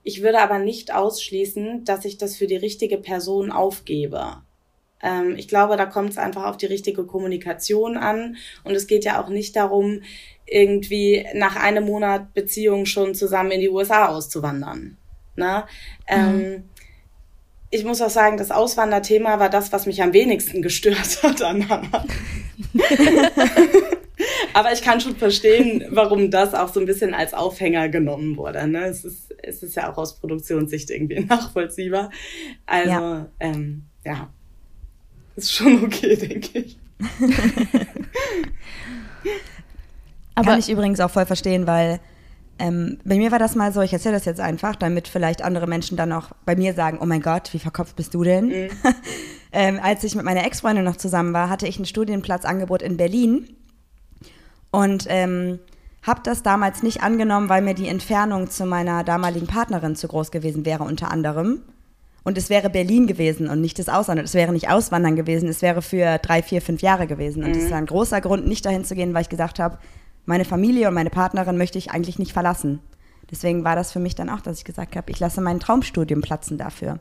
Ich 0.03 0.23
würde 0.23 0.39
aber 0.39 0.57
nicht 0.57 0.93
ausschließen, 0.93 1.83
dass 1.83 2.05
ich 2.05 2.17
das 2.17 2.37
für 2.37 2.47
die 2.47 2.55
richtige 2.55 2.97
Person 2.97 3.51
aufgebe. 3.51 4.37
Ähm, 5.03 5.35
ich 5.37 5.49
glaube, 5.49 5.75
da 5.75 5.85
kommt 5.85 6.11
es 6.11 6.17
einfach 6.17 6.45
auf 6.45 6.55
die 6.55 6.65
richtige 6.65 7.05
Kommunikation 7.05 7.97
an. 7.97 8.37
Und 8.63 8.73
es 8.73 8.87
geht 8.87 9.03
ja 9.03 9.21
auch 9.21 9.27
nicht 9.27 9.55
darum, 9.57 10.01
irgendwie 10.45 11.27
nach 11.35 11.57
einem 11.57 11.85
Monat 11.85 12.33
Beziehung 12.33 12.85
schon 12.85 13.13
zusammen 13.15 13.51
in 13.51 13.61
die 13.61 13.69
USA 13.69 14.07
auszuwandern. 14.07 14.97
Ne? 15.35 15.65
Ähm, 16.07 16.35
mhm. 16.35 16.41
Ähm, 16.41 16.63
ich 17.71 17.83
muss 17.83 18.01
auch 18.01 18.09
sagen, 18.09 18.37
das 18.37 18.49
Auswanderthema 18.49 19.39
war 19.39 19.49
das, 19.49 19.71
was 19.71 19.85
mich 19.85 20.01
am 20.01 20.13
wenigsten 20.13 20.61
gestört 20.61 21.21
hat 21.21 21.41
an 21.43 21.69
Hannah. 21.69 22.05
Aber 24.59 24.73
ich 24.73 24.81
kann 24.81 24.99
schon 24.99 25.15
verstehen, 25.15 25.85
warum 25.89 26.29
das 26.31 26.53
auch 26.53 26.67
so 26.67 26.81
ein 26.81 26.85
bisschen 26.85 27.13
als 27.13 27.33
Aufhänger 27.33 27.87
genommen 27.87 28.35
wurde. 28.35 28.67
Ne? 28.67 28.87
Es, 28.87 29.05
ist, 29.05 29.33
es 29.41 29.63
ist 29.63 29.77
ja 29.77 29.89
auch 29.89 29.97
aus 29.97 30.19
Produktionssicht 30.19 30.89
irgendwie 30.89 31.21
nachvollziehbar. 31.29 32.09
Also, 32.65 32.89
ja, 32.89 33.29
ähm, 33.39 33.85
ja. 34.03 34.27
ist 35.37 35.53
schon 35.53 35.85
okay, 35.85 36.17
denke 36.17 36.59
ich. 36.59 36.77
Aber 40.35 40.51
kann 40.51 40.59
ich 40.59 40.69
übrigens 40.69 40.99
auch 40.99 41.11
voll 41.11 41.25
verstehen, 41.25 41.65
weil 41.65 42.01
ähm, 42.59 42.97
bei 43.05 43.15
mir 43.15 43.31
war 43.31 43.39
das 43.39 43.55
mal 43.55 43.71
so, 43.71 43.79
ich 43.79 43.93
erzähle 43.93 44.15
das 44.15 44.25
jetzt 44.25 44.41
einfach, 44.41 44.75
damit 44.75 45.07
vielleicht 45.07 45.41
andere 45.41 45.67
Menschen 45.67 45.95
dann 45.95 46.11
auch 46.11 46.31
bei 46.43 46.57
mir 46.57 46.73
sagen, 46.73 46.99
oh 47.01 47.05
mein 47.05 47.21
Gott, 47.21 47.53
wie 47.53 47.59
verkopft 47.59 47.95
bist 47.95 48.13
du 48.13 48.25
denn? 48.25 48.47
Mhm. 48.47 48.69
ähm, 49.53 49.79
als 49.81 50.03
ich 50.03 50.15
mit 50.15 50.25
meiner 50.25 50.45
Ex-Freundin 50.45 50.83
noch 50.83 50.97
zusammen 50.97 51.31
war, 51.31 51.49
hatte 51.49 51.65
ich 51.65 51.79
ein 51.79 51.85
Studienplatzangebot 51.85 52.81
in 52.81 52.97
Berlin 52.97 53.55
und 54.71 55.05
ähm, 55.09 55.59
habe 56.03 56.21
das 56.23 56.43
damals 56.43 56.83
nicht 56.83 57.03
angenommen, 57.03 57.49
weil 57.49 57.61
mir 57.61 57.73
die 57.73 57.87
Entfernung 57.87 58.49
zu 58.49 58.65
meiner 58.65 59.03
damaligen 59.03 59.47
Partnerin 59.47 59.95
zu 59.95 60.07
groß 60.07 60.31
gewesen 60.31 60.65
wäre, 60.65 60.83
unter 60.83 61.11
anderem. 61.11 61.61
Und 62.23 62.37
es 62.37 62.49
wäre 62.49 62.69
Berlin 62.69 63.07
gewesen 63.07 63.49
und 63.49 63.61
nicht 63.61 63.79
das 63.79 63.89
Ausland. 63.89 64.19
Es 64.21 64.33
wäre 64.33 64.51
nicht 64.51 64.69
Auswandern 64.69 65.15
gewesen, 65.15 65.49
es 65.49 65.61
wäre 65.61 65.81
für 65.81 66.17
drei, 66.19 66.43
vier, 66.43 66.61
fünf 66.61 66.81
Jahre 66.81 67.07
gewesen. 67.07 67.43
Und 67.43 67.51
mhm. 67.51 67.59
das 67.59 67.71
war 67.71 67.77
ein 67.77 67.85
großer 67.85 68.21
Grund, 68.21 68.47
nicht 68.47 68.65
dahin 68.65 68.85
zu 68.85 68.95
gehen, 68.95 69.13
weil 69.13 69.23
ich 69.23 69.29
gesagt 69.29 69.59
habe, 69.59 69.77
meine 70.25 70.45
Familie 70.45 70.87
und 70.89 70.93
meine 70.93 71.09
Partnerin 71.09 71.57
möchte 71.57 71.77
ich 71.77 71.91
eigentlich 71.91 72.19
nicht 72.19 72.33
verlassen. 72.33 72.79
Deswegen 73.31 73.63
war 73.63 73.75
das 73.75 73.91
für 73.91 73.99
mich 73.99 74.15
dann 74.15 74.29
auch, 74.29 74.41
dass 74.41 74.59
ich 74.59 74.65
gesagt 74.65 74.95
habe, 74.95 75.09
ich 75.11 75.19
lasse 75.19 75.41
mein 75.41 75.59
Traumstudium 75.59 76.21
platzen 76.21 76.57
dafür. 76.57 76.99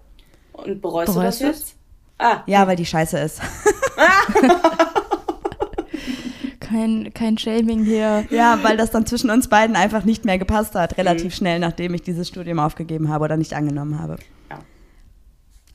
Und 0.53 0.81
bereust, 0.81 1.13
bereust 1.13 1.17
du 1.17 1.21
das 1.23 1.41
jetzt? 1.41 1.75
Ah. 2.19 2.43
Ja, 2.47 2.67
weil 2.67 2.77
die 2.77 2.87
scheiße 2.87 3.19
ist. 3.19 3.41
kein, 6.69 7.13
kein 7.15 7.39
Shaming 7.39 7.85
hier. 7.85 8.25
Ja, 8.31 8.59
weil 8.63 8.77
das 8.77 8.91
dann 8.91 9.07
zwischen 9.07 9.31
uns 9.31 9.49
beiden 9.49 9.77
einfach 9.77 10.05
nicht 10.05 10.25
mehr 10.25 10.39
gepasst 10.39 10.75
hat, 10.75 10.99
relativ 10.99 11.33
mhm. 11.33 11.37
schnell, 11.37 11.59
nachdem 11.59 11.95
ich 11.95 12.03
dieses 12.03 12.29
Studium 12.29 12.59
aufgegeben 12.59 13.09
habe 13.09 13.25
oder 13.25 13.37
nicht 13.37 13.55
angenommen 13.55 13.99
habe. 13.99 14.17
Ja. 14.51 14.59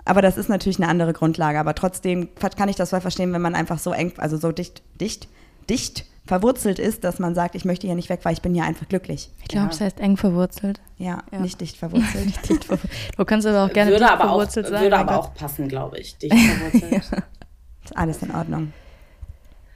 Aber 0.05 0.21
das 0.21 0.37
ist 0.37 0.49
natürlich 0.49 0.79
eine 0.79 0.87
andere 0.87 1.13
Grundlage. 1.13 1.59
Aber 1.59 1.75
trotzdem 1.75 2.29
kann 2.57 2.69
ich 2.69 2.75
das 2.75 2.91
voll 2.91 3.01
verstehen, 3.01 3.33
wenn 3.33 3.41
man 3.41 3.55
einfach 3.55 3.79
so 3.79 3.91
eng, 3.91 4.13
also 4.17 4.37
so 4.37 4.51
dicht, 4.51 4.81
dicht, 4.99 5.27
dicht 5.69 6.05
verwurzelt 6.25 6.79
ist, 6.79 7.03
dass 7.03 7.19
man 7.19 7.35
sagt, 7.35 7.55
ich 7.55 7.65
möchte 7.65 7.87
hier 7.87 7.95
nicht 7.95 8.09
weg, 8.09 8.21
weil 8.23 8.33
ich 8.33 8.41
bin 8.41 8.53
hier 8.53 8.63
einfach 8.63 8.87
glücklich. 8.87 9.29
Ich 9.41 9.49
glaube, 9.49 9.69
es 9.69 9.79
ja. 9.79 9.85
das 9.87 9.95
heißt 9.95 9.99
eng 9.99 10.15
verwurzelt. 10.17 10.79
Ja, 10.97 11.23
ja. 11.31 11.39
nicht 11.39 11.59
dicht 11.59 11.77
verwurzelt. 11.77 12.25
nicht 12.25 12.49
dicht 12.49 12.65
verwurzelt. 12.65 12.93
Du 13.17 13.25
kannst 13.25 13.47
aber 13.47 13.65
auch 13.65 13.73
gerne 13.73 13.91
würde 13.91 14.05
dicht 14.05 14.11
aber 14.11 14.29
verwurzelt 14.29 14.65
auch, 14.67 14.71
sein. 14.71 14.81
Würde 14.83 14.97
aber 14.97 15.19
auch 15.19 15.33
passen, 15.33 15.67
glaube 15.67 15.99
ich. 15.99 16.17
Dicht 16.17 16.33
verwurzelt. 16.37 16.91
ja. 16.91 17.17
Ist 17.83 17.97
alles 17.97 18.21
in 18.23 18.33
Ordnung. 18.33 18.71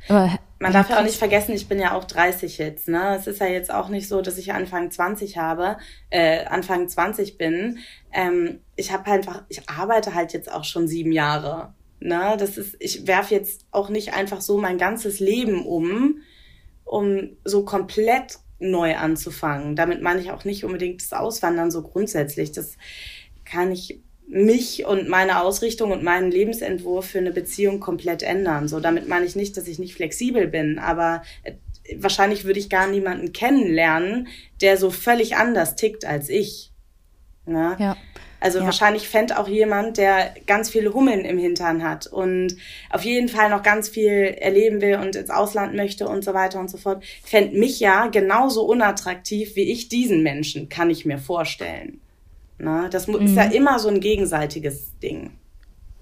Aber 0.08 0.40
man 0.60 0.74
darf 0.74 0.90
ja 0.90 1.00
auch 1.00 1.04
nicht 1.04 1.18
vergessen, 1.18 1.54
ich 1.54 1.68
bin 1.68 1.80
ja 1.80 1.96
auch 1.96 2.06
30 2.06 2.58
jetzt. 2.58 2.88
Ne? 2.88 3.16
Es 3.16 3.28
ist 3.28 3.40
ja 3.40 3.48
jetzt 3.48 3.72
auch 3.72 3.90
nicht 3.90 4.08
so, 4.08 4.22
dass 4.22 4.38
ich 4.38 4.54
Anfang 4.54 4.90
20 4.90 5.38
habe, 5.38 5.78
äh, 6.10 6.46
Anfang 6.46 6.88
20 6.88 7.38
bin. 7.38 7.80
Ähm, 8.12 8.62
ich 8.76 8.92
habe 8.92 9.10
einfach, 9.12 9.44
ich 9.50 9.70
arbeite 9.70 10.16
halt 10.16 10.34
jetzt 10.34 10.52
auch 10.52 10.64
schon 10.64 10.88
sieben 10.88 11.12
Jahre. 11.12 11.74
Ne? 12.00 12.36
Das 12.40 12.58
ist, 12.58 12.76
ich 12.80 13.06
werfe 13.08 13.36
jetzt 13.36 13.66
auch 13.72 13.90
nicht 13.90 14.14
einfach 14.14 14.42
so 14.42 14.58
mein 14.58 14.78
ganzes 14.78 15.20
Leben 15.20 15.66
um, 15.66 16.22
um 16.86 17.38
so 17.44 17.64
komplett 17.64 18.40
neu 18.60 18.96
anzufangen. 18.96 19.76
Damit 19.76 20.02
meine 20.02 20.22
ich 20.22 20.32
auch 20.32 20.44
nicht 20.44 20.64
unbedingt 20.66 21.02
das 21.02 21.14
Auswandern 21.14 21.70
so 21.70 21.84
grundsätzlich. 21.84 22.52
Das 22.52 22.78
kann 23.46 23.72
ich 23.72 24.02
mich 24.28 24.86
und 24.86 25.08
meine 25.08 25.42
Ausrichtung 25.42 25.92
und 25.92 26.04
meinen 26.04 26.32
Lebensentwurf 26.32 27.08
für 27.08 27.20
eine 27.20 27.32
Beziehung 27.32 27.80
komplett 27.80 28.24
ändern. 28.24 28.68
So, 28.68 28.80
damit 28.80 29.08
meine 29.08 29.26
ich 29.26 29.36
nicht, 29.36 29.56
dass 29.56 29.68
ich 29.68 29.80
nicht 29.80 29.96
flexibel 29.96 30.48
bin, 30.48 30.80
aber 30.80 31.24
äh, 31.44 31.54
wahrscheinlich 31.96 32.44
würde 32.44 32.60
ich 32.60 32.70
gar 32.70 32.88
niemanden 32.88 33.32
kennenlernen, 33.32 34.28
der 34.62 34.78
so 34.78 34.92
völlig 34.92 35.38
anders 35.38 35.76
tickt 35.76 36.04
als 36.04 36.30
ich. 36.30 36.72
Ne? 37.46 37.78
Ja. 37.80 37.96
Also 38.40 38.60
ja. 38.60 38.66
wahrscheinlich 38.66 39.08
fände 39.08 39.40
auch 39.40 39.48
jemand, 39.48 39.98
der 39.98 40.36
ganz 40.46 40.70
viele 40.70 40.94
Hummeln 40.94 41.26
im 41.26 41.40
Hintern 41.40 41.84
hat 41.84 42.06
und 42.06 42.56
auf 42.90 43.04
jeden 43.04 43.30
Fall 43.30 43.50
noch 43.50 43.64
ganz 43.64 43.90
viel 43.90 44.36
erleben 44.40 44.82
will 44.82 44.98
und 44.98 45.16
ins 45.16 45.30
Ausland 45.30 45.74
möchte 45.74 46.08
und 46.08 46.24
so 46.24 46.34
weiter 46.34 46.60
und 46.60 46.70
so 46.70 46.78
fort, 46.78 47.04
fände 47.24 47.58
mich 47.58 47.80
ja 47.80 48.08
genauso 48.08 48.64
unattraktiv 48.66 49.56
wie 49.56 49.72
ich 49.72 49.90
diesen 49.90 50.22
Menschen, 50.22 50.70
kann 50.70 50.90
ich 50.90 51.06
mir 51.06 51.18
vorstellen. 51.18 52.00
Na, 52.60 52.90
das 52.90 53.08
mhm. 53.08 53.16
ist 53.16 53.36
ja 53.36 53.44
immer 53.44 53.80
so 53.80 53.90
ein 53.90 54.00
gegenseitiges 54.00 54.98
Ding. 55.00 55.32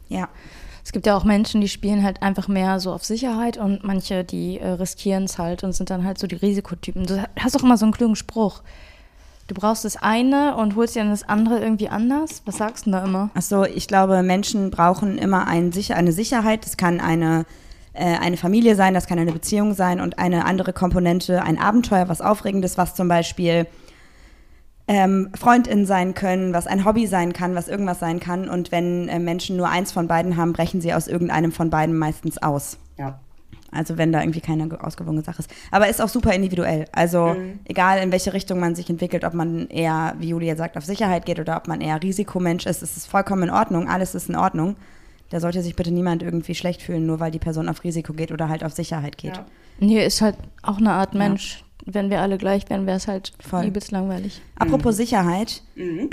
Ja. 0.07 0.29
Es 0.83 0.91
gibt 0.91 1.07
ja 1.07 1.17
auch 1.17 1.23
Menschen, 1.23 1.61
die 1.61 1.67
spielen 1.67 2.03
halt 2.03 2.21
einfach 2.21 2.47
mehr 2.47 2.79
so 2.79 2.93
auf 2.93 3.03
Sicherheit 3.03 3.57
und 3.57 3.83
manche, 3.83 4.23
die 4.23 4.59
äh, 4.59 4.67
riskieren 4.67 5.23
es 5.23 5.39
halt 5.39 5.63
und 5.63 5.73
sind 5.73 5.89
dann 5.89 6.05
halt 6.05 6.19
so 6.19 6.27
die 6.27 6.35
Risikotypen. 6.35 7.07
Du 7.07 7.27
hast 7.39 7.57
auch 7.57 7.63
immer 7.63 7.75
so 7.75 7.85
einen 7.85 7.93
klugen 7.93 8.15
Spruch. 8.15 8.61
Du 9.47 9.55
brauchst 9.55 9.83
das 9.83 9.97
eine 9.97 10.55
und 10.55 10.75
holst 10.75 10.95
dir 10.95 10.99
dann 10.99 11.09
das 11.09 11.27
andere 11.27 11.59
irgendwie 11.59 11.89
anders. 11.89 12.43
Was 12.45 12.57
sagst 12.57 12.85
du 12.85 12.91
da 12.91 13.03
immer? 13.03 13.31
Achso, 13.33 13.63
ich 13.63 13.87
glaube, 13.87 14.21
Menschen 14.21 14.69
brauchen 14.69 15.17
immer 15.17 15.47
ein, 15.47 15.71
eine 15.89 16.11
Sicherheit. 16.11 16.65
Das 16.65 16.77
kann 16.77 16.99
eine, 16.99 17.45
äh, 17.93 18.17
eine 18.17 18.37
Familie 18.37 18.75
sein, 18.75 18.93
das 18.93 19.07
kann 19.07 19.17
eine 19.17 19.31
Beziehung 19.31 19.73
sein 19.73 19.99
und 20.01 20.19
eine 20.19 20.45
andere 20.45 20.71
Komponente, 20.71 21.41
ein 21.41 21.59
Abenteuer, 21.59 22.09
was 22.09 22.21
Aufregendes, 22.21 22.77
was 22.77 22.93
zum 22.93 23.07
Beispiel 23.07 23.65
ähm, 24.87 25.29
Freundin 25.35 25.85
sein 25.85 26.13
können, 26.13 26.53
was 26.53 26.67
ein 26.67 26.85
Hobby 26.85 27.07
sein 27.07 27.33
kann, 27.33 27.55
was 27.55 27.67
irgendwas 27.67 27.99
sein 27.99 28.19
kann. 28.19 28.49
Und 28.49 28.71
wenn 28.71 29.09
äh, 29.09 29.19
Menschen 29.19 29.57
nur 29.57 29.69
eins 29.69 29.91
von 29.91 30.07
beiden 30.07 30.37
haben, 30.37 30.53
brechen 30.53 30.81
sie 30.81 30.93
aus 30.93 31.07
irgendeinem 31.07 31.51
von 31.51 31.69
beiden 31.69 31.97
meistens 31.97 32.41
aus. 32.41 32.77
Ja. 32.97 33.19
Also 33.71 33.97
wenn 33.97 34.11
da 34.11 34.21
irgendwie 34.21 34.41
keine 34.41 34.69
ausgewogene 34.81 35.21
Sache 35.21 35.39
ist. 35.39 35.49
Aber 35.71 35.89
ist 35.89 36.01
auch 36.01 36.07
super 36.07 36.33
individuell. 36.33 36.85
Also 36.91 37.33
mhm. 37.33 37.59
egal 37.65 38.01
in 38.01 38.11
welche 38.11 38.31
Richtung 38.33 38.59
man 38.59 38.75
sich 38.75 38.89
entwickelt, 38.89 39.25
ob 39.25 39.33
man 39.33 39.67
eher, 39.67 40.15
wie 40.19 40.29
Julia 40.29 40.55
sagt, 40.55 40.77
auf 40.77 40.85
Sicherheit 40.85 41.25
geht 41.25 41.39
oder 41.39 41.57
ob 41.57 41.67
man 41.67 41.81
eher 41.81 42.01
Risikomensch 42.01 42.65
ist, 42.65 42.83
ist 42.83 42.95
es 42.95 43.05
vollkommen 43.05 43.43
in 43.43 43.49
Ordnung. 43.49 43.89
Alles 43.89 44.15
ist 44.15 44.29
in 44.29 44.35
Ordnung. 44.35 44.75
Da 45.29 45.39
sollte 45.39 45.61
sich 45.61 45.75
bitte 45.75 45.91
niemand 45.91 46.23
irgendwie 46.23 46.55
schlecht 46.55 46.83
fühlen, 46.83 47.05
nur 47.05 47.19
weil 47.19 47.31
die 47.31 47.39
Person 47.39 47.67
auf 47.67 47.83
Risiko 47.83 48.13
geht 48.13 48.31
oder 48.31 48.47
halt 48.47 48.63
auf 48.63 48.73
Sicherheit 48.73 49.17
geht. 49.17 49.35
Ja. 49.35 49.45
Nee, 49.79 50.05
ist 50.05 50.21
halt 50.21 50.37
auch 50.61 50.77
eine 50.77 50.93
Art 50.93 51.13
Mensch. 51.13 51.64
Wenn 51.87 52.09
wir 52.09 52.21
alle 52.21 52.39
gleich 52.39 52.67
wären, 52.67 52.87
wäre 52.87 52.97
es 52.97 53.07
halt 53.07 53.33
Voll. 53.47 53.65
übelst 53.65 53.91
langweilig. 53.91 54.41
Apropos 54.55 54.95
mhm. 54.95 54.97
Sicherheit. 54.97 55.61
Mhm. 55.75 56.09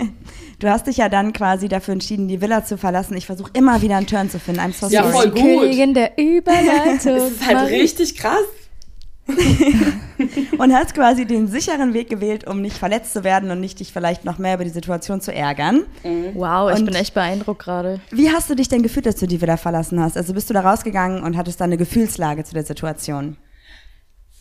du 0.58 0.68
hast 0.68 0.86
dich 0.86 0.96
ja 0.96 1.10
dann 1.10 1.34
quasi 1.34 1.68
dafür 1.68 1.92
entschieden, 1.92 2.26
die 2.26 2.40
Villa 2.40 2.64
zu 2.64 2.78
verlassen. 2.78 3.16
Ich 3.16 3.26
versuche 3.26 3.50
immer 3.52 3.82
wieder 3.82 3.98
einen 3.98 4.06
Turn 4.06 4.30
zu 4.30 4.38
finden. 4.38 4.60
I'm 4.60 4.72
so 4.72 4.88
ja, 4.88 5.02
sorry. 5.02 5.12
voll 5.12 5.30
gut. 5.30 5.60
Königin 5.60 5.92
der 5.92 6.16
Überleitung. 6.16 7.16
das 7.16 7.30
ist 7.32 7.46
halt 7.46 7.58
Marie. 7.58 7.80
richtig 7.80 8.16
krass. 8.16 8.44
und 10.58 10.72
hast 10.72 10.94
quasi 10.94 11.26
den 11.26 11.46
sicheren 11.46 11.94
Weg 11.94 12.08
gewählt, 12.08 12.46
um 12.46 12.62
nicht 12.62 12.76
verletzt 12.76 13.12
zu 13.12 13.22
werden 13.22 13.50
und 13.50 13.60
nicht 13.60 13.78
dich 13.78 13.92
vielleicht 13.92 14.24
noch 14.24 14.38
mehr 14.38 14.54
über 14.54 14.64
die 14.64 14.70
Situation 14.70 15.20
zu 15.20 15.32
ärgern. 15.32 15.82
Mhm. 16.02 16.30
Wow, 16.34 16.72
ich 16.72 16.78
und 16.78 16.86
bin 16.86 16.94
echt 16.94 17.14
beeindruckt 17.14 17.62
gerade. 17.62 18.00
Wie 18.10 18.30
hast 18.30 18.48
du 18.48 18.54
dich 18.54 18.68
denn 18.68 18.82
gefühlt, 18.82 19.06
dass 19.06 19.16
du 19.16 19.26
die 19.26 19.40
Villa 19.40 19.58
verlassen 19.58 20.00
hast? 20.00 20.16
Also 20.16 20.32
bist 20.32 20.48
du 20.48 20.54
da 20.54 20.62
rausgegangen 20.62 21.22
und 21.22 21.36
hattest 21.36 21.60
da 21.60 21.64
eine 21.64 21.76
Gefühlslage 21.76 22.42
zu 22.42 22.54
der 22.54 22.64
Situation? 22.64 23.36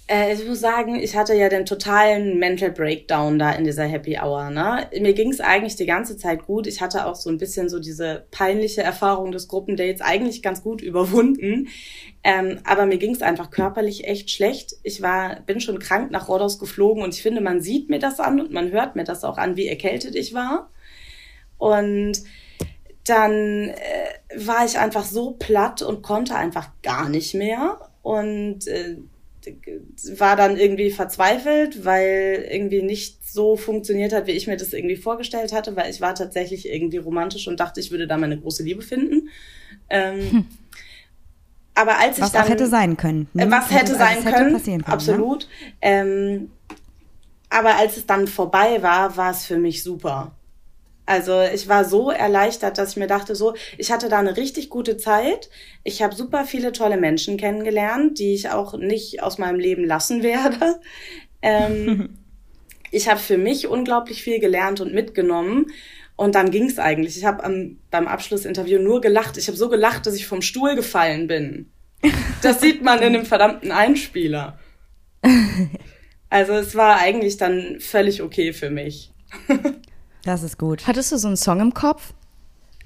Äh, 0.10 0.34
ich 0.34 0.46
muss 0.48 0.60
sagen, 0.60 0.96
ich 0.96 1.16
hatte 1.16 1.36
ja 1.36 1.50
den 1.50 1.68
totalen 1.68 2.40
Mental 2.40 2.72
Breakdown 2.72 3.38
da 3.38 3.52
in 3.52 3.64
dieser 3.64 3.86
Happy 3.86 4.18
Hour. 4.18 4.50
Ne? 4.50 4.90
Mir 5.00 5.14
ging 5.14 5.32
es 5.32 5.40
eigentlich 5.40 5.76
die 5.76 5.86
ganze 5.86 6.18
Zeit 6.18 6.48
gut. 6.48 6.66
Ich 6.66 6.82
hatte 6.82 7.06
auch 7.06 7.16
so 7.16 7.30
ein 7.30 7.38
bisschen 7.38 7.70
so 7.70 7.80
diese 7.80 8.26
peinliche 8.32 8.82
Erfahrung 8.82 9.32
des 9.32 9.48
Gruppendates 9.48 10.02
eigentlich 10.02 10.42
ganz 10.42 10.64
gut 10.64 10.82
überwunden. 10.82 11.68
Ähm, 12.24 12.60
aber 12.64 12.88
mir 12.88 12.98
ging 12.98 13.14
es 13.14 13.22
einfach 13.22 13.52
körperlich 13.52 14.06
echt 14.08 14.32
schlecht. 14.32 14.78
Ich 14.82 15.04
war, 15.04 15.42
bin 15.42 15.62
schon 15.62 15.78
krank 15.78 16.10
nach 16.10 16.28
Rhodos 16.28 16.58
geflogen 16.58 17.04
und 17.04 17.14
ich 17.14 17.22
finde, 17.22 17.42
man 17.42 17.62
sieht 17.62 17.92
mir 17.92 18.00
das 18.00 18.20
an 18.20 18.42
und 18.42 18.52
man 18.52 18.72
hört 18.72 18.96
mir 18.96 19.04
das 19.04 19.24
auch 19.24 19.38
an, 19.38 19.58
wie 19.58 19.68
erkältet 19.68 20.16
ich 20.16 20.34
war. 20.34 20.72
Und 21.60 22.14
dann 23.06 23.70
äh, 23.70 24.38
war 24.38 24.66
ich 24.66 24.80
einfach 24.80 25.06
so 25.06 25.36
platt 25.38 25.84
und 25.84 26.02
konnte 26.02 26.36
einfach 26.36 26.72
gar 26.82 27.10
nicht 27.10 27.36
mehr. 27.36 27.92
Und 28.02 28.68
äh, 28.68 28.98
war 30.18 30.36
dann 30.36 30.58
irgendwie 30.58 30.92
verzweifelt, 30.92 31.86
weil 31.86 32.46
irgendwie 32.50 32.82
nicht 32.82 33.26
so 33.28 33.56
funktioniert 33.56 34.14
hat, 34.14 34.28
wie 34.28 34.32
ich 34.32 34.48
mir 34.48 34.58
das 34.58 34.74
irgendwie 34.74 34.98
vorgestellt 34.98 35.54
hatte, 35.54 35.76
weil 35.76 35.90
ich 35.90 36.02
war 36.02 36.16
tatsächlich 36.16 36.70
irgendwie 36.70 36.98
romantisch 36.98 37.48
und 37.48 37.60
dachte, 37.60 37.80
ich 37.80 37.92
würde 37.92 38.08
da 38.08 38.18
meine 38.18 38.40
große 38.40 38.64
Liebe 38.64 38.82
finden. 38.82 39.30
Ähm, 39.90 40.32
hm. 40.32 40.46
Aber 41.76 41.98
als 41.98 42.20
was 42.20 42.28
ich 42.28 42.34
dann, 42.34 42.48
hätte 42.48 42.68
sein 42.68 42.98
können. 42.98 43.30
Ne? 43.34 43.50
Was 43.50 43.72
hätte 43.72 43.96
sein 43.96 44.18
also 44.18 44.30
können, 44.30 44.56
hätte 44.56 44.72
können, 44.72 44.84
absolut. 44.84 45.48
Ne? 45.48 45.74
Ähm, 45.82 46.52
aber 47.50 47.78
als 47.78 47.98
es 47.98 48.06
dann 48.06 48.28
vorbei 48.28 48.82
war, 48.82 49.16
war 49.16 49.32
es 49.32 49.46
für 49.46 49.58
mich 49.58 49.82
super. 49.82 50.34
Also 51.10 51.42
ich 51.42 51.68
war 51.68 51.86
so 51.86 52.12
erleichtert, 52.12 52.78
dass 52.78 52.92
ich 52.92 52.98
mir 52.98 53.08
dachte, 53.08 53.34
so, 53.34 53.56
ich 53.80 53.92
hatte 53.92 54.10
da 54.10 54.20
eine 54.20 54.38
richtig 54.38 54.70
gute 54.70 54.96
Zeit. 54.96 55.50
Ich 55.84 56.04
habe 56.04 56.14
super 56.14 56.46
viele 56.46 56.72
tolle 56.72 56.98
Menschen 56.98 57.36
kennengelernt, 57.36 58.20
die 58.20 58.36
ich 58.36 58.52
auch 58.52 58.78
nicht 58.78 59.24
aus 59.24 59.40
meinem 59.40 59.60
Leben 59.60 59.86
lassen 59.86 60.22
werde. 60.24 60.80
Ähm, 61.42 62.20
ich 62.92 63.10
habe 63.10 63.20
für 63.20 63.40
mich 63.40 63.66
unglaublich 63.66 64.22
viel 64.22 64.40
gelernt 64.40 64.82
und 64.82 64.94
mitgenommen. 64.94 65.72
Und 66.16 66.36
dann 66.36 66.52
ging 66.52 66.66
es 66.66 66.78
eigentlich. 66.78 67.18
Ich 67.18 67.26
habe 67.26 67.76
beim 67.90 68.08
Abschlussinterview 68.08 68.78
nur 68.78 69.02
gelacht. 69.02 69.36
Ich 69.38 69.48
habe 69.48 69.58
so 69.58 69.68
gelacht, 69.68 70.06
dass 70.06 70.14
ich 70.14 70.28
vom 70.28 70.44
Stuhl 70.44 70.76
gefallen 70.76 71.26
bin. 71.26 71.72
Das 72.44 72.62
sieht 72.62 72.84
man 72.84 73.02
in 73.02 73.14
dem 73.14 73.26
verdammten 73.26 73.72
Einspieler. 73.72 74.60
Also 76.32 76.54
es 76.54 76.76
war 76.76 77.00
eigentlich 77.00 77.38
dann 77.38 77.80
völlig 77.80 78.22
okay 78.22 78.54
für 78.54 78.70
mich. 78.70 79.12
Das 80.30 80.44
ist 80.44 80.60
gut. 80.60 80.86
Hattest 80.86 81.12
du 81.12 81.18
so 81.18 81.28
einen 81.28 81.38
Song 81.38 81.60
im 81.60 81.74
Kopf? 81.74 82.14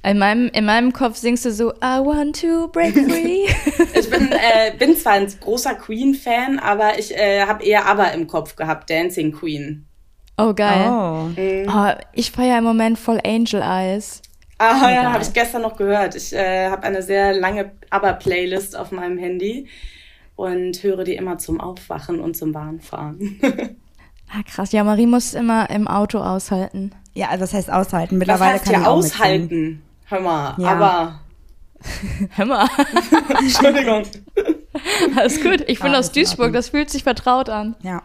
In 0.01 0.17
meinem, 0.17 0.47
in 0.53 0.63
meinem 0.63 0.93
Kopf 0.93 1.17
singst 1.17 1.43
du 1.43 1.51
so 1.51 1.73
I 1.73 1.99
want 1.99 2.39
to 2.39 2.69
break 2.69 2.93
free. 2.93 3.47
ich 3.99 4.09
bin, 4.09 4.31
äh, 4.31 4.71
bin 4.79 4.95
zwar 4.95 5.13
ein 5.13 5.27
großer 5.41 5.75
Queen-Fan, 5.75 6.59
aber 6.59 6.97
ich 6.97 7.13
äh, 7.13 7.41
habe 7.45 7.65
eher 7.65 7.85
ABBA 7.85 8.05
im 8.11 8.27
Kopf 8.27 8.55
gehabt, 8.55 8.89
Dancing 8.89 9.33
Queen. 9.33 9.85
Oh, 10.37 10.53
geil. 10.53 10.87
Oh. 10.87 11.23
Mhm. 11.37 11.67
oh 11.67 11.91
ich 12.13 12.31
feiere 12.31 12.59
im 12.59 12.63
Moment 12.63 12.97
voll 12.97 13.19
Angel 13.25 13.61
Eyes. 13.61 14.21
Ah, 14.57 14.85
oh, 14.85 14.89
ja, 14.89 15.11
habe 15.11 15.23
ich 15.23 15.33
gestern 15.33 15.63
noch 15.63 15.75
gehört. 15.75 16.15
Ich 16.15 16.31
äh, 16.31 16.69
habe 16.69 16.83
eine 16.83 17.01
sehr 17.01 17.33
lange 17.33 17.73
ABBA-Playlist 17.89 18.77
auf 18.77 18.93
meinem 18.93 19.17
Handy 19.17 19.67
und 20.37 20.81
höre 20.81 21.03
die 21.03 21.15
immer 21.15 21.39
zum 21.39 21.59
Aufwachen 21.59 22.21
und 22.21 22.37
zum 22.37 22.53
Bahnfahren. 22.53 23.41
ah, 24.33 24.43
krass. 24.45 24.71
Ja, 24.71 24.83
Marie 24.83 25.05
muss 25.05 25.33
immer 25.33 25.69
im 25.69 25.87
Auto 25.87 26.19
aushalten. 26.19 26.91
Ja, 27.13 27.29
also 27.29 27.41
das 27.41 27.53
heißt 27.53 27.71
aushalten. 27.71 28.17
Mittlerweile 28.17 28.53
das 28.53 28.61
heißt 28.61 28.71
kann 28.71 28.83
ja 28.83 28.89
aushalten. 28.89 29.81
Hör 30.05 30.19
mal, 30.19 30.55
ja. 30.57 30.69
aber. 30.69 31.19
Hör 32.35 32.45
mal. 32.45 32.67
Entschuldigung. 33.39 34.03
Alles 35.15 35.41
gut. 35.41 35.63
Ich 35.67 35.79
bin 35.79 35.93
ah, 35.93 35.99
aus 35.99 36.11
Duisburg, 36.11 36.53
das 36.53 36.69
fühlt 36.69 36.89
sich 36.89 37.03
vertraut 37.03 37.49
an. 37.49 37.75
Ja. 37.81 38.01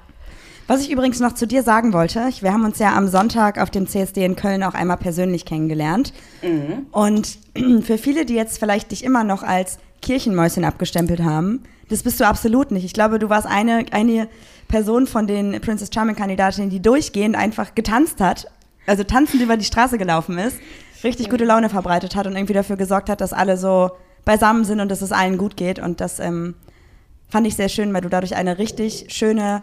Was 0.66 0.82
ich 0.82 0.90
übrigens 0.90 1.18
noch 1.18 1.32
zu 1.32 1.46
dir 1.46 1.62
sagen 1.62 1.94
wollte, 1.94 2.28
wir 2.40 2.52
haben 2.52 2.64
uns 2.64 2.78
ja 2.78 2.94
am 2.94 3.08
Sonntag 3.08 3.58
auf 3.58 3.70
dem 3.70 3.86
CSD 3.86 4.24
in 4.24 4.36
Köln 4.36 4.62
auch 4.62 4.74
einmal 4.74 4.98
persönlich 4.98 5.46
kennengelernt. 5.46 6.12
Mhm. 6.42 6.86
Und 6.92 7.38
für 7.82 7.96
viele, 7.96 8.26
die 8.26 8.34
jetzt 8.34 8.58
vielleicht 8.58 8.90
dich 8.90 9.02
immer 9.02 9.24
noch 9.24 9.42
als 9.42 9.78
Kirchenmäuschen 10.02 10.64
abgestempelt 10.64 11.22
haben, 11.22 11.62
das 11.88 12.02
bist 12.02 12.20
du 12.20 12.26
absolut 12.26 12.70
nicht. 12.70 12.84
Ich 12.84 12.92
glaube, 12.92 13.18
du 13.18 13.30
warst 13.30 13.46
eine, 13.46 13.86
eine 13.92 14.28
Person 14.68 15.06
von 15.06 15.26
den 15.26 15.60
Princess 15.60 15.90
Charming 15.92 16.16
Kandidatinnen, 16.16 16.70
die 16.70 16.80
durchgehend 16.80 17.36
einfach 17.36 17.74
getanzt 17.74 18.20
hat 18.20 18.48
also 18.88 19.04
tanzend 19.04 19.42
über 19.42 19.56
die 19.56 19.64
Straße 19.64 19.98
gelaufen 19.98 20.38
ist. 20.38 20.58
richtig 21.04 21.30
gute 21.30 21.44
Laune 21.44 21.68
verbreitet 21.68 22.16
hat 22.16 22.26
und 22.26 22.34
irgendwie 22.34 22.54
dafür 22.54 22.76
gesorgt 22.76 23.08
hat, 23.10 23.20
dass 23.20 23.32
alle 23.32 23.56
so 23.56 23.90
beisammen 24.24 24.64
sind 24.64 24.80
und 24.80 24.88
dass 24.90 25.02
es 25.02 25.12
allen 25.12 25.38
gut 25.38 25.56
geht. 25.56 25.78
Und 25.78 26.00
das 26.00 26.18
ähm, 26.18 26.54
fand 27.28 27.46
ich 27.46 27.54
sehr 27.54 27.68
schön, 27.68 27.92
weil 27.92 28.00
du 28.00 28.08
dadurch 28.08 28.34
eine 28.34 28.58
richtig 28.58 29.06
schöne, 29.10 29.62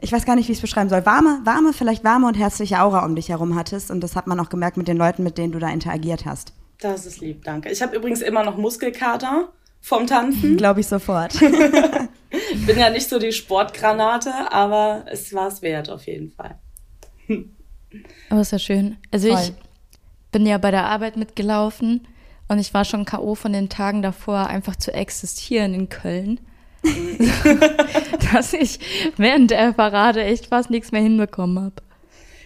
ich 0.00 0.12
weiß 0.12 0.24
gar 0.24 0.36
nicht, 0.36 0.48
wie 0.48 0.52
ich 0.52 0.58
es 0.58 0.62
beschreiben 0.62 0.88
soll, 0.88 1.04
warme, 1.04 1.40
warme, 1.44 1.72
vielleicht 1.72 2.04
warme 2.04 2.28
und 2.28 2.38
herzliche 2.38 2.80
Aura 2.80 3.04
um 3.04 3.16
dich 3.16 3.28
herum 3.28 3.56
hattest. 3.56 3.90
Und 3.90 4.00
das 4.02 4.16
hat 4.16 4.26
man 4.26 4.38
auch 4.40 4.48
gemerkt 4.48 4.76
mit 4.76 4.88
den 4.88 4.96
Leuten, 4.96 5.24
mit 5.24 5.36
denen 5.36 5.52
du 5.52 5.58
da 5.58 5.68
interagiert 5.68 6.24
hast. 6.24 6.52
Das 6.80 7.04
ist 7.04 7.20
lieb, 7.20 7.44
danke. 7.44 7.70
Ich 7.70 7.82
habe 7.82 7.94
übrigens 7.96 8.22
immer 8.22 8.44
noch 8.44 8.56
Muskelkater 8.56 9.48
vom 9.82 10.06
Tanzen. 10.06 10.56
Glaube 10.56 10.80
ich 10.80 10.86
sofort. 10.86 11.34
Bin 12.66 12.78
ja 12.78 12.90
nicht 12.90 13.08
so 13.08 13.18
die 13.18 13.32
Sportgranate, 13.32 14.32
aber 14.50 15.04
es 15.10 15.32
war 15.34 15.48
es 15.48 15.62
wert 15.62 15.90
auf 15.90 16.06
jeden 16.06 16.30
Fall. 16.30 16.58
Aber 18.28 18.40
ist 18.40 18.52
ja 18.52 18.58
schön. 18.58 18.96
Also 19.10 19.28
Voll. 19.28 19.40
ich 19.40 19.52
bin 20.32 20.46
ja 20.46 20.58
bei 20.58 20.70
der 20.70 20.86
Arbeit 20.86 21.16
mitgelaufen 21.16 22.06
und 22.48 22.58
ich 22.58 22.72
war 22.74 22.84
schon 22.84 23.04
K.O. 23.04 23.34
von 23.34 23.52
den 23.52 23.68
Tagen 23.68 24.02
davor, 24.02 24.46
einfach 24.46 24.76
zu 24.76 24.92
existieren 24.92 25.74
in 25.74 25.88
Köln. 25.88 26.40
dass 28.32 28.54
ich 28.54 28.80
während 29.18 29.50
der 29.50 29.72
Parade 29.72 30.24
echt 30.24 30.46
fast 30.46 30.70
nichts 30.70 30.92
mehr 30.92 31.02
hinbekommen 31.02 31.62
habe. 31.62 31.74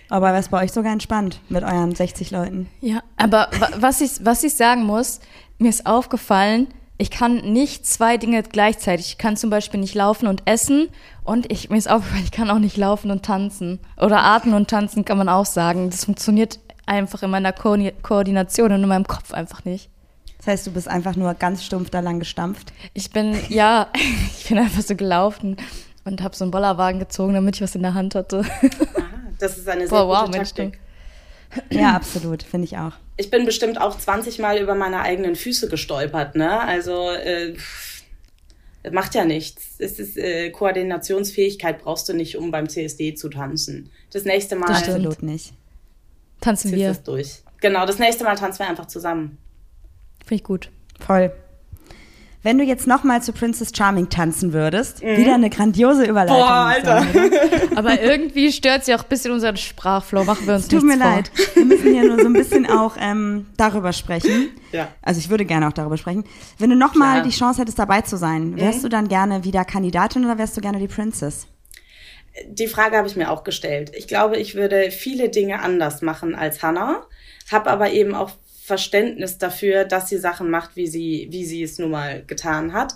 Aber 0.09 0.33
was 0.33 0.49
bei 0.49 0.63
euch 0.63 0.73
sogar 0.73 0.93
entspannt 0.93 1.41
mit 1.49 1.63
euren 1.63 1.95
60 1.95 2.31
Leuten. 2.31 2.69
Ja, 2.81 3.03
aber 3.17 3.49
was 3.77 4.01
ich, 4.01 4.25
was 4.25 4.45
ich 4.45 4.55
sagen 4.55 4.85
muss, 4.85 5.21
mir 5.59 5.69
ist 5.69 5.87
aufgefallen, 5.87 6.69
ich 6.97 7.11
kann 7.11 7.53
nicht 7.53 7.87
zwei 7.87 8.17
Dinge 8.17 8.43
gleichzeitig. 8.43 9.07
Ich 9.07 9.19
kann 9.19 9.37
zum 9.37 9.51
Beispiel 9.51 9.81
nicht 9.81 9.95
laufen 9.95 10.29
und 10.29 10.43
essen 10.47 10.89
und 11.25 11.51
ich, 11.51 11.71
mir 11.71 11.79
ist 11.79 11.91
aufgefallen, 11.91 12.25
ich 12.25 12.31
kann 12.31 12.51
auch 12.51 12.59
nicht 12.59 12.77
laufen 12.77 13.11
und 13.11 13.25
tanzen. 13.25 13.81
Oder 14.01 14.21
atmen 14.21 14.55
und 14.55 14.69
tanzen 14.69 15.05
kann 15.05 15.19
man 15.19 15.29
auch 15.29 15.47
sagen. 15.47 15.91
Das 15.91 16.05
funktioniert 16.05 16.61
einfach 16.87 17.23
in 17.23 17.31
meiner 17.31 17.53
Ko 17.53 17.77
Koordination 18.03 18.73
und 18.73 18.83
in 18.83 18.89
meinem 18.89 19.07
Kopf 19.07 19.33
einfach 19.33 19.65
nicht. 19.65 19.91
Das 20.39 20.47
heißt, 20.47 20.67
du 20.67 20.73
bist 20.73 20.89
einfach 20.89 21.17
nur 21.17 21.33
ganz 21.35 21.65
stumpf 21.65 21.91
da 21.91 22.01
lang 22.01 22.19
gestampft? 22.19 22.73
Ich 22.93 23.11
bin, 23.11 23.37
ja, 23.49 23.89
ich 24.39 24.49
bin 24.49 24.59
einfach 24.59 24.83
so 24.83 24.95
gelaufen 24.95 25.57
und 26.05 26.23
habe 26.23 26.37
so 26.37 26.45
einen 26.45 26.53
Bollerwagen 26.53 27.01
gezogen, 27.01 27.35
damit 27.35 27.57
ich 27.57 27.63
was 27.63 27.75
in 27.75 27.83
der 27.83 27.95
Hand 27.95 28.15
hatte. 28.15 28.45
Ah, 28.95 29.03
das 29.39 29.59
ist 29.59 29.69
eine 29.69 29.89
sehr 29.89 29.99
Boah, 29.99 30.27
gute 30.27 30.39
wow, 30.39 30.45
Taktik. 30.45 30.79
Ja, 31.71 31.95
absolut, 31.95 32.43
finde 32.43 32.67
ich 32.67 32.77
auch. 32.77 32.93
Ich 33.17 33.31
bin 33.31 33.45
bestimmt 33.45 33.81
auch 33.81 33.97
20 33.97 34.39
Mal 34.39 34.59
über 34.59 34.75
meine 34.75 35.01
eigenen 35.01 35.37
Füße 35.37 35.69
gestolpert, 35.69 36.35
ne? 36.35 36.61
Also 36.61 37.11
äh, 37.11 37.55
macht 38.91 39.15
ja 39.15 39.25
nichts. 39.25 39.77
Es 39.79 39.99
ist 39.99 40.17
äh, 40.17 40.51
Koordinationsfähigkeit 40.51 41.83
brauchst 41.83 42.09
du 42.09 42.13
nicht, 42.13 42.37
um 42.37 42.51
beim 42.51 42.69
CSD 42.69 43.15
zu 43.15 43.29
tanzen. 43.29 43.91
Das 44.13 44.25
nächste 44.25 44.57
Mal. 44.57 44.67
Das 44.67 44.89
absolut 44.89 45.23
nicht. 45.23 45.55
Tanzen 46.41 46.73
wir. 46.73 46.91
Es 46.91 47.03
durch. 47.03 47.43
Genau, 47.61 47.87
das 47.87 47.99
nächste 47.99 48.25
Mal 48.25 48.37
tanzen 48.37 48.61
wir 48.61 48.69
einfach 48.69 48.87
zusammen. 48.87 49.39
Finde 50.25 50.35
ich 50.35 50.45
gut. 50.45 50.71
Voll. 51.01 51.33
Wenn 52.45 52.59
du 52.59 52.65
jetzt 52.65 52.87
nochmal 52.87 53.23
zu 53.23 53.33
Princess 53.33 53.73
Charming 53.75 54.11
tanzen 54.11 54.53
würdest, 54.53 55.03
mhm. 55.03 55.17
wieder 55.17 55.35
eine 55.35 55.49
grandiose 55.49 56.05
Überleitung. 56.05 56.37
Boah, 56.37 56.67
Alter. 56.67 57.07
Aber 57.75 58.03
irgendwie 58.03 58.53
stört 58.53 58.85
sie 58.85 58.95
auch 58.95 59.03
ein 59.03 59.09
bisschen 59.09 59.33
unseren 59.33 59.57
Sprachflow. 59.57 60.25
Machen 60.25 60.47
wir 60.47 60.55
uns 60.57 60.69
Tut 60.69 60.83
mir 60.83 60.99
vor. 60.99 61.07
leid. 61.07 61.31
Wir 61.55 61.65
müssen 61.65 61.95
ja 61.95 62.03
nur 62.03 62.21
so 62.21 62.27
ein 62.27 62.35
bisschen 62.35 62.67
auch 62.69 62.97
ähm, 63.01 63.47
darüber 63.57 63.95
sprechen. 63.95 64.51
Ja. 64.73 64.89
Also 65.01 65.21
ich 65.21 65.31
würde 65.31 65.47
gerne 65.47 65.67
auch 65.67 65.73
darüber 65.73 65.97
sprechen. 65.97 66.25
Wenn 66.59 66.69
du 66.69 66.77
nochmal 66.77 67.23
die 67.23 67.31
Chance 67.31 67.63
hättest, 67.63 67.79
dabei 67.79 68.03
zu 68.03 68.19
sein, 68.19 68.57
wärst 68.59 68.81
mhm. 68.81 68.83
du 68.83 68.89
dann 68.91 69.09
gerne 69.09 69.45
wieder 69.45 69.65
Kandidatin 69.65 70.27
oder 70.27 70.37
wärst 70.37 70.55
du 70.55 70.61
gerne 70.61 70.79
die 70.79 70.89
Princess? 70.89 71.47
Die 72.47 72.67
Frage 72.67 72.99
habe 72.99 73.09
ich 73.09 73.17
mir 73.17 73.31
auch 73.31 73.43
gestellt. 73.45 73.93
Ich 73.95 74.07
glaube, 74.07 74.37
ich 74.37 74.55
würde 74.55 74.91
viele 74.91 75.31
Dinge 75.31 75.63
anders 75.63 76.03
machen 76.03 76.35
als 76.35 76.63
Hannah, 76.63 77.07
habe 77.51 77.71
aber 77.71 77.91
eben 77.91 78.15
auch 78.15 78.33
Verständnis 78.65 79.37
dafür, 79.37 79.85
dass 79.85 80.09
sie 80.09 80.17
Sachen 80.17 80.49
macht, 80.49 80.75
wie 80.75 80.87
sie, 80.87 81.29
wie 81.31 81.45
sie 81.45 81.63
es 81.63 81.79
nun 81.79 81.91
mal 81.91 82.25
getan 82.27 82.73
hat. 82.73 82.95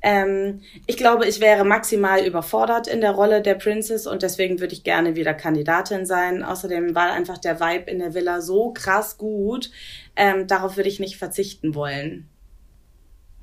Ähm, 0.00 0.62
ich 0.86 0.96
glaube, 0.96 1.26
ich 1.26 1.40
wäre 1.40 1.62
maximal 1.62 2.24
überfordert 2.24 2.86
in 2.86 3.02
der 3.02 3.10
Rolle 3.10 3.42
der 3.42 3.56
Princess 3.56 4.06
und 4.06 4.22
deswegen 4.22 4.60
würde 4.60 4.72
ich 4.72 4.82
gerne 4.82 5.16
wieder 5.16 5.34
Kandidatin 5.34 6.06
sein. 6.06 6.42
Außerdem 6.42 6.94
war 6.94 7.12
einfach 7.12 7.36
der 7.36 7.60
Vibe 7.60 7.90
in 7.90 7.98
der 7.98 8.14
Villa 8.14 8.40
so 8.40 8.72
krass 8.72 9.18
gut. 9.18 9.70
Ähm, 10.16 10.46
darauf 10.46 10.78
würde 10.78 10.88
ich 10.88 11.00
nicht 11.00 11.18
verzichten 11.18 11.74
wollen. 11.74 12.26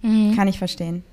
Mhm. 0.01 0.35
Kann 0.35 0.47
ich 0.47 0.57
verstehen. 0.57 1.03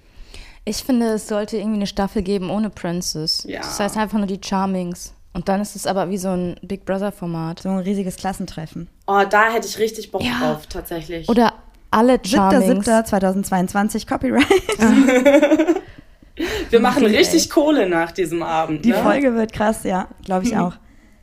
Ich 0.65 0.79
finde, 0.79 1.09
es 1.09 1.29
sollte 1.29 1.59
irgendwie 1.59 1.77
eine 1.77 1.87
Staffel 1.87 2.23
geben 2.23 2.49
ohne 2.49 2.71
Princess. 2.71 3.45
Ja. 3.47 3.61
Das 3.61 3.79
heißt 3.81 3.99
einfach 3.99 4.17
nur 4.17 4.27
die 4.27 4.41
Charmings. 4.43 5.12
Und 5.35 5.49
dann 5.49 5.61
ist 5.61 5.76
es 5.76 5.87
aber 5.87 6.09
wie 6.11 6.16
so 6.16 6.28
ein 6.28 6.57
Big 6.62 6.87
Brother-Format. 6.87 7.61
So 7.61 7.68
ein 7.68 7.78
riesiges 7.78 8.16
Klassentreffen. 8.16 8.89
Oh, 9.07 9.22
da 9.28 9.51
hätte 9.51 9.66
ich 9.66 9.78
richtig 9.78 10.11
Bock 10.12 10.22
ja. 10.22 10.39
drauf, 10.39 10.66
tatsächlich. 10.66 11.28
Oder 11.28 11.53
alle 11.91 12.18
Charmings. 12.24 12.87
7.7.2022, 12.87 14.09
Copyright. 14.09 14.47
Wir 16.70 16.80
machen 16.80 17.05
okay, 17.05 17.16
richtig 17.16 17.45
ey. 17.45 17.49
Kohle 17.49 17.89
nach 17.89 18.12
diesem 18.12 18.43
Abend. 18.43 18.85
Die 18.85 18.91
ne? 18.91 18.97
Folge 18.97 19.35
wird 19.35 19.53
krass, 19.53 19.85
ja, 19.85 20.09
glaube 20.24 20.47
ich 20.47 20.57
auch. 20.57 20.74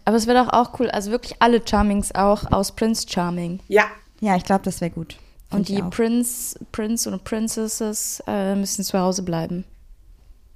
Aber 0.06 0.18
es 0.18 0.28
wäre 0.28 0.46
doch 0.46 0.54
auch 0.54 0.80
cool, 0.80 0.90
also 0.90 1.12
wirklich 1.12 1.36
alle 1.40 1.62
Charmings 1.66 2.14
auch 2.16 2.52
aus 2.52 2.74
Prince 2.74 3.06
Charming. 3.10 3.60
Ja. 3.68 3.84
Ja, 4.20 4.36
ich 4.36 4.44
glaube, 4.44 4.64
das 4.64 4.82
wäre 4.82 4.92
gut. 4.92 5.18
Und 5.52 5.68
die 5.68 5.82
Prince, 5.82 6.58
Prince 6.72 7.12
und 7.12 7.24
Princesses 7.26 8.24
äh, 8.26 8.56
müssen 8.56 8.84
zu 8.86 8.98
Hause 8.98 9.24
bleiben. 9.24 9.66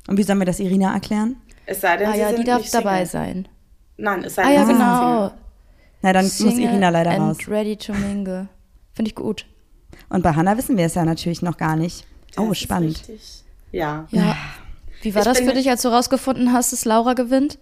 Und 0.08 0.18
wie 0.18 0.24
sollen 0.24 0.40
wir 0.40 0.46
das 0.46 0.60
Irina 0.60 0.94
erklären? 0.94 1.36
Es 1.66 1.82
sei 1.82 1.98
denn, 1.98 2.10
ah, 2.10 2.14
sie 2.14 2.20
ja, 2.20 2.30
sind 2.30 2.40
die 2.40 2.44
darf 2.44 2.62
nicht 2.62 2.74
dabei 2.74 3.06
sein. 3.06 3.48
Nein, 3.98 4.24
es 4.24 4.36
sei 4.36 4.44
denn, 4.44 4.52
ah, 4.52 4.56
ja, 4.56 4.64
genau. 4.64 5.32
Na, 6.02 6.14
dann 6.14 6.26
Single 6.26 6.56
muss 6.56 6.64
Irina 6.64 6.90
leider 6.90 7.12
and 7.12 7.22
raus. 7.22 7.48
ready 7.48 7.76
to 7.76 7.94
mingle. 7.94 8.48
Finde 8.94 9.10
ich 9.10 9.16
gut. 9.16 9.46
Und 10.10 10.22
bei 10.22 10.34
Hannah 10.34 10.58
wissen 10.58 10.78
wir 10.78 10.86
es 10.86 10.96
ja 10.96 11.04
natürlich 11.04 11.42
noch 11.42 11.58
gar 11.58 11.76
nicht. 11.76 12.06
Das 12.36 12.46
oh, 12.46 12.54
spannend. 12.54 13.04
Ja. 13.72 14.08
ja. 14.12 14.36
Wie 15.02 15.14
war 15.16 15.22
ich 15.22 15.28
das 15.28 15.40
für 15.40 15.54
dich, 15.54 15.70
als 15.70 15.82
du 15.82 15.90
rausgefunden 15.90 16.54
hast, 16.54 16.74
dass 16.74 16.86
Laura 16.86 17.14
gewinnt? 17.14 17.60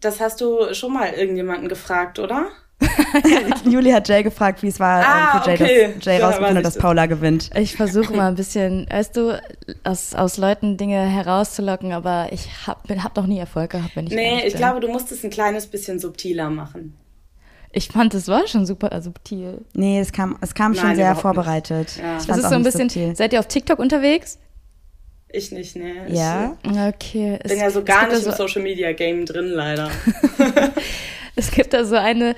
Das 0.00 0.20
hast 0.20 0.40
du 0.40 0.74
schon 0.74 0.92
mal 0.92 1.10
irgendjemanden 1.10 1.68
gefragt, 1.68 2.18
oder? 2.18 2.48
Juli 3.70 3.90
hat 3.90 4.08
Jay 4.08 4.22
gefragt, 4.22 4.62
wie 4.62 4.68
es 4.68 4.80
war 4.80 5.04
ah, 5.04 5.40
für 5.40 5.50
Jay, 5.50 5.54
okay. 5.54 5.94
dass 5.94 6.04
Jay 6.04 6.18
ja, 6.18 6.26
rausgefunden 6.26 6.58
hat, 6.58 6.64
dass 6.64 6.78
Paula 6.78 7.06
gewinnt. 7.06 7.50
Ich 7.56 7.76
versuche 7.76 8.14
mal 8.14 8.28
ein 8.28 8.34
bisschen, 8.34 8.86
weißt 8.90 9.16
du, 9.16 9.40
aus, 9.84 10.14
aus 10.14 10.36
Leuten 10.36 10.76
Dinge 10.76 11.00
herauszulocken, 11.00 11.92
aber 11.92 12.28
ich 12.32 12.48
habe 12.66 13.02
hab 13.02 13.16
noch 13.16 13.26
nie 13.26 13.38
Erfolg 13.38 13.70
gehabt, 13.70 13.96
wenn 13.96 14.06
ich 14.06 14.12
Nee, 14.12 14.38
ich 14.46 14.52
bin. 14.52 14.56
glaube, 14.56 14.80
du 14.80 14.88
musst 14.88 15.10
es 15.12 15.24
ein 15.24 15.30
kleines 15.30 15.66
bisschen 15.66 15.98
subtiler 15.98 16.50
machen. 16.50 16.96
Ich 17.72 17.88
fand, 17.88 18.12
es 18.14 18.28
war 18.28 18.46
schon 18.46 18.66
super 18.66 19.00
subtil. 19.00 19.64
Nee, 19.74 19.98
es 19.98 20.12
kam, 20.12 20.36
es 20.42 20.54
kam 20.54 20.74
schon 20.74 20.94
sehr 20.94 21.16
vorbereitet. 21.16 21.96
Ja. 21.96 22.18
Es 22.18 22.28
ist 22.28 22.48
so 22.48 22.54
ein 22.54 22.62
bisschen, 22.62 22.90
subtil. 22.90 23.16
seid 23.16 23.32
ihr 23.32 23.40
auf 23.40 23.48
TikTok 23.48 23.78
unterwegs? 23.78 24.38
Ich 25.30 25.50
nicht, 25.50 25.76
ne. 25.76 26.06
Ja. 26.08 26.58
Ich, 26.62 26.70
okay. 26.70 27.38
bin 27.42 27.52
es, 27.52 27.58
ja 27.58 27.70
so 27.70 27.82
gar 27.82 28.06
nicht 28.08 28.26
im 28.26 28.32
Social 28.32 28.60
Media 28.60 28.92
Game 28.92 29.24
drin, 29.24 29.46
leider. 29.46 29.90
es 31.36 31.50
gibt 31.50 31.72
da 31.72 31.84
so 31.84 31.96
eine, 31.96 32.34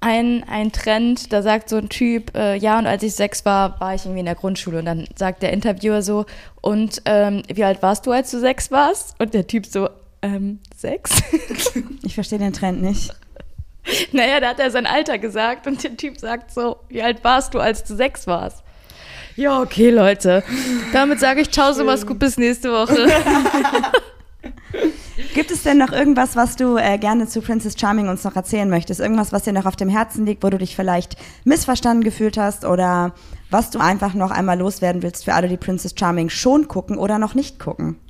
ein, 0.00 0.44
ein 0.48 0.72
Trend, 0.72 1.32
da 1.32 1.42
sagt 1.42 1.68
so 1.68 1.76
ein 1.76 1.88
Typ, 1.88 2.36
äh, 2.36 2.56
ja, 2.56 2.78
und 2.78 2.86
als 2.86 3.02
ich 3.02 3.14
sechs 3.14 3.44
war, 3.44 3.80
war 3.80 3.94
ich 3.94 4.02
irgendwie 4.02 4.20
in 4.20 4.26
der 4.26 4.34
Grundschule. 4.34 4.78
Und 4.78 4.86
dann 4.86 5.06
sagt 5.16 5.42
der 5.42 5.52
Interviewer 5.52 6.02
so, 6.02 6.26
und 6.60 7.02
ähm, 7.04 7.42
wie 7.52 7.64
alt 7.64 7.82
warst 7.82 8.06
du, 8.06 8.12
als 8.12 8.30
du 8.30 8.40
sechs 8.40 8.70
warst? 8.70 9.14
Und 9.20 9.34
der 9.34 9.46
Typ 9.46 9.66
so, 9.66 9.90
ähm, 10.22 10.60
sechs? 10.76 11.22
ich 12.02 12.14
verstehe 12.14 12.38
den 12.38 12.52
Trend 12.52 12.82
nicht. 12.82 13.12
Naja, 14.12 14.40
da 14.40 14.50
hat 14.50 14.60
er 14.60 14.70
sein 14.70 14.86
Alter 14.86 15.18
gesagt 15.18 15.66
und 15.66 15.82
der 15.82 15.96
Typ 15.96 16.18
sagt 16.18 16.52
so, 16.52 16.76
wie 16.88 17.02
alt 17.02 17.24
warst 17.24 17.54
du, 17.54 17.60
als 17.60 17.82
du 17.82 17.96
sechs 17.96 18.26
warst? 18.26 18.62
Ja, 19.36 19.60
okay, 19.62 19.90
Leute. 19.90 20.42
Damit 20.92 21.18
sage 21.18 21.40
ich 21.40 21.50
Ciao, 21.50 21.72
so 21.72 21.86
was 21.86 22.06
gut 22.06 22.18
bis 22.18 22.36
nächste 22.36 22.70
Woche. 22.70 23.10
Gibt 25.32 25.52
es 25.52 25.62
denn 25.62 25.78
noch 25.78 25.92
irgendwas, 25.92 26.34
was 26.34 26.56
du 26.56 26.76
äh, 26.76 26.98
gerne 26.98 27.28
zu 27.28 27.40
Princess 27.40 27.78
Charming 27.78 28.08
uns 28.08 28.24
noch 28.24 28.34
erzählen 28.34 28.68
möchtest? 28.68 28.98
Irgendwas, 28.98 29.32
was 29.32 29.44
dir 29.44 29.52
noch 29.52 29.66
auf 29.66 29.76
dem 29.76 29.88
Herzen 29.88 30.26
liegt, 30.26 30.42
wo 30.42 30.50
du 30.50 30.58
dich 30.58 30.74
vielleicht 30.74 31.16
missverstanden 31.44 32.02
gefühlt 32.02 32.36
hast 32.36 32.64
oder 32.64 33.14
was 33.48 33.70
du 33.70 33.78
einfach 33.78 34.14
noch 34.14 34.32
einmal 34.32 34.58
loswerden 34.58 35.02
willst 35.04 35.24
für 35.24 35.34
alle, 35.34 35.48
die 35.48 35.56
Princess 35.56 35.94
Charming 35.96 36.30
schon 36.30 36.66
gucken 36.66 36.98
oder 36.98 37.20
noch 37.20 37.34
nicht 37.34 37.60
gucken? 37.60 38.00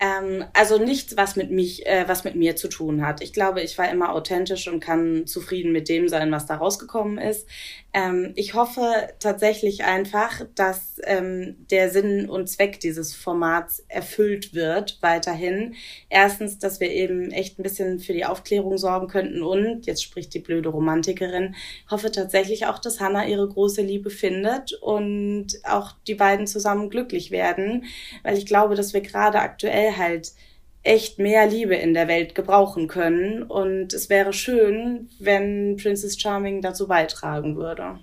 Ähm, 0.00 0.44
also 0.54 0.78
nichts, 0.78 1.16
was 1.16 1.36
mit 1.36 1.52
mich, 1.52 1.86
äh, 1.86 2.04
was 2.08 2.24
mit 2.24 2.34
mir 2.34 2.56
zu 2.56 2.68
tun 2.68 3.04
hat. 3.04 3.20
Ich 3.20 3.32
glaube, 3.32 3.62
ich 3.62 3.78
war 3.78 3.90
immer 3.90 4.12
authentisch 4.12 4.68
und 4.68 4.80
kann 4.80 5.26
zufrieden 5.26 5.72
mit 5.72 5.88
dem 5.88 6.08
sein, 6.08 6.30
was 6.32 6.46
da 6.46 6.56
rausgekommen 6.56 7.18
ist. 7.18 7.48
Ähm, 7.94 8.32
ich 8.36 8.52
hoffe 8.52 8.82
tatsächlich 9.18 9.84
einfach, 9.84 10.42
dass 10.54 11.00
ähm, 11.04 11.56
der 11.70 11.90
Sinn 11.90 12.28
und 12.28 12.48
Zweck 12.48 12.80
dieses 12.80 13.14
Formats 13.14 13.82
erfüllt 13.88 14.52
wird 14.54 14.98
weiterhin. 15.00 15.74
Erstens, 16.10 16.58
dass 16.58 16.80
wir 16.80 16.90
eben 16.90 17.30
echt 17.30 17.58
ein 17.58 17.62
bisschen 17.62 17.98
für 17.98 18.12
die 18.12 18.26
Aufklärung 18.26 18.76
sorgen 18.76 19.08
könnten 19.08 19.42
und, 19.42 19.86
jetzt 19.86 20.02
spricht 20.02 20.34
die 20.34 20.40
blöde 20.40 20.68
Romantikerin, 20.68 21.54
hoffe 21.90 22.12
tatsächlich 22.12 22.66
auch, 22.66 22.78
dass 22.78 23.00
Hannah 23.00 23.26
ihre 23.26 23.48
große 23.48 23.80
Liebe 23.80 24.10
findet 24.10 24.74
und 24.74 25.46
auch 25.64 25.92
die 26.06 26.14
beiden 26.14 26.46
zusammen 26.46 26.90
glücklich 26.90 27.30
werden, 27.30 27.84
weil 28.22 28.36
ich 28.36 28.44
glaube, 28.44 28.74
dass 28.74 28.92
wir 28.92 29.00
gerade 29.00 29.40
aktuell 29.40 29.96
halt 29.96 30.32
echt 30.88 31.18
mehr 31.18 31.46
Liebe 31.46 31.74
in 31.74 31.94
der 31.94 32.08
Welt 32.08 32.34
gebrauchen 32.34 32.88
können. 32.88 33.42
Und 33.42 33.92
es 33.92 34.08
wäre 34.08 34.32
schön, 34.32 35.08
wenn 35.18 35.76
Princess 35.76 36.18
Charming 36.18 36.62
dazu 36.62 36.88
beitragen 36.88 37.56
würde. 37.56 37.98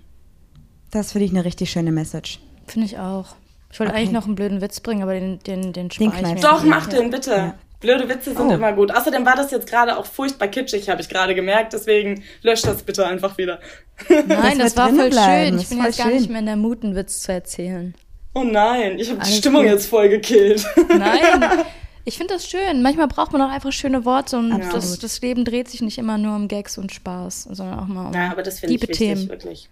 Das 0.90 1.12
finde 1.12 1.26
ich 1.26 1.32
eine 1.32 1.44
richtig 1.44 1.70
schöne 1.70 1.92
Message. 1.92 2.40
Finde 2.66 2.86
ich 2.86 2.98
auch. 2.98 3.36
Ich 3.70 3.80
wollte 3.80 3.92
okay. 3.92 4.00
eigentlich 4.00 4.12
noch 4.12 4.26
einen 4.26 4.36
blöden 4.36 4.60
Witz 4.60 4.80
bringen, 4.80 5.02
aber 5.02 5.14
den, 5.14 5.38
den, 5.40 5.72
den 5.72 5.90
spare 5.90 6.14
ich 6.16 6.34
mir. 6.34 6.40
Doch, 6.40 6.64
mach 6.64 6.86
den, 6.86 7.10
bitte. 7.10 7.30
Ja. 7.30 7.54
Blöde 7.80 8.08
Witze 8.08 8.34
sind 8.34 8.48
oh. 8.48 8.54
immer 8.54 8.72
gut. 8.72 8.94
Außerdem 8.94 9.26
war 9.26 9.36
das 9.36 9.50
jetzt 9.50 9.68
gerade 9.68 9.98
auch 9.98 10.06
furchtbar 10.06 10.48
kitschig, 10.48 10.88
habe 10.88 11.02
ich 11.02 11.08
gerade 11.08 11.34
gemerkt. 11.34 11.72
Deswegen 11.72 12.22
lösch 12.42 12.62
das 12.62 12.82
bitte 12.82 13.06
einfach 13.06 13.36
wieder. 13.36 13.60
Nein, 14.08 14.58
das, 14.58 14.74
das 14.74 14.76
war 14.76 14.88
voll 14.88 15.10
bleiben. 15.10 15.50
schön. 15.50 15.58
Ich 15.58 15.68
bin 15.68 15.84
jetzt 15.84 15.96
schön. 15.96 16.06
gar 16.06 16.14
nicht 16.14 16.30
mehr 16.30 16.40
in 16.40 16.46
der 16.46 16.56
Mut, 16.56 16.82
einen 16.82 16.94
Witz 16.94 17.20
zu 17.20 17.32
erzählen. 17.32 17.94
Oh 18.32 18.44
nein, 18.44 18.98
ich 18.98 19.10
habe 19.10 19.20
die 19.24 19.32
Stimmung 19.32 19.62
gut. 19.62 19.72
jetzt 19.72 19.86
voll 19.86 20.08
gekillt. 20.08 20.66
Nein, 20.88 21.22
ich 22.06 22.16
finde 22.16 22.34
das 22.34 22.48
schön. 22.48 22.82
Manchmal 22.82 23.08
braucht 23.08 23.32
man 23.32 23.42
auch 23.42 23.50
einfach 23.50 23.72
schöne 23.72 24.04
Worte 24.04 24.38
und 24.38 24.50
das, 24.72 24.98
das, 24.98 25.20
Leben 25.20 25.44
dreht 25.44 25.68
sich 25.68 25.82
nicht 25.82 25.98
immer 25.98 26.16
nur 26.18 26.36
um 26.36 26.46
Gags 26.46 26.78
und 26.78 26.92
Spaß, 26.92 27.48
sondern 27.50 27.80
auch 27.80 27.86
mal 27.88 28.06
um 28.06 28.14
ja, 28.14 28.30
aber 28.30 28.44
das 28.44 28.62
ich 28.62 28.70
wichtig, 28.70 28.96
Themen. 28.96 29.28
wirklich. 29.28 29.68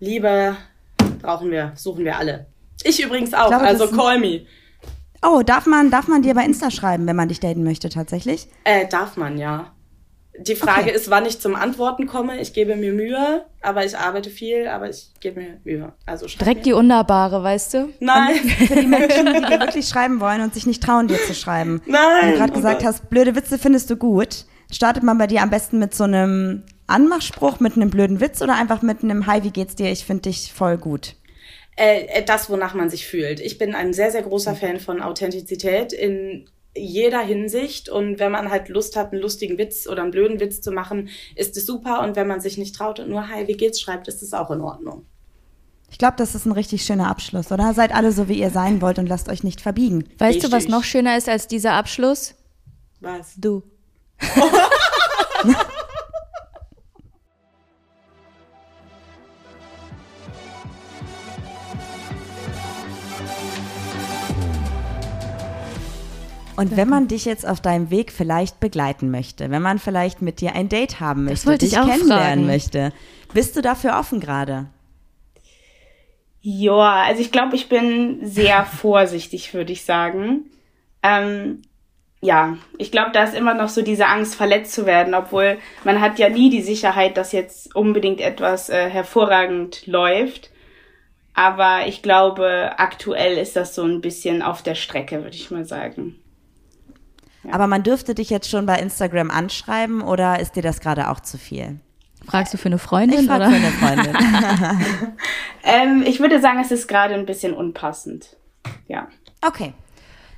Liebe 0.00 0.56
brauchen 1.20 1.50
wir, 1.50 1.72
suchen 1.76 2.04
wir 2.06 2.16
alle. 2.16 2.46
Ich 2.84 3.02
übrigens 3.02 3.34
auch, 3.34 3.44
ich 3.44 3.58
glaube, 3.58 3.64
also 3.66 3.88
call 3.88 4.18
me. 4.18 4.46
Oh, 5.22 5.42
darf 5.44 5.66
man, 5.66 5.90
darf 5.90 6.08
man 6.08 6.22
dir 6.22 6.34
bei 6.34 6.44
Insta 6.44 6.70
schreiben, 6.70 7.06
wenn 7.06 7.16
man 7.16 7.28
dich 7.28 7.40
daten 7.40 7.64
möchte, 7.64 7.90
tatsächlich? 7.90 8.48
Äh, 8.64 8.88
darf 8.88 9.16
man, 9.16 9.36
ja. 9.36 9.72
Die 10.40 10.54
Frage 10.54 10.82
okay. 10.82 10.94
ist, 10.94 11.10
wann 11.10 11.26
ich 11.26 11.40
zum 11.40 11.56
Antworten 11.56 12.06
komme. 12.06 12.40
Ich 12.40 12.52
gebe 12.52 12.76
mir 12.76 12.92
Mühe, 12.92 13.44
aber 13.60 13.84
ich 13.84 13.96
arbeite 13.98 14.30
viel, 14.30 14.68
aber 14.68 14.88
ich 14.88 15.10
gebe 15.20 15.40
mir 15.40 15.60
Mühe. 15.64 15.92
Also 16.06 16.26
Direkt 16.26 16.58
mir. 16.58 16.64
die 16.64 16.72
Unnahbare, 16.72 17.42
weißt 17.42 17.74
du? 17.74 17.88
Nein. 18.00 18.36
Für 18.36 18.76
die 18.76 18.86
Menschen, 18.86 19.26
die 19.26 19.40
dir 19.40 19.60
wirklich 19.60 19.88
schreiben 19.88 20.20
wollen 20.20 20.40
und 20.40 20.54
sich 20.54 20.66
nicht 20.66 20.82
trauen, 20.82 21.08
dir 21.08 21.18
zu 21.18 21.34
schreiben. 21.34 21.82
Nein. 21.86 22.00
Wenn 22.20 22.30
du 22.32 22.38
gerade 22.38 22.52
gesagt 22.52 22.84
hast, 22.84 23.10
blöde 23.10 23.34
Witze 23.34 23.58
findest 23.58 23.90
du 23.90 23.96
gut. 23.96 24.44
Startet 24.70 25.02
man 25.02 25.18
bei 25.18 25.26
dir 25.26 25.42
am 25.42 25.50
besten 25.50 25.78
mit 25.78 25.94
so 25.94 26.04
einem 26.04 26.62
Anmachspruch, 26.86 27.60
mit 27.60 27.76
einem 27.76 27.90
blöden 27.90 28.20
Witz 28.20 28.40
oder 28.42 28.54
einfach 28.54 28.82
mit 28.82 29.02
einem 29.02 29.26
Hi, 29.26 29.42
wie 29.42 29.50
geht's 29.50 29.74
dir? 29.74 29.90
Ich 29.90 30.04
finde 30.04 30.22
dich 30.22 30.52
voll 30.52 30.78
gut. 30.78 31.14
Äh, 31.76 32.06
äh, 32.06 32.24
das, 32.24 32.50
wonach 32.50 32.74
man 32.74 32.90
sich 32.90 33.06
fühlt. 33.06 33.40
Ich 33.40 33.56
bin 33.56 33.74
ein 33.74 33.92
sehr, 33.92 34.10
sehr 34.10 34.22
großer 34.22 34.56
Fan 34.56 34.80
von 34.80 35.00
Authentizität 35.00 35.92
in 35.92 36.48
jeder 36.78 37.20
Hinsicht. 37.20 37.88
Und 37.88 38.18
wenn 38.18 38.32
man 38.32 38.50
halt 38.50 38.68
Lust 38.68 38.96
hat, 38.96 39.12
einen 39.12 39.20
lustigen 39.20 39.58
Witz 39.58 39.86
oder 39.86 40.02
einen 40.02 40.10
blöden 40.10 40.40
Witz 40.40 40.60
zu 40.60 40.70
machen, 40.70 41.08
ist 41.34 41.56
es 41.56 41.66
super. 41.66 42.02
Und 42.02 42.16
wenn 42.16 42.26
man 42.26 42.40
sich 42.40 42.58
nicht 42.58 42.74
traut 42.74 43.00
und 43.00 43.10
nur 43.10 43.28
Hi, 43.28 43.46
wie 43.46 43.56
geht's 43.56 43.80
schreibt, 43.80 44.08
ist 44.08 44.22
es 44.22 44.32
auch 44.32 44.50
in 44.50 44.60
Ordnung. 44.60 45.04
Ich 45.90 45.98
glaube, 45.98 46.16
das 46.18 46.34
ist 46.34 46.44
ein 46.44 46.52
richtig 46.52 46.84
schöner 46.84 47.08
Abschluss, 47.08 47.50
oder? 47.50 47.72
Seid 47.72 47.94
alle 47.94 48.12
so, 48.12 48.28
wie 48.28 48.38
ihr 48.38 48.50
sein 48.50 48.82
wollt 48.82 48.98
und 48.98 49.06
lasst 49.08 49.28
euch 49.28 49.42
nicht 49.42 49.60
verbiegen. 49.60 50.04
Weißt 50.18 50.36
richtig. 50.36 50.50
du, 50.50 50.56
was 50.56 50.68
noch 50.68 50.84
schöner 50.84 51.16
ist 51.16 51.28
als 51.28 51.48
dieser 51.48 51.72
Abschluss? 51.72 52.34
Was? 53.00 53.34
Du. 53.36 53.62
Und 66.58 66.76
wenn 66.76 66.88
man 66.88 67.06
dich 67.06 67.24
jetzt 67.24 67.46
auf 67.46 67.60
deinem 67.60 67.88
Weg 67.88 68.10
vielleicht 68.10 68.58
begleiten 68.58 69.12
möchte, 69.12 69.48
wenn 69.52 69.62
man 69.62 69.78
vielleicht 69.78 70.22
mit 70.22 70.40
dir 70.40 70.56
ein 70.56 70.68
Date 70.68 70.98
haben 70.98 71.24
möchte, 71.24 71.56
dich 71.56 71.74
kennenlernen 71.74 72.08
fragen. 72.08 72.46
möchte, 72.46 72.92
bist 73.32 73.54
du 73.54 73.62
dafür 73.62 73.96
offen 73.96 74.18
gerade? 74.18 74.66
Ja, 76.40 77.04
also 77.04 77.22
ich 77.22 77.30
glaube, 77.30 77.54
ich 77.54 77.68
bin 77.68 78.26
sehr 78.26 78.64
vorsichtig, 78.80 79.54
würde 79.54 79.70
ich 79.70 79.84
sagen. 79.84 80.46
Ähm, 81.04 81.62
ja, 82.20 82.58
ich 82.76 82.90
glaube, 82.90 83.12
da 83.12 83.22
ist 83.22 83.36
immer 83.36 83.54
noch 83.54 83.68
so 83.68 83.82
diese 83.82 84.06
Angst, 84.06 84.34
verletzt 84.34 84.72
zu 84.72 84.84
werden, 84.84 85.14
obwohl 85.14 85.58
man 85.84 86.00
hat 86.00 86.18
ja 86.18 86.28
nie 86.28 86.50
die 86.50 86.62
Sicherheit, 86.62 87.16
dass 87.16 87.30
jetzt 87.30 87.76
unbedingt 87.76 88.20
etwas 88.20 88.68
äh, 88.68 88.90
hervorragend 88.90 89.86
läuft. 89.86 90.50
Aber 91.34 91.86
ich 91.86 92.02
glaube, 92.02 92.72
aktuell 92.78 93.38
ist 93.38 93.54
das 93.54 93.76
so 93.76 93.84
ein 93.84 94.00
bisschen 94.00 94.42
auf 94.42 94.64
der 94.64 94.74
Strecke, 94.74 95.22
würde 95.22 95.36
ich 95.36 95.52
mal 95.52 95.64
sagen. 95.64 96.16
Aber 97.50 97.66
man 97.66 97.82
dürfte 97.82 98.14
dich 98.14 98.30
jetzt 98.30 98.50
schon 98.50 98.66
bei 98.66 98.78
Instagram 98.78 99.30
anschreiben 99.30 100.02
oder 100.02 100.40
ist 100.40 100.56
dir 100.56 100.62
das 100.62 100.80
gerade 100.80 101.08
auch 101.08 101.20
zu 101.20 101.38
viel? 101.38 101.80
Fragst 102.26 102.52
du 102.52 102.58
für 102.58 102.68
eine 102.68 102.78
Freundin? 102.78 103.20
Ich 103.20 103.26
frage 103.26 103.44
für 103.44 103.54
eine 103.54 103.70
Freundin. 103.70 104.16
ähm, 105.62 106.02
ich 106.06 106.20
würde 106.20 106.40
sagen, 106.40 106.58
es 106.60 106.70
ist 106.70 106.88
gerade 106.88 107.14
ein 107.14 107.26
bisschen 107.26 107.54
unpassend. 107.54 108.36
Ja. 108.86 109.08
Okay. 109.40 109.72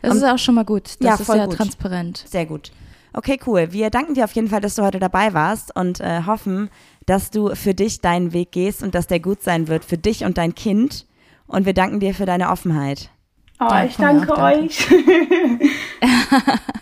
Das 0.03 0.12
um, 0.12 0.18
ist 0.18 0.24
auch 0.24 0.38
schon 0.38 0.55
mal 0.55 0.64
gut. 0.64 0.96
Das 1.01 1.01
ja, 1.01 1.14
ist 1.14 1.28
ja 1.28 1.46
gut. 1.46 1.57
transparent. 1.57 2.24
Sehr 2.28 2.46
gut. 2.46 2.70
Okay, 3.12 3.40
cool. 3.46 3.72
Wir 3.72 3.90
danken 3.90 4.14
dir 4.14 4.24
auf 4.24 4.32
jeden 4.32 4.48
Fall, 4.48 4.61
dass 4.61 4.76
du 4.76 4.82
heute 4.82 5.01
dabei 5.01 5.34
warst 5.34 5.74
und 5.74 6.01
äh, 6.01 6.22
hoffen, 6.26 6.70
dass 7.07 7.30
du 7.30 7.55
für 7.57 7.74
dich 7.74 8.01
deinen 8.01 8.32
Weg 8.32 8.53
gehst 8.53 8.82
und 8.82 8.94
dass 8.94 9.09
der 9.09 9.18
gut 9.18 9.42
sein 9.42 9.66
wird 9.66 9.84
für 9.84 9.98
dich 9.98 10.24
und 10.24 10.38
dein 10.38 10.55
Kind. 10.55 11.07
Und 11.46 11.66
wir 11.66 11.74
danken 11.74 11.98
dir 11.98 12.14
für 12.14 12.26
deine 12.26 12.51
Offenheit. 12.51 13.11
Oh, 13.59 13.74
ich 13.84 13.96
danke 13.96 14.36
euch. 14.38 14.86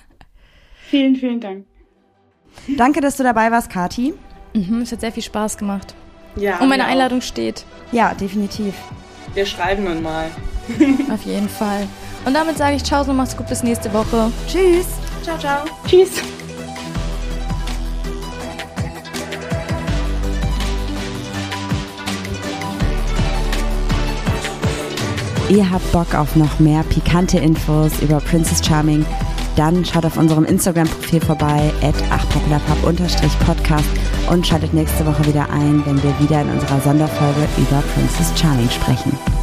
Vielen, 0.89 1.17
vielen 1.17 1.39
Dank. 1.39 1.67
Danke, 2.77 3.03
dass 3.03 3.19
du 3.19 3.23
dabei 3.23 3.51
warst, 3.51 3.69
Kati. 3.69 4.15
Mhm, 4.55 4.81
es 4.81 4.91
hat 4.91 5.01
sehr 5.01 5.13
viel 5.13 5.23
Spaß 5.23 5.59
gemacht. 5.59 5.95
Ja. 6.35 6.61
Und 6.61 6.69
meine 6.69 6.87
Einladung 6.87 7.21
steht. 7.21 7.67
Ja, 7.93 8.15
definitiv. 8.15 8.75
Wir 9.35 9.45
schreiben 9.45 9.85
dann 9.85 10.03
mal. 10.03 10.31
Auf 11.13 11.25
jeden 11.25 11.49
Fall. 11.49 11.87
Und 12.25 12.33
damit 12.33 12.57
sage 12.57 12.77
ich 12.77 12.85
Ciao 12.85 13.03
und 13.03 13.17
mach's 13.17 13.37
gut 13.37 13.49
bis 13.49 13.63
nächste 13.63 13.93
Woche. 13.93 14.33
Tschüss. 14.47 14.87
Ciao, 15.23 15.39
ciao. 15.39 15.65
Tschüss. 15.87 16.23
Ihr 25.51 25.71
habt 25.71 25.93
Bock 25.93 26.15
auf 26.15 26.37
noch 26.37 26.59
mehr 26.59 26.83
pikante 26.83 27.39
Infos 27.39 28.01
über 28.01 28.21
Princess 28.21 28.65
Charming 28.67 29.05
dann 29.59 29.85
schaut 29.85 30.07
auf 30.07 30.17
unserem 30.17 30.45
Instagram-Profil 30.45 31.21
vorbei, 31.21 31.73
at 31.83 31.95
achpopularpub-podcast 32.13 33.89
und 34.31 34.47
schaltet 34.47 34.73
nächste 34.73 35.05
Woche 35.05 35.27
wieder 35.27 35.51
ein, 35.51 35.85
wenn 35.85 36.01
wir 36.03 36.15
wieder 36.21 36.43
in 36.43 36.51
unserer 36.51 36.81
Sonderfolge 36.81 37.49
über 37.57 37.83
Princess 37.95 38.33
Charming 38.39 38.71
sprechen. 38.71 39.38